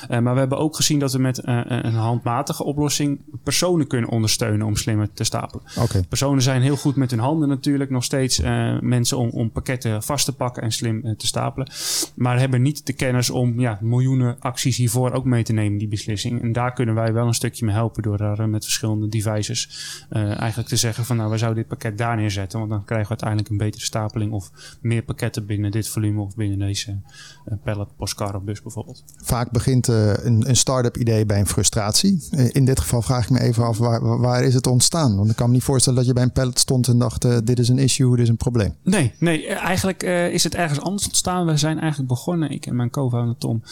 Uh, 0.09 0.19
maar 0.19 0.33
we 0.33 0.39
hebben 0.39 0.57
ook 0.57 0.75
gezien 0.75 0.99
dat 0.99 1.11
we 1.11 1.19
met 1.19 1.41
uh, 1.45 1.61
een 1.65 1.93
handmatige 1.93 2.63
oplossing 2.63 3.19
personen 3.43 3.87
kunnen 3.87 4.09
ondersteunen 4.09 4.67
om 4.67 4.75
slimmer 4.75 5.13
te 5.13 5.23
stapelen. 5.23 5.63
Okay. 5.79 6.03
Personen 6.03 6.41
zijn 6.41 6.61
heel 6.61 6.77
goed 6.77 6.95
met 6.95 7.11
hun 7.11 7.19
handen 7.19 7.49
natuurlijk 7.49 7.89
nog 7.89 8.03
steeds 8.03 8.39
mensen 8.81 9.17
om, 9.17 9.29
om 9.29 9.51
pakketten 9.51 10.03
vast 10.03 10.25
te 10.25 10.35
pakken 10.35 10.63
en 10.63 10.71
slim 10.71 11.15
te 11.17 11.27
stapelen. 11.27 11.67
Maar 12.15 12.39
hebben 12.39 12.61
niet 12.61 12.85
de 12.85 12.93
kennis 12.93 13.29
om 13.29 13.59
ja, 13.59 13.77
miljoenen 13.81 14.35
acties 14.39 14.77
hiervoor 14.77 15.11
ook 15.11 15.25
mee 15.25 15.43
te 15.43 15.53
nemen, 15.53 15.77
die 15.77 15.87
beslissing. 15.87 16.41
En 16.41 16.51
daar 16.51 16.73
kunnen 16.73 16.95
wij 16.95 17.13
wel 17.13 17.27
een 17.27 17.33
stukje 17.33 17.65
mee 17.65 17.75
helpen 17.75 18.03
door 18.03 18.17
daar 18.17 18.49
met 18.49 18.63
verschillende 18.63 19.07
devices 19.07 19.69
eigenlijk 20.09 20.69
te 20.69 20.75
zeggen 20.75 21.05
van 21.05 21.17
nou, 21.17 21.29
we 21.31 21.37
zouden 21.37 21.59
dit 21.59 21.69
pakket 21.69 21.97
daar 21.97 22.15
neerzetten, 22.15 22.59
want 22.59 22.71
dan 22.71 22.85
krijgen 22.85 23.07
we 23.07 23.17
uiteindelijk 23.27 23.49
een 23.49 23.69
betere 23.69 23.85
stapeling 23.85 24.31
of 24.31 24.77
meer 24.81 25.03
pakketten 25.03 25.45
binnen 25.45 25.71
dit 25.71 25.89
volume 25.89 26.21
of 26.21 26.35
binnen 26.35 26.59
deze 26.59 27.01
uh, 27.51 27.57
pallet, 27.63 27.87
postcar 27.97 28.35
of 28.35 28.41
bus 28.43 28.61
bijvoorbeeld. 28.61 29.03
Vaak 29.23 29.51
begint 29.51 29.87
uh, 29.87 30.13
een, 30.13 30.49
een 30.49 30.55
start-up 30.55 30.97
idee 30.97 31.25
bij 31.25 31.39
een 31.39 31.47
frustratie. 31.47 32.27
Uh, 32.31 32.47
in 32.51 32.65
dit 32.65 32.79
geval 32.79 33.01
vraag 33.01 33.23
ik 33.23 33.29
me 33.29 33.39
even 33.39 33.63
af, 33.63 33.77
waar, 33.77 34.19
waar 34.19 34.43
is 34.43 34.53
het 34.53 34.67
ontstaan? 34.67 35.17
Want 35.17 35.29
ik 35.29 35.35
kan 35.35 35.47
me 35.47 35.53
niet 35.53 35.63
voorstellen 35.63 35.97
dat 35.97 36.07
je 36.07 36.13
bij 36.13 36.23
een 36.23 36.31
pallet 36.31 36.59
stond 36.59 36.87
en 36.87 36.97
dacht, 36.97 37.45
dit 37.45 37.59
is 37.59 37.69
een 37.69 37.77
issue, 37.77 38.11
dit 38.11 38.19
is 38.19 38.29
een 38.29 38.37
probleem. 38.37 38.75
Nee, 38.83 39.13
nee 39.19 39.47
eigenlijk 39.47 40.03
is 40.03 40.43
het 40.43 40.55
ergens 40.55 40.81
anders 40.81 41.05
ontstaan. 41.05 41.45
We 41.45 41.57
zijn 41.57 41.79
eigenlijk 41.79 42.09
begonnen, 42.09 42.49
ik 42.49 42.65
en 42.65 42.75
mijn 42.75 42.89
co-founder 42.89 43.37
Tom, 43.37 43.63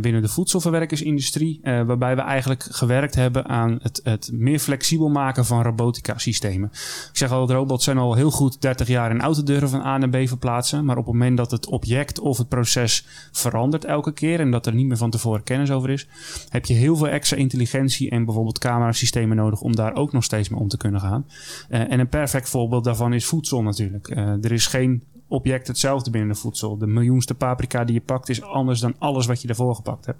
binnen 0.00 0.22
de 0.22 0.28
voedselverwerkersindustrie. 0.28 1.60
waarbij 1.62 2.16
we 2.16 2.22
eigenlijk 2.22 2.66
gewerkt 2.70 3.14
hebben 3.14 3.46
aan 3.46 3.78
het, 3.82 4.00
het 4.04 4.30
meer 4.32 4.58
flexibel 4.58 5.08
maken 5.08 5.44
van 5.44 5.62
robotica 5.62 6.18
systemen. 6.18 6.68
Ik 7.10 7.16
zeg 7.16 7.30
al, 7.30 7.50
robots 7.50 7.84
zijn 7.84 7.98
al 7.98 8.14
heel 8.14 8.30
goed 8.30 8.60
30 8.60 8.88
jaar 8.88 9.10
in 9.10 9.20
autodeur 9.20 9.68
van 9.68 9.80
A 9.80 9.98
naar 9.98 10.08
B 10.08 10.28
verplaatsen. 10.28 10.84
Maar 10.84 10.96
op 10.96 11.04
het 11.04 11.12
moment 11.12 11.36
dat 11.36 11.50
het 11.50 11.66
object 11.66 12.18
of 12.18 12.38
het 12.38 12.48
proces 12.48 13.06
verandert 13.32 13.84
elke 13.84 14.12
keer 14.12 14.40
en 14.40 14.50
dat 14.50 14.66
er 14.66 14.74
niet 14.74 14.86
meer 14.86 14.96
van 14.96 15.10
tevoren 15.10 15.42
kennis 15.42 15.70
over 15.70 15.90
is, 15.90 16.08
heb 16.48 16.66
je 16.66 16.74
heel 16.74 16.96
veel 16.96 17.08
extra 17.08 17.36
intelligentie 17.36 18.10
en 18.10 18.24
bijvoorbeeld 18.24 18.58
camerasystemen 18.58 19.36
nodig 19.36 19.60
om 19.60 19.76
daar 19.76 19.94
ook 19.94 20.12
nog 20.12 20.24
steeds 20.24 20.48
mee 20.48 20.60
om 20.60 20.68
te 20.68 20.76
kunnen 20.76 21.00
gaan. 21.00 21.26
Uh, 21.70 21.92
en 21.92 22.00
een 22.00 22.08
perfect 22.08 22.48
voorbeeld 22.48 22.84
daarvan 22.84 23.12
is 23.12 23.26
voedsel 23.26 23.62
natuurlijk. 23.62 24.08
Uh, 24.08 24.44
er 24.44 24.52
is 24.52 24.66
geen 24.66 25.02
object 25.30 25.66
hetzelfde 25.66 26.10
binnen 26.10 26.28
de 26.28 26.40
voedsel. 26.40 26.78
De 26.78 26.86
miljoenste 26.86 27.34
paprika 27.34 27.84
die 27.84 27.94
je 27.94 28.00
pakt 28.00 28.28
is 28.28 28.42
anders 28.42 28.80
dan 28.80 28.94
alles 28.98 29.26
wat 29.26 29.40
je 29.40 29.46
daarvoor 29.46 29.74
gepakt 29.74 30.06
hebt. 30.06 30.18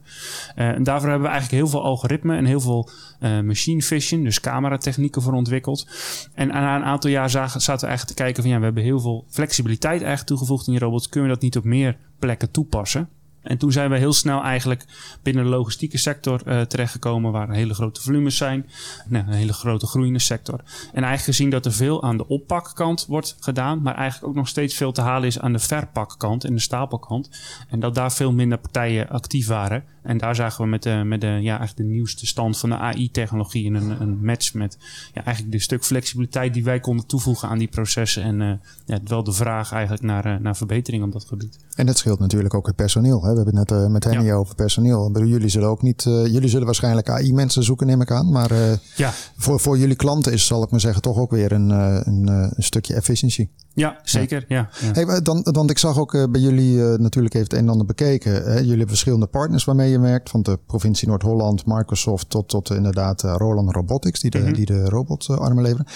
Uh, 0.57 0.68
en 0.68 0.83
daarvoor 0.83 1.09
hebben 1.09 1.27
we 1.27 1.33
eigenlijk 1.33 1.62
heel 1.62 1.70
veel 1.70 1.83
algoritmen 1.83 2.37
en 2.37 2.44
heel 2.44 2.61
veel 2.61 2.88
uh, 3.20 3.40
machine 3.40 3.83
vision, 3.83 4.25
dus 4.25 4.40
cameratechnieken 4.40 5.23
voor 5.23 5.33
ontwikkeld. 5.33 5.88
En 6.35 6.49
na 6.49 6.77
een 6.77 6.85
aantal 6.85 7.11
jaar 7.11 7.31
zagen, 7.31 7.61
zaten 7.61 7.81
we 7.81 7.87
eigenlijk 7.87 8.16
te 8.16 8.23
kijken 8.23 8.42
van 8.42 8.53
ja, 8.53 8.59
we 8.59 8.64
hebben 8.64 8.83
heel 8.83 9.01
veel 9.01 9.25
flexibiliteit 9.29 10.01
eigenlijk 10.01 10.27
toegevoegd 10.27 10.66
in 10.66 10.73
die 10.73 10.83
robots. 10.83 11.09
Kunnen 11.09 11.29
we 11.29 11.35
dat 11.35 11.44
niet 11.44 11.57
op 11.57 11.64
meer 11.64 11.96
plekken 12.18 12.51
toepassen? 12.51 13.09
En 13.42 13.59
toen 13.59 13.72
zijn 13.72 13.90
we 13.90 13.96
heel 13.96 14.12
snel 14.12 14.42
eigenlijk 14.42 14.85
binnen 15.22 15.44
de 15.44 15.50
logistieke 15.50 15.98
sector 15.98 16.40
uh, 16.46 16.61
terechtgekomen, 16.61 17.33
waar 17.33 17.50
hele 17.50 17.74
grote 17.74 18.00
volumes 18.00 18.37
zijn. 18.37 18.66
Nou, 19.07 19.26
een 19.26 19.33
hele 19.33 19.53
grote 19.53 19.87
groeiende 19.87 20.18
sector. 20.18 20.61
En 20.64 21.03
eigenlijk 21.03 21.22
gezien 21.22 21.50
dat 21.50 21.66
er 21.66 21.72
veel 21.72 22.03
aan 22.03 22.16
de 22.16 22.29
oppakkant 22.29 23.07
wordt 23.07 23.37
gedaan, 23.40 23.83
maar 23.83 23.94
eigenlijk 23.94 24.29
ook 24.29 24.37
nog 24.37 24.48
steeds 24.48 24.74
veel 24.74 24.92
te 24.92 25.00
halen 25.00 25.29
is 25.29 25.40
aan 25.40 25.53
de 25.53 25.59
verpakkant 25.59 26.44
en 26.44 26.55
de 26.55 26.61
stapelkant. 26.61 27.31
En 27.68 27.81
dat 27.81 27.94
daar 27.94 28.12
veel 28.12 28.33
minder 28.33 28.59
partijen 28.59 29.09
actief 29.09 29.46
waren. 29.46 29.85
En 30.02 30.18
daar 30.18 30.34
zagen 30.34 30.64
we 30.64 30.70
met 30.70 30.82
de, 30.82 31.02
met 31.04 31.20
de, 31.20 31.26
ja, 31.26 31.58
eigenlijk 31.58 31.76
de 31.76 31.94
nieuwste 31.94 32.26
stand 32.26 32.58
van 32.58 32.68
de 32.68 32.76
AI-technologie 32.76 33.66
een, 33.66 34.00
een 34.00 34.24
match 34.24 34.54
met 34.54 34.78
ja, 35.14 35.24
eigenlijk 35.24 35.56
de 35.56 35.62
stuk 35.62 35.84
flexibiliteit 35.84 36.54
die 36.54 36.64
wij 36.64 36.80
konden 36.80 37.06
toevoegen 37.06 37.48
aan 37.48 37.58
die 37.58 37.68
processen. 37.68 38.22
En 38.22 38.40
uh, 38.40 38.52
ja, 38.86 38.98
wel 39.04 39.24
de 39.24 39.32
vraag 39.32 39.72
eigenlijk 39.72 40.02
naar, 40.02 40.26
uh, 40.26 40.36
naar 40.36 40.56
verbetering 40.56 41.04
op 41.04 41.12
dat 41.12 41.24
gebied. 41.24 41.58
En 41.74 41.86
dat 41.86 41.98
scheelt 41.98 42.18
natuurlijk 42.18 42.54
ook 42.54 42.66
het 42.66 42.76
personeel. 42.76 43.22
Hè? 43.22 43.30
We 43.30 43.36
hebben 43.36 43.56
het 43.56 43.70
net 43.70 43.78
uh, 43.78 43.86
met 43.86 44.04
Henny 44.04 44.24
ja. 44.24 44.34
over 44.34 44.54
personeel. 44.54 45.24
Jullie 45.24 45.48
zullen 45.48 45.68
ook 45.68 45.82
niet, 45.82 46.02
jullie 46.02 46.48
zullen 46.48 46.66
waarschijnlijk 46.66 47.08
AI-mensen 47.08 47.62
zoeken, 47.62 47.86
neem 47.86 48.00
ik 48.00 48.10
aan. 48.10 48.30
Maar 48.30 48.52
ja. 48.96 49.12
voor, 49.36 49.60
voor 49.60 49.78
jullie 49.78 49.96
klanten 49.96 50.32
is, 50.32 50.46
zal 50.46 50.62
ik 50.62 50.70
maar 50.70 50.80
zeggen, 50.80 51.02
toch 51.02 51.16
ook 51.16 51.30
weer 51.30 51.52
een, 51.52 51.70
een, 51.70 52.26
een 52.28 52.62
stukje 52.62 52.94
efficiëntie. 52.94 53.50
Ja, 53.74 54.00
zeker. 54.02 54.44
Ja. 54.48 54.68
ja. 54.80 54.92
Hey, 54.92 55.22
dan, 55.22 55.40
want 55.42 55.70
ik 55.70 55.78
zag 55.78 55.98
ook 55.98 56.30
bij 56.30 56.40
jullie 56.40 56.76
natuurlijk 56.98 57.34
heeft 57.34 57.50
het 57.50 57.60
een 57.60 57.66
en 57.66 57.72
ander 57.72 57.86
bekeken. 57.86 58.32
Hè? 58.32 58.54
Jullie 58.54 58.68
hebben 58.68 58.88
verschillende 58.88 59.26
partners 59.26 59.64
waarmee 59.64 59.89
je 59.90 60.00
werkt. 60.00 60.31
Van 60.31 60.42
de 60.42 60.59
provincie 60.66 61.09
Noord-Holland, 61.09 61.66
Microsoft 61.66 62.31
tot, 62.31 62.48
tot 62.48 62.70
inderdaad 62.70 63.24
uh, 63.24 63.35
Roland 63.37 63.74
Robotics, 63.74 64.20
die 64.20 64.31
de, 64.31 64.38
mm 64.38 64.44
-hmm. 64.44 64.55
die 64.55 64.66
de 64.66 64.85
robotarmen 64.85 65.62
leveren. 65.62 65.87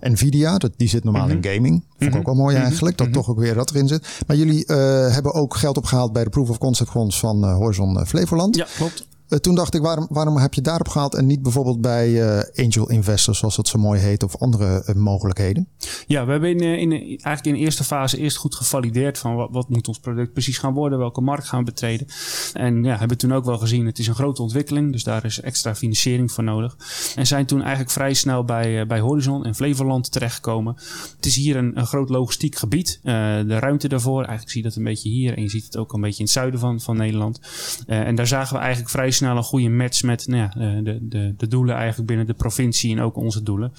Nvidia, 0.00 0.58
dat, 0.58 0.72
die 0.76 0.88
zit 0.88 1.04
normaal 1.04 1.24
mm 1.24 1.30
-hmm. 1.30 1.42
in 1.42 1.54
gaming. 1.54 1.84
Vond 1.98 2.10
ik 2.10 2.16
ook 2.16 2.26
wel 2.26 2.34
mooi 2.34 2.56
eigenlijk, 2.56 2.98
dat 2.98 3.12
toch 3.12 3.28
ook 3.30 3.38
weer 3.38 3.54
dat 3.54 3.70
erin 3.70 3.88
zit. 3.88 4.22
Maar 4.26 4.36
jullie 4.36 4.64
uh, 4.66 4.76
hebben 5.12 5.32
ook 5.34 5.56
geld 5.56 5.76
opgehaald 5.76 6.12
bij 6.12 6.24
de 6.24 6.30
Proof 6.30 6.50
of 6.50 6.58
Concept 6.58 6.90
Fonds 6.90 7.18
van 7.18 7.44
Horizon 7.44 8.06
Flevoland. 8.06 8.56
Ja, 8.56 8.66
klopt. 8.76 9.06
Eh, 9.28 9.38
toen 9.38 9.54
dacht 9.54 9.74
ik, 9.74 9.82
waarom, 9.82 10.06
waarom 10.10 10.36
heb 10.36 10.54
je 10.54 10.60
daarop 10.60 10.88
gehaald 10.88 11.14
en 11.14 11.26
niet 11.26 11.42
bijvoorbeeld 11.42 11.80
bij 11.80 12.22
eh, 12.22 12.64
angel 12.64 12.90
investors, 12.90 13.38
zoals 13.38 13.56
dat 13.56 13.68
zo 13.68 13.78
mooi 13.78 14.00
heet, 14.00 14.22
of 14.22 14.36
andere 14.36 14.82
eh, 14.84 14.94
mogelijkheden? 14.94 15.68
Ja, 16.06 16.24
we 16.24 16.30
hebben 16.30 16.50
in, 16.50 16.60
in, 16.60 16.90
eigenlijk 16.90 17.46
in 17.46 17.52
de 17.52 17.58
eerste 17.58 17.84
fase 17.84 18.18
eerst 18.18 18.36
goed 18.36 18.54
gevalideerd 18.54 19.18
van 19.18 19.34
wat, 19.34 19.48
wat, 19.52 19.68
moet 19.68 19.88
ons 19.88 19.98
product 19.98 20.32
precies 20.32 20.58
gaan 20.58 20.72
worden, 20.72 20.98
welke 20.98 21.20
markt 21.20 21.48
gaan 21.48 21.58
we 21.58 21.64
betreden. 21.64 22.06
En 22.52 22.84
ja, 22.84 22.98
hebben 22.98 23.18
toen 23.18 23.32
ook 23.32 23.44
wel 23.44 23.58
gezien, 23.58 23.86
het 23.86 23.98
is 23.98 24.06
een 24.06 24.14
grote 24.14 24.42
ontwikkeling, 24.42 24.92
dus 24.92 25.04
daar 25.04 25.24
is 25.24 25.40
extra 25.40 25.74
financiering 25.74 26.32
voor 26.32 26.44
nodig. 26.44 26.76
En 27.14 27.26
zijn 27.26 27.46
toen 27.46 27.60
eigenlijk 27.60 27.90
vrij 27.90 28.14
snel 28.14 28.44
bij, 28.44 28.86
bij 28.86 29.00
Horizon 29.00 29.44
en 29.44 29.54
Flevoland 29.54 30.12
terechtgekomen. 30.12 30.74
Het 31.16 31.26
is 31.26 31.36
hier 31.36 31.56
een, 31.56 31.78
een 31.78 31.86
groot 31.86 32.08
logistiek 32.08 32.56
gebied. 32.56 33.00
de 33.02 33.58
ruimte 33.58 33.88
daarvoor, 33.88 34.18
eigenlijk 34.18 34.50
zie 34.50 34.62
je 34.62 34.68
dat 34.68 34.76
een 34.76 34.84
beetje 34.84 35.08
hier 35.08 35.36
en 35.36 35.42
je 35.42 35.48
ziet 35.48 35.64
het 35.64 35.76
ook 35.76 35.92
een 35.92 36.00
beetje 36.00 36.18
in 36.18 36.24
het 36.24 36.34
zuiden 36.34 36.60
van, 36.60 36.80
van 36.80 36.96
Nederland. 36.96 37.40
en 37.86 38.14
daar 38.14 38.26
zagen 38.26 38.54
we 38.54 38.60
eigenlijk 38.60 38.90
vrij 38.90 39.12
snel 39.14 39.36
een 39.36 39.42
goede 39.42 39.68
match 39.68 40.02
met 40.02 40.26
nou 40.26 40.40
ja, 40.42 40.54
eh, 40.56 40.84
de, 40.84 40.98
de, 41.08 41.34
de 41.36 41.48
doelen 41.48 41.74
eigenlijk 41.74 42.06
binnen 42.06 42.26
de 42.26 42.34
provincie 42.34 42.96
en 42.96 43.02
ook 43.02 43.16
onze 43.16 43.42
doelen. 43.42 43.72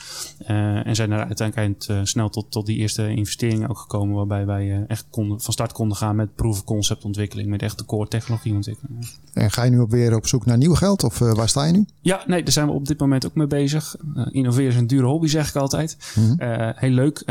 Uh, 0.48 0.88
en 0.88 0.96
zijn 0.96 1.12
er 1.12 1.26
uiteindelijk 1.26 1.88
uh, 1.88 2.00
snel 2.04 2.30
tot, 2.30 2.52
tot 2.52 2.66
die 2.66 2.78
eerste 2.78 3.10
investeringen 3.10 3.70
ook 3.70 3.78
gekomen, 3.78 4.16
waarbij 4.16 4.46
wij 4.46 4.86
echt 4.88 5.06
konden, 5.10 5.42
van 5.42 5.54
start 5.54 5.72
konden 5.72 5.98
gaan 5.98 6.16
met 6.16 6.36
proof 6.36 6.58
of 6.58 6.64
concept 6.64 7.06
ontwikkeling, 7.06 7.50
met 7.50 7.62
echte 7.62 7.86
core 7.86 8.08
technologie 8.08 8.54
ontwikkeling. 8.54 9.08
En 9.34 9.52
ga 9.52 9.64
je 9.64 9.72
nu 9.72 9.80
ook 9.80 9.90
weer 9.90 10.16
op 10.16 10.28
zoek 10.28 10.46
naar 10.46 10.58
nieuw 10.58 10.74
geld 10.74 11.04
of 11.04 11.20
waar 11.20 11.50
sta 11.50 11.66
je 11.66 11.74
nu? 11.74 11.86
Ja, 12.02 12.24
nee, 12.28 12.44
daar 12.44 12.54
zijn 12.54 12.68
we 12.68 12.74
op 12.74 12.88
dit 12.88 13.00
moment 13.00 13.26
ook 13.26 13.36
mee 13.36 13.48
bezig. 13.48 13.96
innoveren 14.32 14.70
is 14.70 14.76
een 14.76 14.88
dure 14.88 15.06
hobby, 15.06 15.28
zeg 15.28 15.50
ik 15.50 15.56
altijd. 15.56 15.98
Mhm. 16.16 16.74
heel 16.76 16.90
leuk. 16.90 17.24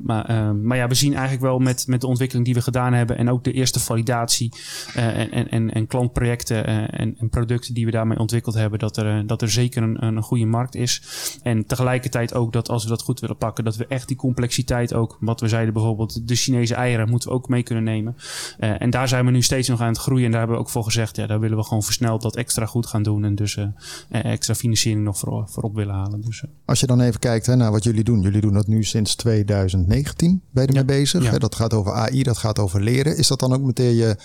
maar, 0.00 0.54
maar 0.56 0.76
ja, 0.76 0.88
we 0.88 0.94
zien 0.94 1.12
eigenlijk 1.12 1.42
wel 1.42 1.58
met, 1.58 1.86
met 1.86 2.00
de 2.00 2.06
ontwikkeling 2.06 2.46
die 2.46 2.54
we 2.54 2.62
gedaan 2.62 2.92
hebben 2.92 3.18
en 3.18 3.30
ook 3.30 3.44
de 3.44 3.52
eerste 3.52 3.80
validatie 3.80 4.52
en, 4.94 5.30
en, 5.30 5.48
en, 5.50 5.72
en 5.72 5.86
klantprojecten 5.86 6.66
en, 6.90 7.16
en 7.18 7.28
producten 7.28 7.47
die 7.48 7.84
we 7.84 7.90
daarmee 7.90 8.18
ontwikkeld 8.18 8.54
hebben, 8.54 8.78
dat 8.78 8.96
er, 8.96 9.26
dat 9.26 9.42
er 9.42 9.50
zeker 9.50 9.82
een, 9.82 10.04
een 10.04 10.22
goede 10.22 10.46
markt 10.46 10.74
is. 10.74 11.02
En 11.42 11.66
tegelijkertijd 11.66 12.34
ook 12.34 12.52
dat 12.52 12.68
als 12.68 12.82
we 12.82 12.88
dat 12.88 13.02
goed 13.02 13.20
willen 13.20 13.36
pakken, 13.36 13.64
dat 13.64 13.76
we 13.76 13.86
echt 13.86 14.08
die 14.08 14.16
complexiteit 14.16 14.94
ook, 14.94 15.16
wat 15.20 15.40
we 15.40 15.48
zeiden 15.48 15.72
bijvoorbeeld, 15.72 16.28
de 16.28 16.34
Chinese 16.34 16.74
eieren 16.74 17.10
moeten 17.10 17.28
we 17.28 17.34
ook 17.34 17.48
mee 17.48 17.62
kunnen 17.62 17.84
nemen. 17.84 18.16
Uh, 18.60 18.82
en 18.82 18.90
daar 18.90 19.08
zijn 19.08 19.24
we 19.24 19.30
nu 19.30 19.42
steeds 19.42 19.68
nog 19.68 19.80
aan 19.80 19.88
het 19.88 19.98
groeien. 19.98 20.24
En 20.24 20.30
daar 20.30 20.40
hebben 20.40 20.56
we 20.56 20.62
ook 20.62 20.70
voor 20.70 20.84
gezegd, 20.84 21.16
ja, 21.16 21.26
daar 21.26 21.40
willen 21.40 21.56
we 21.56 21.64
gewoon 21.64 21.82
versneld 21.82 22.22
dat 22.22 22.36
extra 22.36 22.66
goed 22.66 22.86
gaan 22.86 23.02
doen. 23.02 23.24
En 23.24 23.34
dus 23.34 23.56
uh, 23.56 23.66
extra 24.08 24.54
financiering 24.54 25.04
nog 25.04 25.18
voor, 25.18 25.48
voorop 25.48 25.74
willen 25.74 25.94
halen. 25.94 26.20
Dus, 26.20 26.42
uh. 26.42 26.50
Als 26.64 26.80
je 26.80 26.86
dan 26.86 27.00
even 27.00 27.20
kijkt 27.20 27.46
hè, 27.46 27.56
naar 27.56 27.70
wat 27.70 27.84
jullie 27.84 28.04
doen. 28.04 28.20
Jullie 28.20 28.40
doen 28.40 28.52
dat 28.52 28.66
nu 28.66 28.84
sinds 28.84 29.14
2019, 29.14 30.42
ben 30.50 30.62
je 30.62 30.68
ermee 30.68 30.96
ja. 30.96 31.00
bezig. 31.00 31.22
Ja. 31.22 31.38
Dat 31.38 31.54
gaat 31.54 31.74
over 31.74 31.92
AI, 31.92 32.22
dat 32.22 32.38
gaat 32.38 32.58
over 32.58 32.80
leren. 32.80 33.16
Is 33.16 33.28
dat 33.28 33.40
dan 33.40 33.52
ook 33.52 33.62
meteen 33.62 33.94
je 33.94 34.16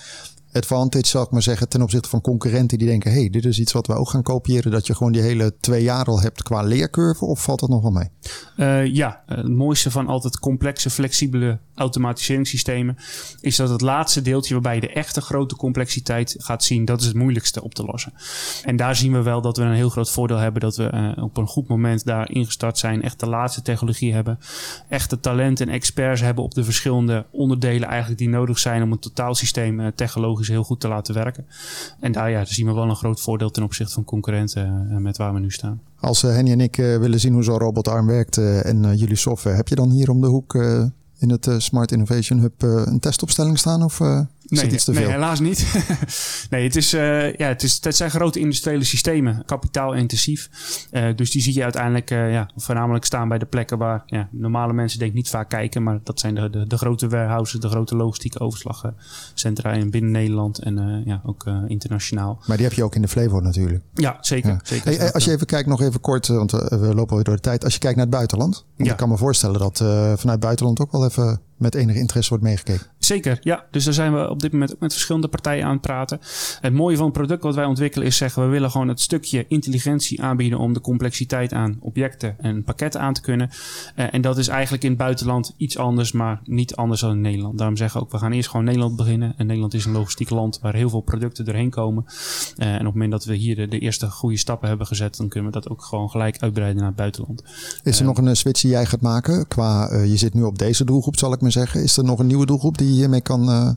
advantage, 0.54 1.06
zal 1.06 1.22
ik 1.22 1.30
maar 1.30 1.42
zeggen, 1.42 1.68
ten 1.68 1.82
opzichte 1.82 2.08
van 2.08 2.20
concurrenten 2.20 2.78
die 2.78 2.88
denken: 2.88 3.12
hey, 3.12 3.30
dit 3.30 3.44
is 3.44 3.58
iets 3.58 3.72
wat 3.72 3.86
we 3.86 3.94
ook 3.94 4.08
gaan 4.08 4.22
kopiëren. 4.22 4.70
Dat 4.70 4.86
je 4.86 4.94
gewoon 4.94 5.12
die 5.12 5.22
hele 5.22 5.54
twee 5.60 5.82
jaar 5.82 6.04
al 6.04 6.20
hebt 6.20 6.42
qua 6.42 6.62
leercurve, 6.62 7.24
of 7.24 7.42
valt 7.42 7.60
dat 7.60 7.68
nog 7.68 7.82
wel 7.82 7.90
mee? 7.90 8.08
Uh, 8.56 8.86
ja, 8.94 9.22
het 9.26 9.48
mooiste 9.48 9.90
van 9.90 10.06
altijd 10.06 10.38
complexe, 10.38 10.90
flexibele 10.90 11.58
automatiseringssystemen 11.74 12.96
is 13.40 13.56
dat 13.56 13.68
het 13.68 13.80
laatste 13.80 14.22
deeltje 14.22 14.52
waarbij 14.52 14.74
je 14.74 14.80
de 14.80 14.92
echte 14.92 15.20
grote 15.20 15.56
complexiteit 15.56 16.34
gaat 16.38 16.64
zien, 16.64 16.84
dat 16.84 17.00
is 17.00 17.06
het 17.06 17.16
moeilijkste 17.16 17.62
op 17.62 17.74
te 17.74 17.84
lossen. 17.84 18.12
En 18.64 18.76
daar 18.76 18.96
zien 18.96 19.12
we 19.12 19.22
wel 19.22 19.40
dat 19.40 19.56
we 19.56 19.62
een 19.62 19.72
heel 19.72 19.88
groot 19.88 20.10
voordeel 20.10 20.36
hebben 20.36 20.60
dat 20.60 20.76
we 20.76 21.14
uh, 21.16 21.24
op 21.24 21.36
een 21.36 21.46
goed 21.46 21.68
moment 21.68 22.04
daar 22.04 22.30
ingestart 22.30 22.78
zijn, 22.78 23.02
echt 23.02 23.20
de 23.20 23.28
laatste 23.28 23.62
technologie 23.62 24.12
hebben, 24.12 24.38
echte 24.88 25.20
talent 25.20 25.60
en 25.60 25.68
experts 25.68 26.20
hebben 26.20 26.44
op 26.44 26.54
de 26.54 26.64
verschillende 26.64 27.26
onderdelen 27.30 27.88
eigenlijk 27.88 28.18
die 28.18 28.28
nodig 28.28 28.58
zijn 28.58 28.82
om 28.82 28.92
een 28.92 28.98
totaalsysteem 28.98 29.94
technologisch 29.94 30.43
heel 30.48 30.64
goed 30.64 30.80
te 30.80 30.88
laten 30.88 31.14
werken. 31.14 31.46
En 32.00 32.12
daar, 32.12 32.30
ja, 32.30 32.44
zien 32.44 32.66
we 32.66 32.72
wel 32.72 32.88
een 32.88 32.96
groot 32.96 33.20
voordeel 33.20 33.50
ten 33.50 33.62
opzichte 33.62 33.92
van 33.92 34.04
concurrenten 34.04 34.88
uh, 34.90 34.96
met 34.96 35.16
waar 35.16 35.34
we 35.34 35.40
nu 35.40 35.50
staan. 35.50 35.80
Als 36.00 36.22
uh, 36.22 36.30
Henny 36.30 36.50
en 36.50 36.60
ik 36.60 36.78
uh, 36.78 36.98
willen 36.98 37.20
zien 37.20 37.32
hoe 37.32 37.42
zo'n 37.42 37.58
robotarm 37.58 38.06
werkt 38.06 38.36
en 38.38 38.96
jullie 38.96 39.16
software, 39.16 39.56
heb 39.56 39.68
je 39.68 39.74
dan 39.74 39.90
hier 39.90 40.10
om 40.10 40.20
de 40.20 40.26
hoek 40.26 40.54
in 41.18 41.30
het 41.30 41.48
Smart 41.58 41.92
Innovation 41.92 42.38
Hub 42.38 42.62
een 42.62 43.00
testopstelling 43.00 43.58
staan? 43.58 43.82
Of, 43.82 44.00
Nee, 44.48 44.70
iets 44.70 44.84
te 44.84 44.92
veel? 44.92 45.02
nee, 45.02 45.12
helaas 45.12 45.40
niet. 45.40 45.66
nee, 46.50 46.64
het, 46.64 46.76
is, 46.76 46.94
uh, 46.94 47.34
ja, 47.34 47.48
het, 47.48 47.62
is, 47.62 47.78
het 47.82 47.96
zijn 47.96 48.10
grote 48.10 48.38
industriële 48.38 48.84
systemen, 48.84 49.42
kapitaalintensief. 49.46 50.50
Uh, 50.92 51.16
dus 51.16 51.30
die 51.30 51.42
zie 51.42 51.54
je 51.54 51.62
uiteindelijk 51.62 52.10
uh, 52.10 52.32
ja, 52.32 52.50
voornamelijk 52.56 53.04
staan 53.04 53.28
bij 53.28 53.38
de 53.38 53.46
plekken 53.46 53.78
waar 53.78 54.02
ja, 54.06 54.28
normale 54.32 54.72
mensen 54.72 54.98
denk 54.98 55.10
ik 55.10 55.16
niet 55.16 55.28
vaak 55.28 55.48
kijken. 55.48 55.82
Maar 55.82 56.00
dat 56.02 56.20
zijn 56.20 56.34
de, 56.34 56.50
de, 56.50 56.66
de 56.66 56.78
grote 56.78 57.08
warehouses, 57.08 57.60
de 57.60 57.68
grote 57.68 57.96
logistieke 57.96 58.40
overslagcentra 58.40 59.72
in 59.72 59.90
binnen 59.90 60.10
Nederland 60.10 60.58
en 60.58 61.02
ja, 61.04 61.20
ook 61.24 61.44
internationaal. 61.66 62.42
Maar 62.46 62.56
die 62.56 62.66
heb 62.66 62.74
je 62.74 62.84
ook 62.84 62.94
in 62.94 63.02
de 63.02 63.08
Flevo 63.08 63.40
natuurlijk. 63.40 63.84
Ja, 63.94 64.16
zeker. 64.20 64.50
Ja. 64.50 64.60
zeker 64.62 64.98
hey, 64.98 65.12
als 65.12 65.24
je 65.24 65.30
even 65.30 65.46
kijkt, 65.46 65.68
nog 65.68 65.80
even 65.80 66.00
kort, 66.00 66.26
want 66.26 66.50
we 66.50 66.90
lopen 66.94 67.08
alweer 67.08 67.24
door 67.24 67.34
de 67.34 67.40
tijd. 67.40 67.64
Als 67.64 67.72
je 67.72 67.78
kijkt 67.78 67.96
naar 67.96 68.06
het 68.06 68.14
buitenland. 68.14 68.64
Ja. 68.76 68.90
Ik 68.90 68.96
kan 68.96 69.08
me 69.08 69.16
voorstellen 69.16 69.58
dat 69.58 69.78
vanuit 69.78 70.22
het 70.24 70.40
buitenland 70.40 70.80
ook 70.80 70.92
wel 70.92 71.04
even 71.04 71.40
met 71.56 71.74
enige 71.74 71.98
interesse 71.98 72.28
wordt 72.28 72.44
meegekeken. 72.44 72.86
Zeker, 73.04 73.38
ja. 73.42 73.64
Dus 73.70 73.84
daar 73.84 73.94
zijn 73.94 74.14
we 74.14 74.30
op 74.30 74.40
dit 74.40 74.52
moment 74.52 74.72
ook 74.72 74.80
met 74.80 74.92
verschillende 74.92 75.28
partijen 75.28 75.64
aan 75.64 75.72
het 75.72 75.80
praten. 75.80 76.20
Het 76.60 76.72
mooie 76.72 76.96
van 76.96 77.04
het 77.04 77.14
product 77.14 77.42
wat 77.42 77.54
wij 77.54 77.64
ontwikkelen 77.64 78.06
is 78.06 78.16
zeggen... 78.16 78.42
we 78.42 78.48
willen 78.48 78.70
gewoon 78.70 78.88
het 78.88 79.00
stukje 79.00 79.44
intelligentie 79.48 80.22
aanbieden... 80.22 80.58
om 80.58 80.72
de 80.72 80.80
complexiteit 80.80 81.52
aan 81.52 81.76
objecten 81.80 82.36
en 82.38 82.64
pakketten 82.64 83.00
aan 83.00 83.14
te 83.14 83.20
kunnen. 83.20 83.50
Uh, 83.96 84.14
en 84.14 84.20
dat 84.20 84.38
is 84.38 84.48
eigenlijk 84.48 84.82
in 84.82 84.88
het 84.88 84.98
buitenland 84.98 85.54
iets 85.56 85.78
anders... 85.78 86.12
maar 86.12 86.40
niet 86.44 86.76
anders 86.76 87.00
dan 87.00 87.10
in 87.10 87.20
Nederland. 87.20 87.58
Daarom 87.58 87.76
zeggen 87.76 88.00
we 88.00 88.06
ook, 88.06 88.12
we 88.12 88.18
gaan 88.18 88.32
eerst 88.32 88.48
gewoon 88.48 88.64
Nederland 88.64 88.96
beginnen. 88.96 89.34
En 89.36 89.46
Nederland 89.46 89.74
is 89.74 89.84
een 89.84 89.92
logistiek 89.92 90.30
land 90.30 90.58
waar 90.62 90.74
heel 90.74 90.90
veel 90.90 91.00
producten 91.00 91.44
doorheen 91.44 91.70
komen. 91.70 92.04
Uh, 92.56 92.66
en 92.66 92.78
op 92.78 92.84
het 92.84 92.92
moment 92.92 93.10
dat 93.10 93.24
we 93.24 93.34
hier 93.34 93.56
de, 93.56 93.68
de, 93.68 93.78
eerste 93.78 94.10
goede 94.10 94.38
stappen 94.38 94.68
hebben 94.68 94.86
gezet... 94.86 95.16
dan 95.16 95.28
kunnen 95.28 95.52
we 95.52 95.60
dat 95.60 95.70
ook 95.70 95.82
gewoon 95.82 96.10
gelijk 96.10 96.38
uitbreiden 96.38 96.78
naar 96.78 96.86
het 96.86 96.96
buitenland. 96.96 97.42
Is 97.82 97.96
er 97.96 98.06
uh, 98.06 98.08
nog 98.08 98.18
een 98.18 98.36
switch 98.36 98.60
die 98.60 98.70
jij 98.70 98.86
gaat 98.86 99.00
maken? 99.00 99.48
Qua, 99.48 99.94
je 99.94 100.16
zit 100.16 100.34
nu 100.34 100.42
op 100.42 100.58
deze 100.58 100.84
doelgroep, 100.84 101.18
zal 101.18 101.32
ik 101.32 101.40
maar 101.40 101.52
zeggen. 101.52 101.82
Is 101.82 101.96
er 101.96 102.04
nog 102.04 102.18
een 102.18 102.26
nieuwe 102.26 102.46
doelgroep 102.46 102.78
die 102.78 102.93
hiermee 102.94 103.20
kan 103.20 103.42
uh, 103.48 103.74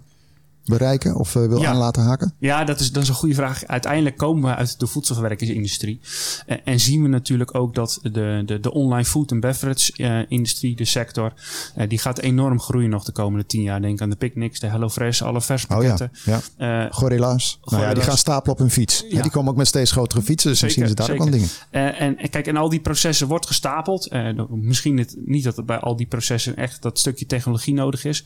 bereiken 0.68 1.15
of 1.15 1.36
uh, 1.36 1.47
wil 1.47 1.61
ja. 1.61 1.70
aan 1.70 1.78
laten 1.78 2.03
haken? 2.03 2.34
Ja, 2.39 2.63
dat 2.63 2.80
is, 2.80 2.91
dat 2.91 3.03
is 3.03 3.09
een 3.09 3.15
goede 3.15 3.36
vraag. 3.36 3.65
Uiteindelijk 3.65 4.18
komen 4.18 4.49
we 4.49 4.55
uit 4.55 4.80
de 4.80 4.88
voedselverwerkingsindustrie. 4.88 5.99
En, 6.45 6.65
en 6.65 6.80
zien 6.80 7.01
we 7.01 7.07
natuurlijk 7.07 7.55
ook 7.55 7.76
dat 7.76 7.99
de, 8.01 8.43
de, 8.45 8.59
de 8.59 8.74
online 8.74 9.05
food 9.05 9.32
en 9.32 9.39
beverage 9.39 9.91
uh, 9.97 10.20
industrie, 10.28 10.76
de 10.76 10.86
sector, 10.86 11.34
uh, 11.78 11.89
die 11.89 11.99
gaat 11.99 12.20
enorm 12.20 12.59
groeien 12.59 12.89
nog 12.89 13.03
de 13.03 13.11
komende 13.11 13.45
tien 13.45 13.61
jaar. 13.61 13.82
Denk 13.82 14.01
aan 14.01 14.09
de 14.09 14.15
picnics, 14.15 14.59
de 14.59 14.68
HelloFresh, 14.68 15.22
alle 15.22 15.41
verspakketten. 15.41 16.11
Oh 16.13 16.24
ja, 16.24 16.41
ja. 16.57 16.89
Gorilla's. 16.91 17.59
Nou 17.63 17.84
ja, 17.84 17.93
die 17.93 18.03
gaan 18.03 18.18
stapelen 18.18 18.53
op 18.53 18.59
hun 18.59 18.72
fiets. 18.72 19.05
Ja. 19.09 19.22
Die 19.22 19.32
komen 19.32 19.51
ook 19.51 19.57
met 19.57 19.68
steeds 19.68 19.91
grotere 19.91 20.22
fietsen, 20.22 20.49
dus 20.49 20.59
zeker, 20.59 20.80
misschien 20.80 20.88
ze 20.88 20.95
daar 20.95 21.05
zeker. 21.05 21.22
ook 21.22 21.30
wel 21.30 21.39
dingen. 21.72 21.97
en, 21.99 22.18
en 22.18 22.30
kijk, 22.30 22.47
en 22.47 22.57
al 22.57 22.70
die 22.70 22.80
processen 22.80 23.28
wordt 23.28 23.45
gestapeld. 23.45 24.09
misschien 24.49 24.97
het, 24.97 25.15
niet 25.26 25.43
dat 25.43 25.55
het 25.55 25.65
bij 25.65 25.80
al 25.80 25.95
die 25.95 26.07
processen 26.07 26.55
echt 26.55 26.82
dat 26.82 26.99
stukje 26.99 27.26
technologie 27.26 27.74
nodig 27.74 28.05
is. 28.05 28.26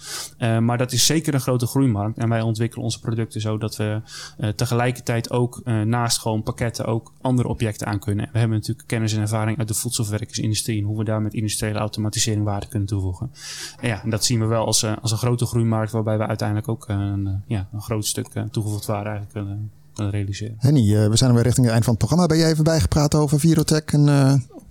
maar 0.59 0.77
dat 0.77 0.91
is 0.91 1.05
zeker 1.05 1.33
een 1.33 1.41
grote 1.41 1.65
groeimarkt. 1.65 2.17
En 2.17 2.29
wij 2.31 2.41
ontwikkelen 2.41 2.85
onze 2.85 2.99
producten 2.99 3.41
zodat 3.41 3.75
we 3.75 4.01
uh, 4.39 4.49
tegelijkertijd 4.49 5.31
ook 5.31 5.61
uh, 5.63 5.81
naast 5.81 6.19
gewoon 6.19 6.43
pakketten 6.43 6.85
ook 6.85 7.13
andere 7.21 7.47
objecten 7.47 7.87
aan 7.87 7.99
kunnen. 7.99 8.29
We 8.31 8.39
hebben 8.39 8.57
natuurlijk 8.57 8.87
kennis 8.87 9.13
en 9.13 9.21
ervaring 9.21 9.57
uit 9.57 9.67
de 9.67 9.73
voedselverwerkingsindustrie 9.73 10.79
en 10.79 10.85
hoe 10.85 10.97
we 10.97 11.03
daar 11.03 11.21
met 11.21 11.33
industriële 11.33 11.79
automatisering 11.79 12.45
waarde 12.45 12.67
kunnen 12.67 12.87
toevoegen. 12.87 13.31
En 13.79 13.87
ja, 13.87 14.03
en 14.03 14.09
dat 14.09 14.25
zien 14.25 14.39
we 14.39 14.45
wel 14.45 14.65
als, 14.65 14.83
uh, 14.83 14.93
als 15.01 15.11
een 15.11 15.17
grote 15.17 15.45
groeimarkt 15.45 15.91
waarbij 15.91 16.17
we 16.17 16.27
uiteindelijk 16.27 16.67
ook 16.67 16.87
een, 16.87 17.43
ja, 17.47 17.69
een 17.73 17.81
groot 17.81 18.05
stuk 18.05 18.27
toegevoegd 18.51 18.85
waarde 18.85 19.09
eigenlijk 19.09 19.33
kunnen 19.45 19.71
realiseren. 19.95 20.55
Henny, 20.57 21.09
we 21.09 21.17
zijn 21.17 21.29
alweer 21.29 21.45
richting 21.45 21.65
het 21.65 21.73
eind 21.73 21.85
van 21.85 21.93
het 21.93 22.05
programma. 22.05 22.27
Ben 22.27 22.37
jij 22.37 22.51
even 22.51 22.63
bijgepraat 22.63 23.15
over 23.15 23.39
Virotech 23.39 23.85
en 23.85 24.07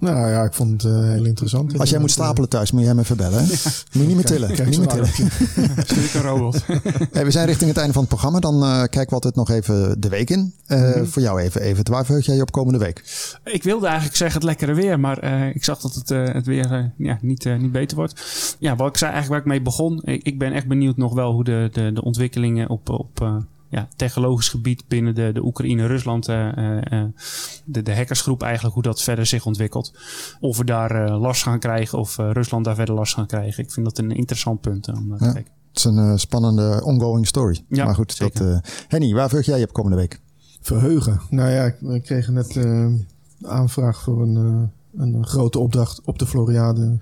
nou 0.01 0.31
ja, 0.31 0.45
ik 0.45 0.53
vond 0.53 0.83
het 0.83 0.93
uh, 0.93 1.01
heel 1.01 1.25
interessant. 1.25 1.79
Als 1.79 1.91
jij 1.91 1.99
moet 1.99 2.11
stapelen 2.11 2.49
thuis, 2.49 2.71
moet 2.71 2.81
jij 2.81 2.91
hem 2.91 2.99
even 2.99 3.17
bellen. 3.17 3.39
Hè? 3.39 3.45
Ja. 3.45 3.47
Moet 3.93 4.03
je 4.03 4.07
niet 4.07 4.15
meer 4.15 4.25
tillen. 4.25 4.53
Kijk, 4.53 4.69
niet 4.69 4.79
meer 4.79 4.89
tillen. 4.89 5.09
Stuur 5.87 6.15
een 6.15 6.23
robot. 6.23 6.65
hey, 7.13 7.25
we 7.25 7.31
zijn 7.31 7.47
richting 7.47 7.69
het 7.69 7.79
einde 7.79 7.93
van 7.93 8.03
het 8.03 8.11
programma. 8.11 8.39
Dan 8.39 8.63
uh, 8.63 8.79
kijken 8.79 9.09
we 9.09 9.15
altijd 9.15 9.35
nog 9.35 9.51
even 9.51 10.01
de 10.01 10.09
week 10.09 10.31
in. 10.31 10.55
Uh, 10.67 10.79
mm 10.79 10.93
-hmm. 10.93 11.07
Voor 11.07 11.23
jou 11.23 11.41
even, 11.41 11.61
even. 11.61 11.91
Waar 11.91 12.05
verheug 12.05 12.27
jij 12.27 12.35
je 12.35 12.43
op 12.43 12.51
komende 12.51 12.79
week? 12.79 13.03
Ik 13.45 13.63
wilde 13.63 13.87
eigenlijk 13.87 14.17
zeggen 14.17 14.37
het 14.37 14.47
lekkere 14.49 14.75
weer. 14.75 15.01
Maar 15.01 15.25
ik 15.55 15.65
zag 15.65 15.81
dat 15.81 15.95
het, 15.95 16.09
het 16.09 16.47
weer 16.47 16.93
ja, 16.97 17.19
niet, 17.21 17.45
niet 17.59 17.73
beter 17.73 17.97
wordt. 17.97 18.21
Ja, 18.59 18.77
wat 18.77 18.89
ik 18.89 18.97
zei 18.97 19.13
eigenlijk 19.13 19.45
waar 19.45 19.55
ik 19.55 19.59
mee 19.59 19.73
begon. 19.73 20.03
Ik, 20.05 20.23
ik 20.23 20.39
ben 20.39 20.53
echt 20.53 20.67
benieuwd 20.67 20.97
nog 20.97 21.15
wel 21.15 21.33
hoe 21.33 21.45
de, 21.45 21.69
de, 21.73 21.93
de 21.93 22.03
ontwikkelingen 22.03 22.69
op... 22.69 22.89
op 22.89 23.45
ja, 23.71 23.89
technologisch 23.97 24.49
gebied 24.49 24.89
binnen 24.89 25.15
de, 25.15 25.31
de 25.33 25.45
Oekraïne-Rusland, 25.45 26.29
uh, 26.29 26.47
uh, 26.57 27.05
de, 27.65 27.83
de 27.83 27.95
hackersgroep 27.95 28.43
eigenlijk, 28.43 28.75
hoe 28.75 28.83
dat 28.83 29.03
verder 29.03 29.27
zich 29.27 29.47
ontwikkelt. 29.47 29.99
Of 30.41 30.57
we 30.57 30.65
daar 30.65 31.07
uh, 31.09 31.21
last 31.21 31.43
gaan 31.43 31.59
krijgen 31.59 31.99
of 31.99 32.17
Rusland 32.17 32.65
daar 32.65 32.75
verder 32.75 32.95
last 32.95 33.15
gaan 33.15 33.27
krijgen. 33.27 33.65
Ik 33.65 33.73
vind 33.73 33.87
dat 33.87 33.99
een 33.99 34.11
interessant 34.11 34.61
punt 34.61 34.89
om 34.89 35.09
naar 35.09 35.19
te 35.19 35.25
kijken. 35.25 35.53
Het 35.69 35.79
is 35.79 35.85
een 35.85 36.19
spannende 36.19 36.81
ongoing 36.85 37.27
story. 37.27 37.65
Ja, 37.69 37.85
maar 37.85 37.95
goed, 37.95 38.13
zeker. 38.13 38.45
dat, 38.45 38.85
Henny, 38.89 39.15
waar 39.15 39.29
verheug 39.29 39.47
jij 39.47 39.59
je 39.59 39.65
op 39.65 39.73
komende 39.73 39.97
week? 39.97 40.21
Verheugen? 40.61 41.21
Nou 41.31 41.51
ja, 41.51 41.65
ik 41.95 42.03
kreeg 42.03 42.29
net 42.29 42.57
een 42.57 43.09
aanvraag 43.43 44.03
voor 44.03 44.23
een, 44.23 44.71
een 44.97 45.27
grote 45.27 45.59
opdracht 45.59 46.01
op 46.05 46.19
de 46.19 46.27
Floriade 46.27 46.99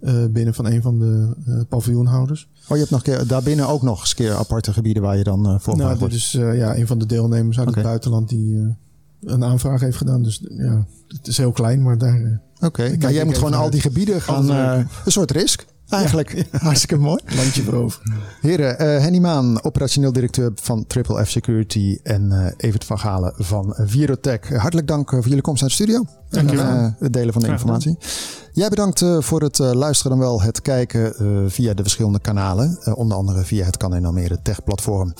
uh, 0.00 0.26
binnen 0.26 0.54
van 0.54 0.66
een 0.66 0.82
van 0.82 0.98
de 0.98 1.34
uh, 1.46 1.60
paviljoenhouders. 1.68 2.48
Oh, 2.68 2.68
je 2.68 2.78
hebt 2.78 2.90
nog 2.90 3.02
keer, 3.02 3.26
daarbinnen 3.26 3.68
ook 3.68 3.82
nog 3.82 4.00
eens 4.00 4.14
keer 4.14 4.34
aparte 4.34 4.72
gebieden 4.72 5.02
waar 5.02 5.16
je 5.16 5.24
dan 5.24 5.50
uh, 5.50 5.58
voor 5.58 5.76
nou, 5.76 5.98
dit 5.98 6.12
is 6.12 6.32
ja, 6.32 6.76
een 6.76 6.86
van 6.86 6.98
de 6.98 7.06
deelnemers 7.06 7.58
uit 7.58 7.68
okay. 7.68 7.80
het 7.80 7.90
buitenland 7.90 8.28
die, 8.28 8.76
een 9.24 9.44
aanvraag 9.44 9.80
heeft 9.80 9.96
gedaan. 9.96 10.22
Dus 10.22 10.42
ja, 10.48 10.86
het 11.08 11.26
is 11.26 11.36
heel 11.36 11.52
klein, 11.52 11.82
maar 11.82 11.98
daar... 11.98 12.22
eh, 12.22 12.66
Oké, 12.66 12.96
nou, 12.96 13.12
jij 13.12 13.24
moet 13.24 13.36
gewoon 13.38 13.54
al 13.54 13.70
die 13.70 13.80
gebieden 13.80 14.20
gaan... 14.20 14.50
Eh, 14.50 14.84
een 15.04 15.12
soort 15.12 15.30
risk, 15.30 15.66
eigenlijk. 15.92 16.44
Hartstikke 16.50 16.96
mooi. 16.96 17.20
landje 17.36 17.62
veroveren. 17.62 18.12
Heren, 18.40 18.78
eh, 18.78 18.86
Henny 18.86 19.18
Maan, 19.18 19.62
operationeel 19.64 20.12
directeur 20.12 20.50
van 20.54 20.86
Triple 20.86 21.24
F 21.24 21.30
Security 21.30 21.98
en 22.02 22.32
eh 22.32 22.52
Evert 22.56 22.84
van 22.84 22.98
Galen 22.98 23.32
van 23.36 23.74
Virotech. 23.78 24.48
Hartelijk 24.48 24.86
dank 24.88 25.10
eh, 25.12 25.18
voor 25.18 25.26
jullie 25.28 25.42
komst 25.42 25.60
naar 25.60 25.68
de 25.70 25.74
studio. 25.76 26.04
Dankjewel. 26.30 26.64
En 26.66 26.84
eh, 26.84 26.90
het 26.98 27.12
delen 27.12 27.32
van 27.32 27.42
de 27.42 27.48
Graag 27.48 27.60
gedaan. 27.60 27.74
informatie. 27.74 28.08
Jij 28.52 28.68
bedankt 28.68 29.02
eh, 29.02 29.16
voor 29.20 29.42
het 29.42 29.58
eh, 29.60 29.72
luisteren 29.72 30.10
dan 30.12 30.20
wel 30.20 30.42
het 30.42 30.62
kijken 30.62 31.14
eh, 31.16 31.26
via 31.46 31.74
de 31.74 31.82
verschillende 31.82 32.20
kanalen. 32.20 32.78
Eh, 32.82 32.96
onder 32.96 33.16
andere 33.16 33.44
via 33.44 33.64
het 33.64 33.76
Kan 33.76 33.94
in 33.94 34.04
Almere 34.04 34.38
Tech 34.42 34.64
platform. 34.64 35.14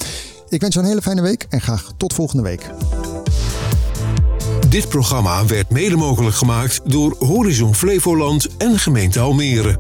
Ik 0.49 0.61
wens 0.61 0.75
je 0.75 0.81
een 0.81 0.87
hele 0.87 1.03
fijne 1.03 1.23
week 1.23 1.47
en 1.49 1.61
graag 1.61 1.93
tot 1.97 2.13
volgende 2.15 2.43
week. 2.43 2.71
Dit 4.69 4.89
programma 4.89 5.47
werd 5.47 5.71
mede 5.71 5.97
mogelijk 5.97 6.37
gemaakt 6.37 6.81
door 6.91 7.17
Horizon 7.19 7.75
Flevoland 7.75 8.57
en 8.57 8.79
gemeente 8.79 9.21
Almere. 9.21 9.79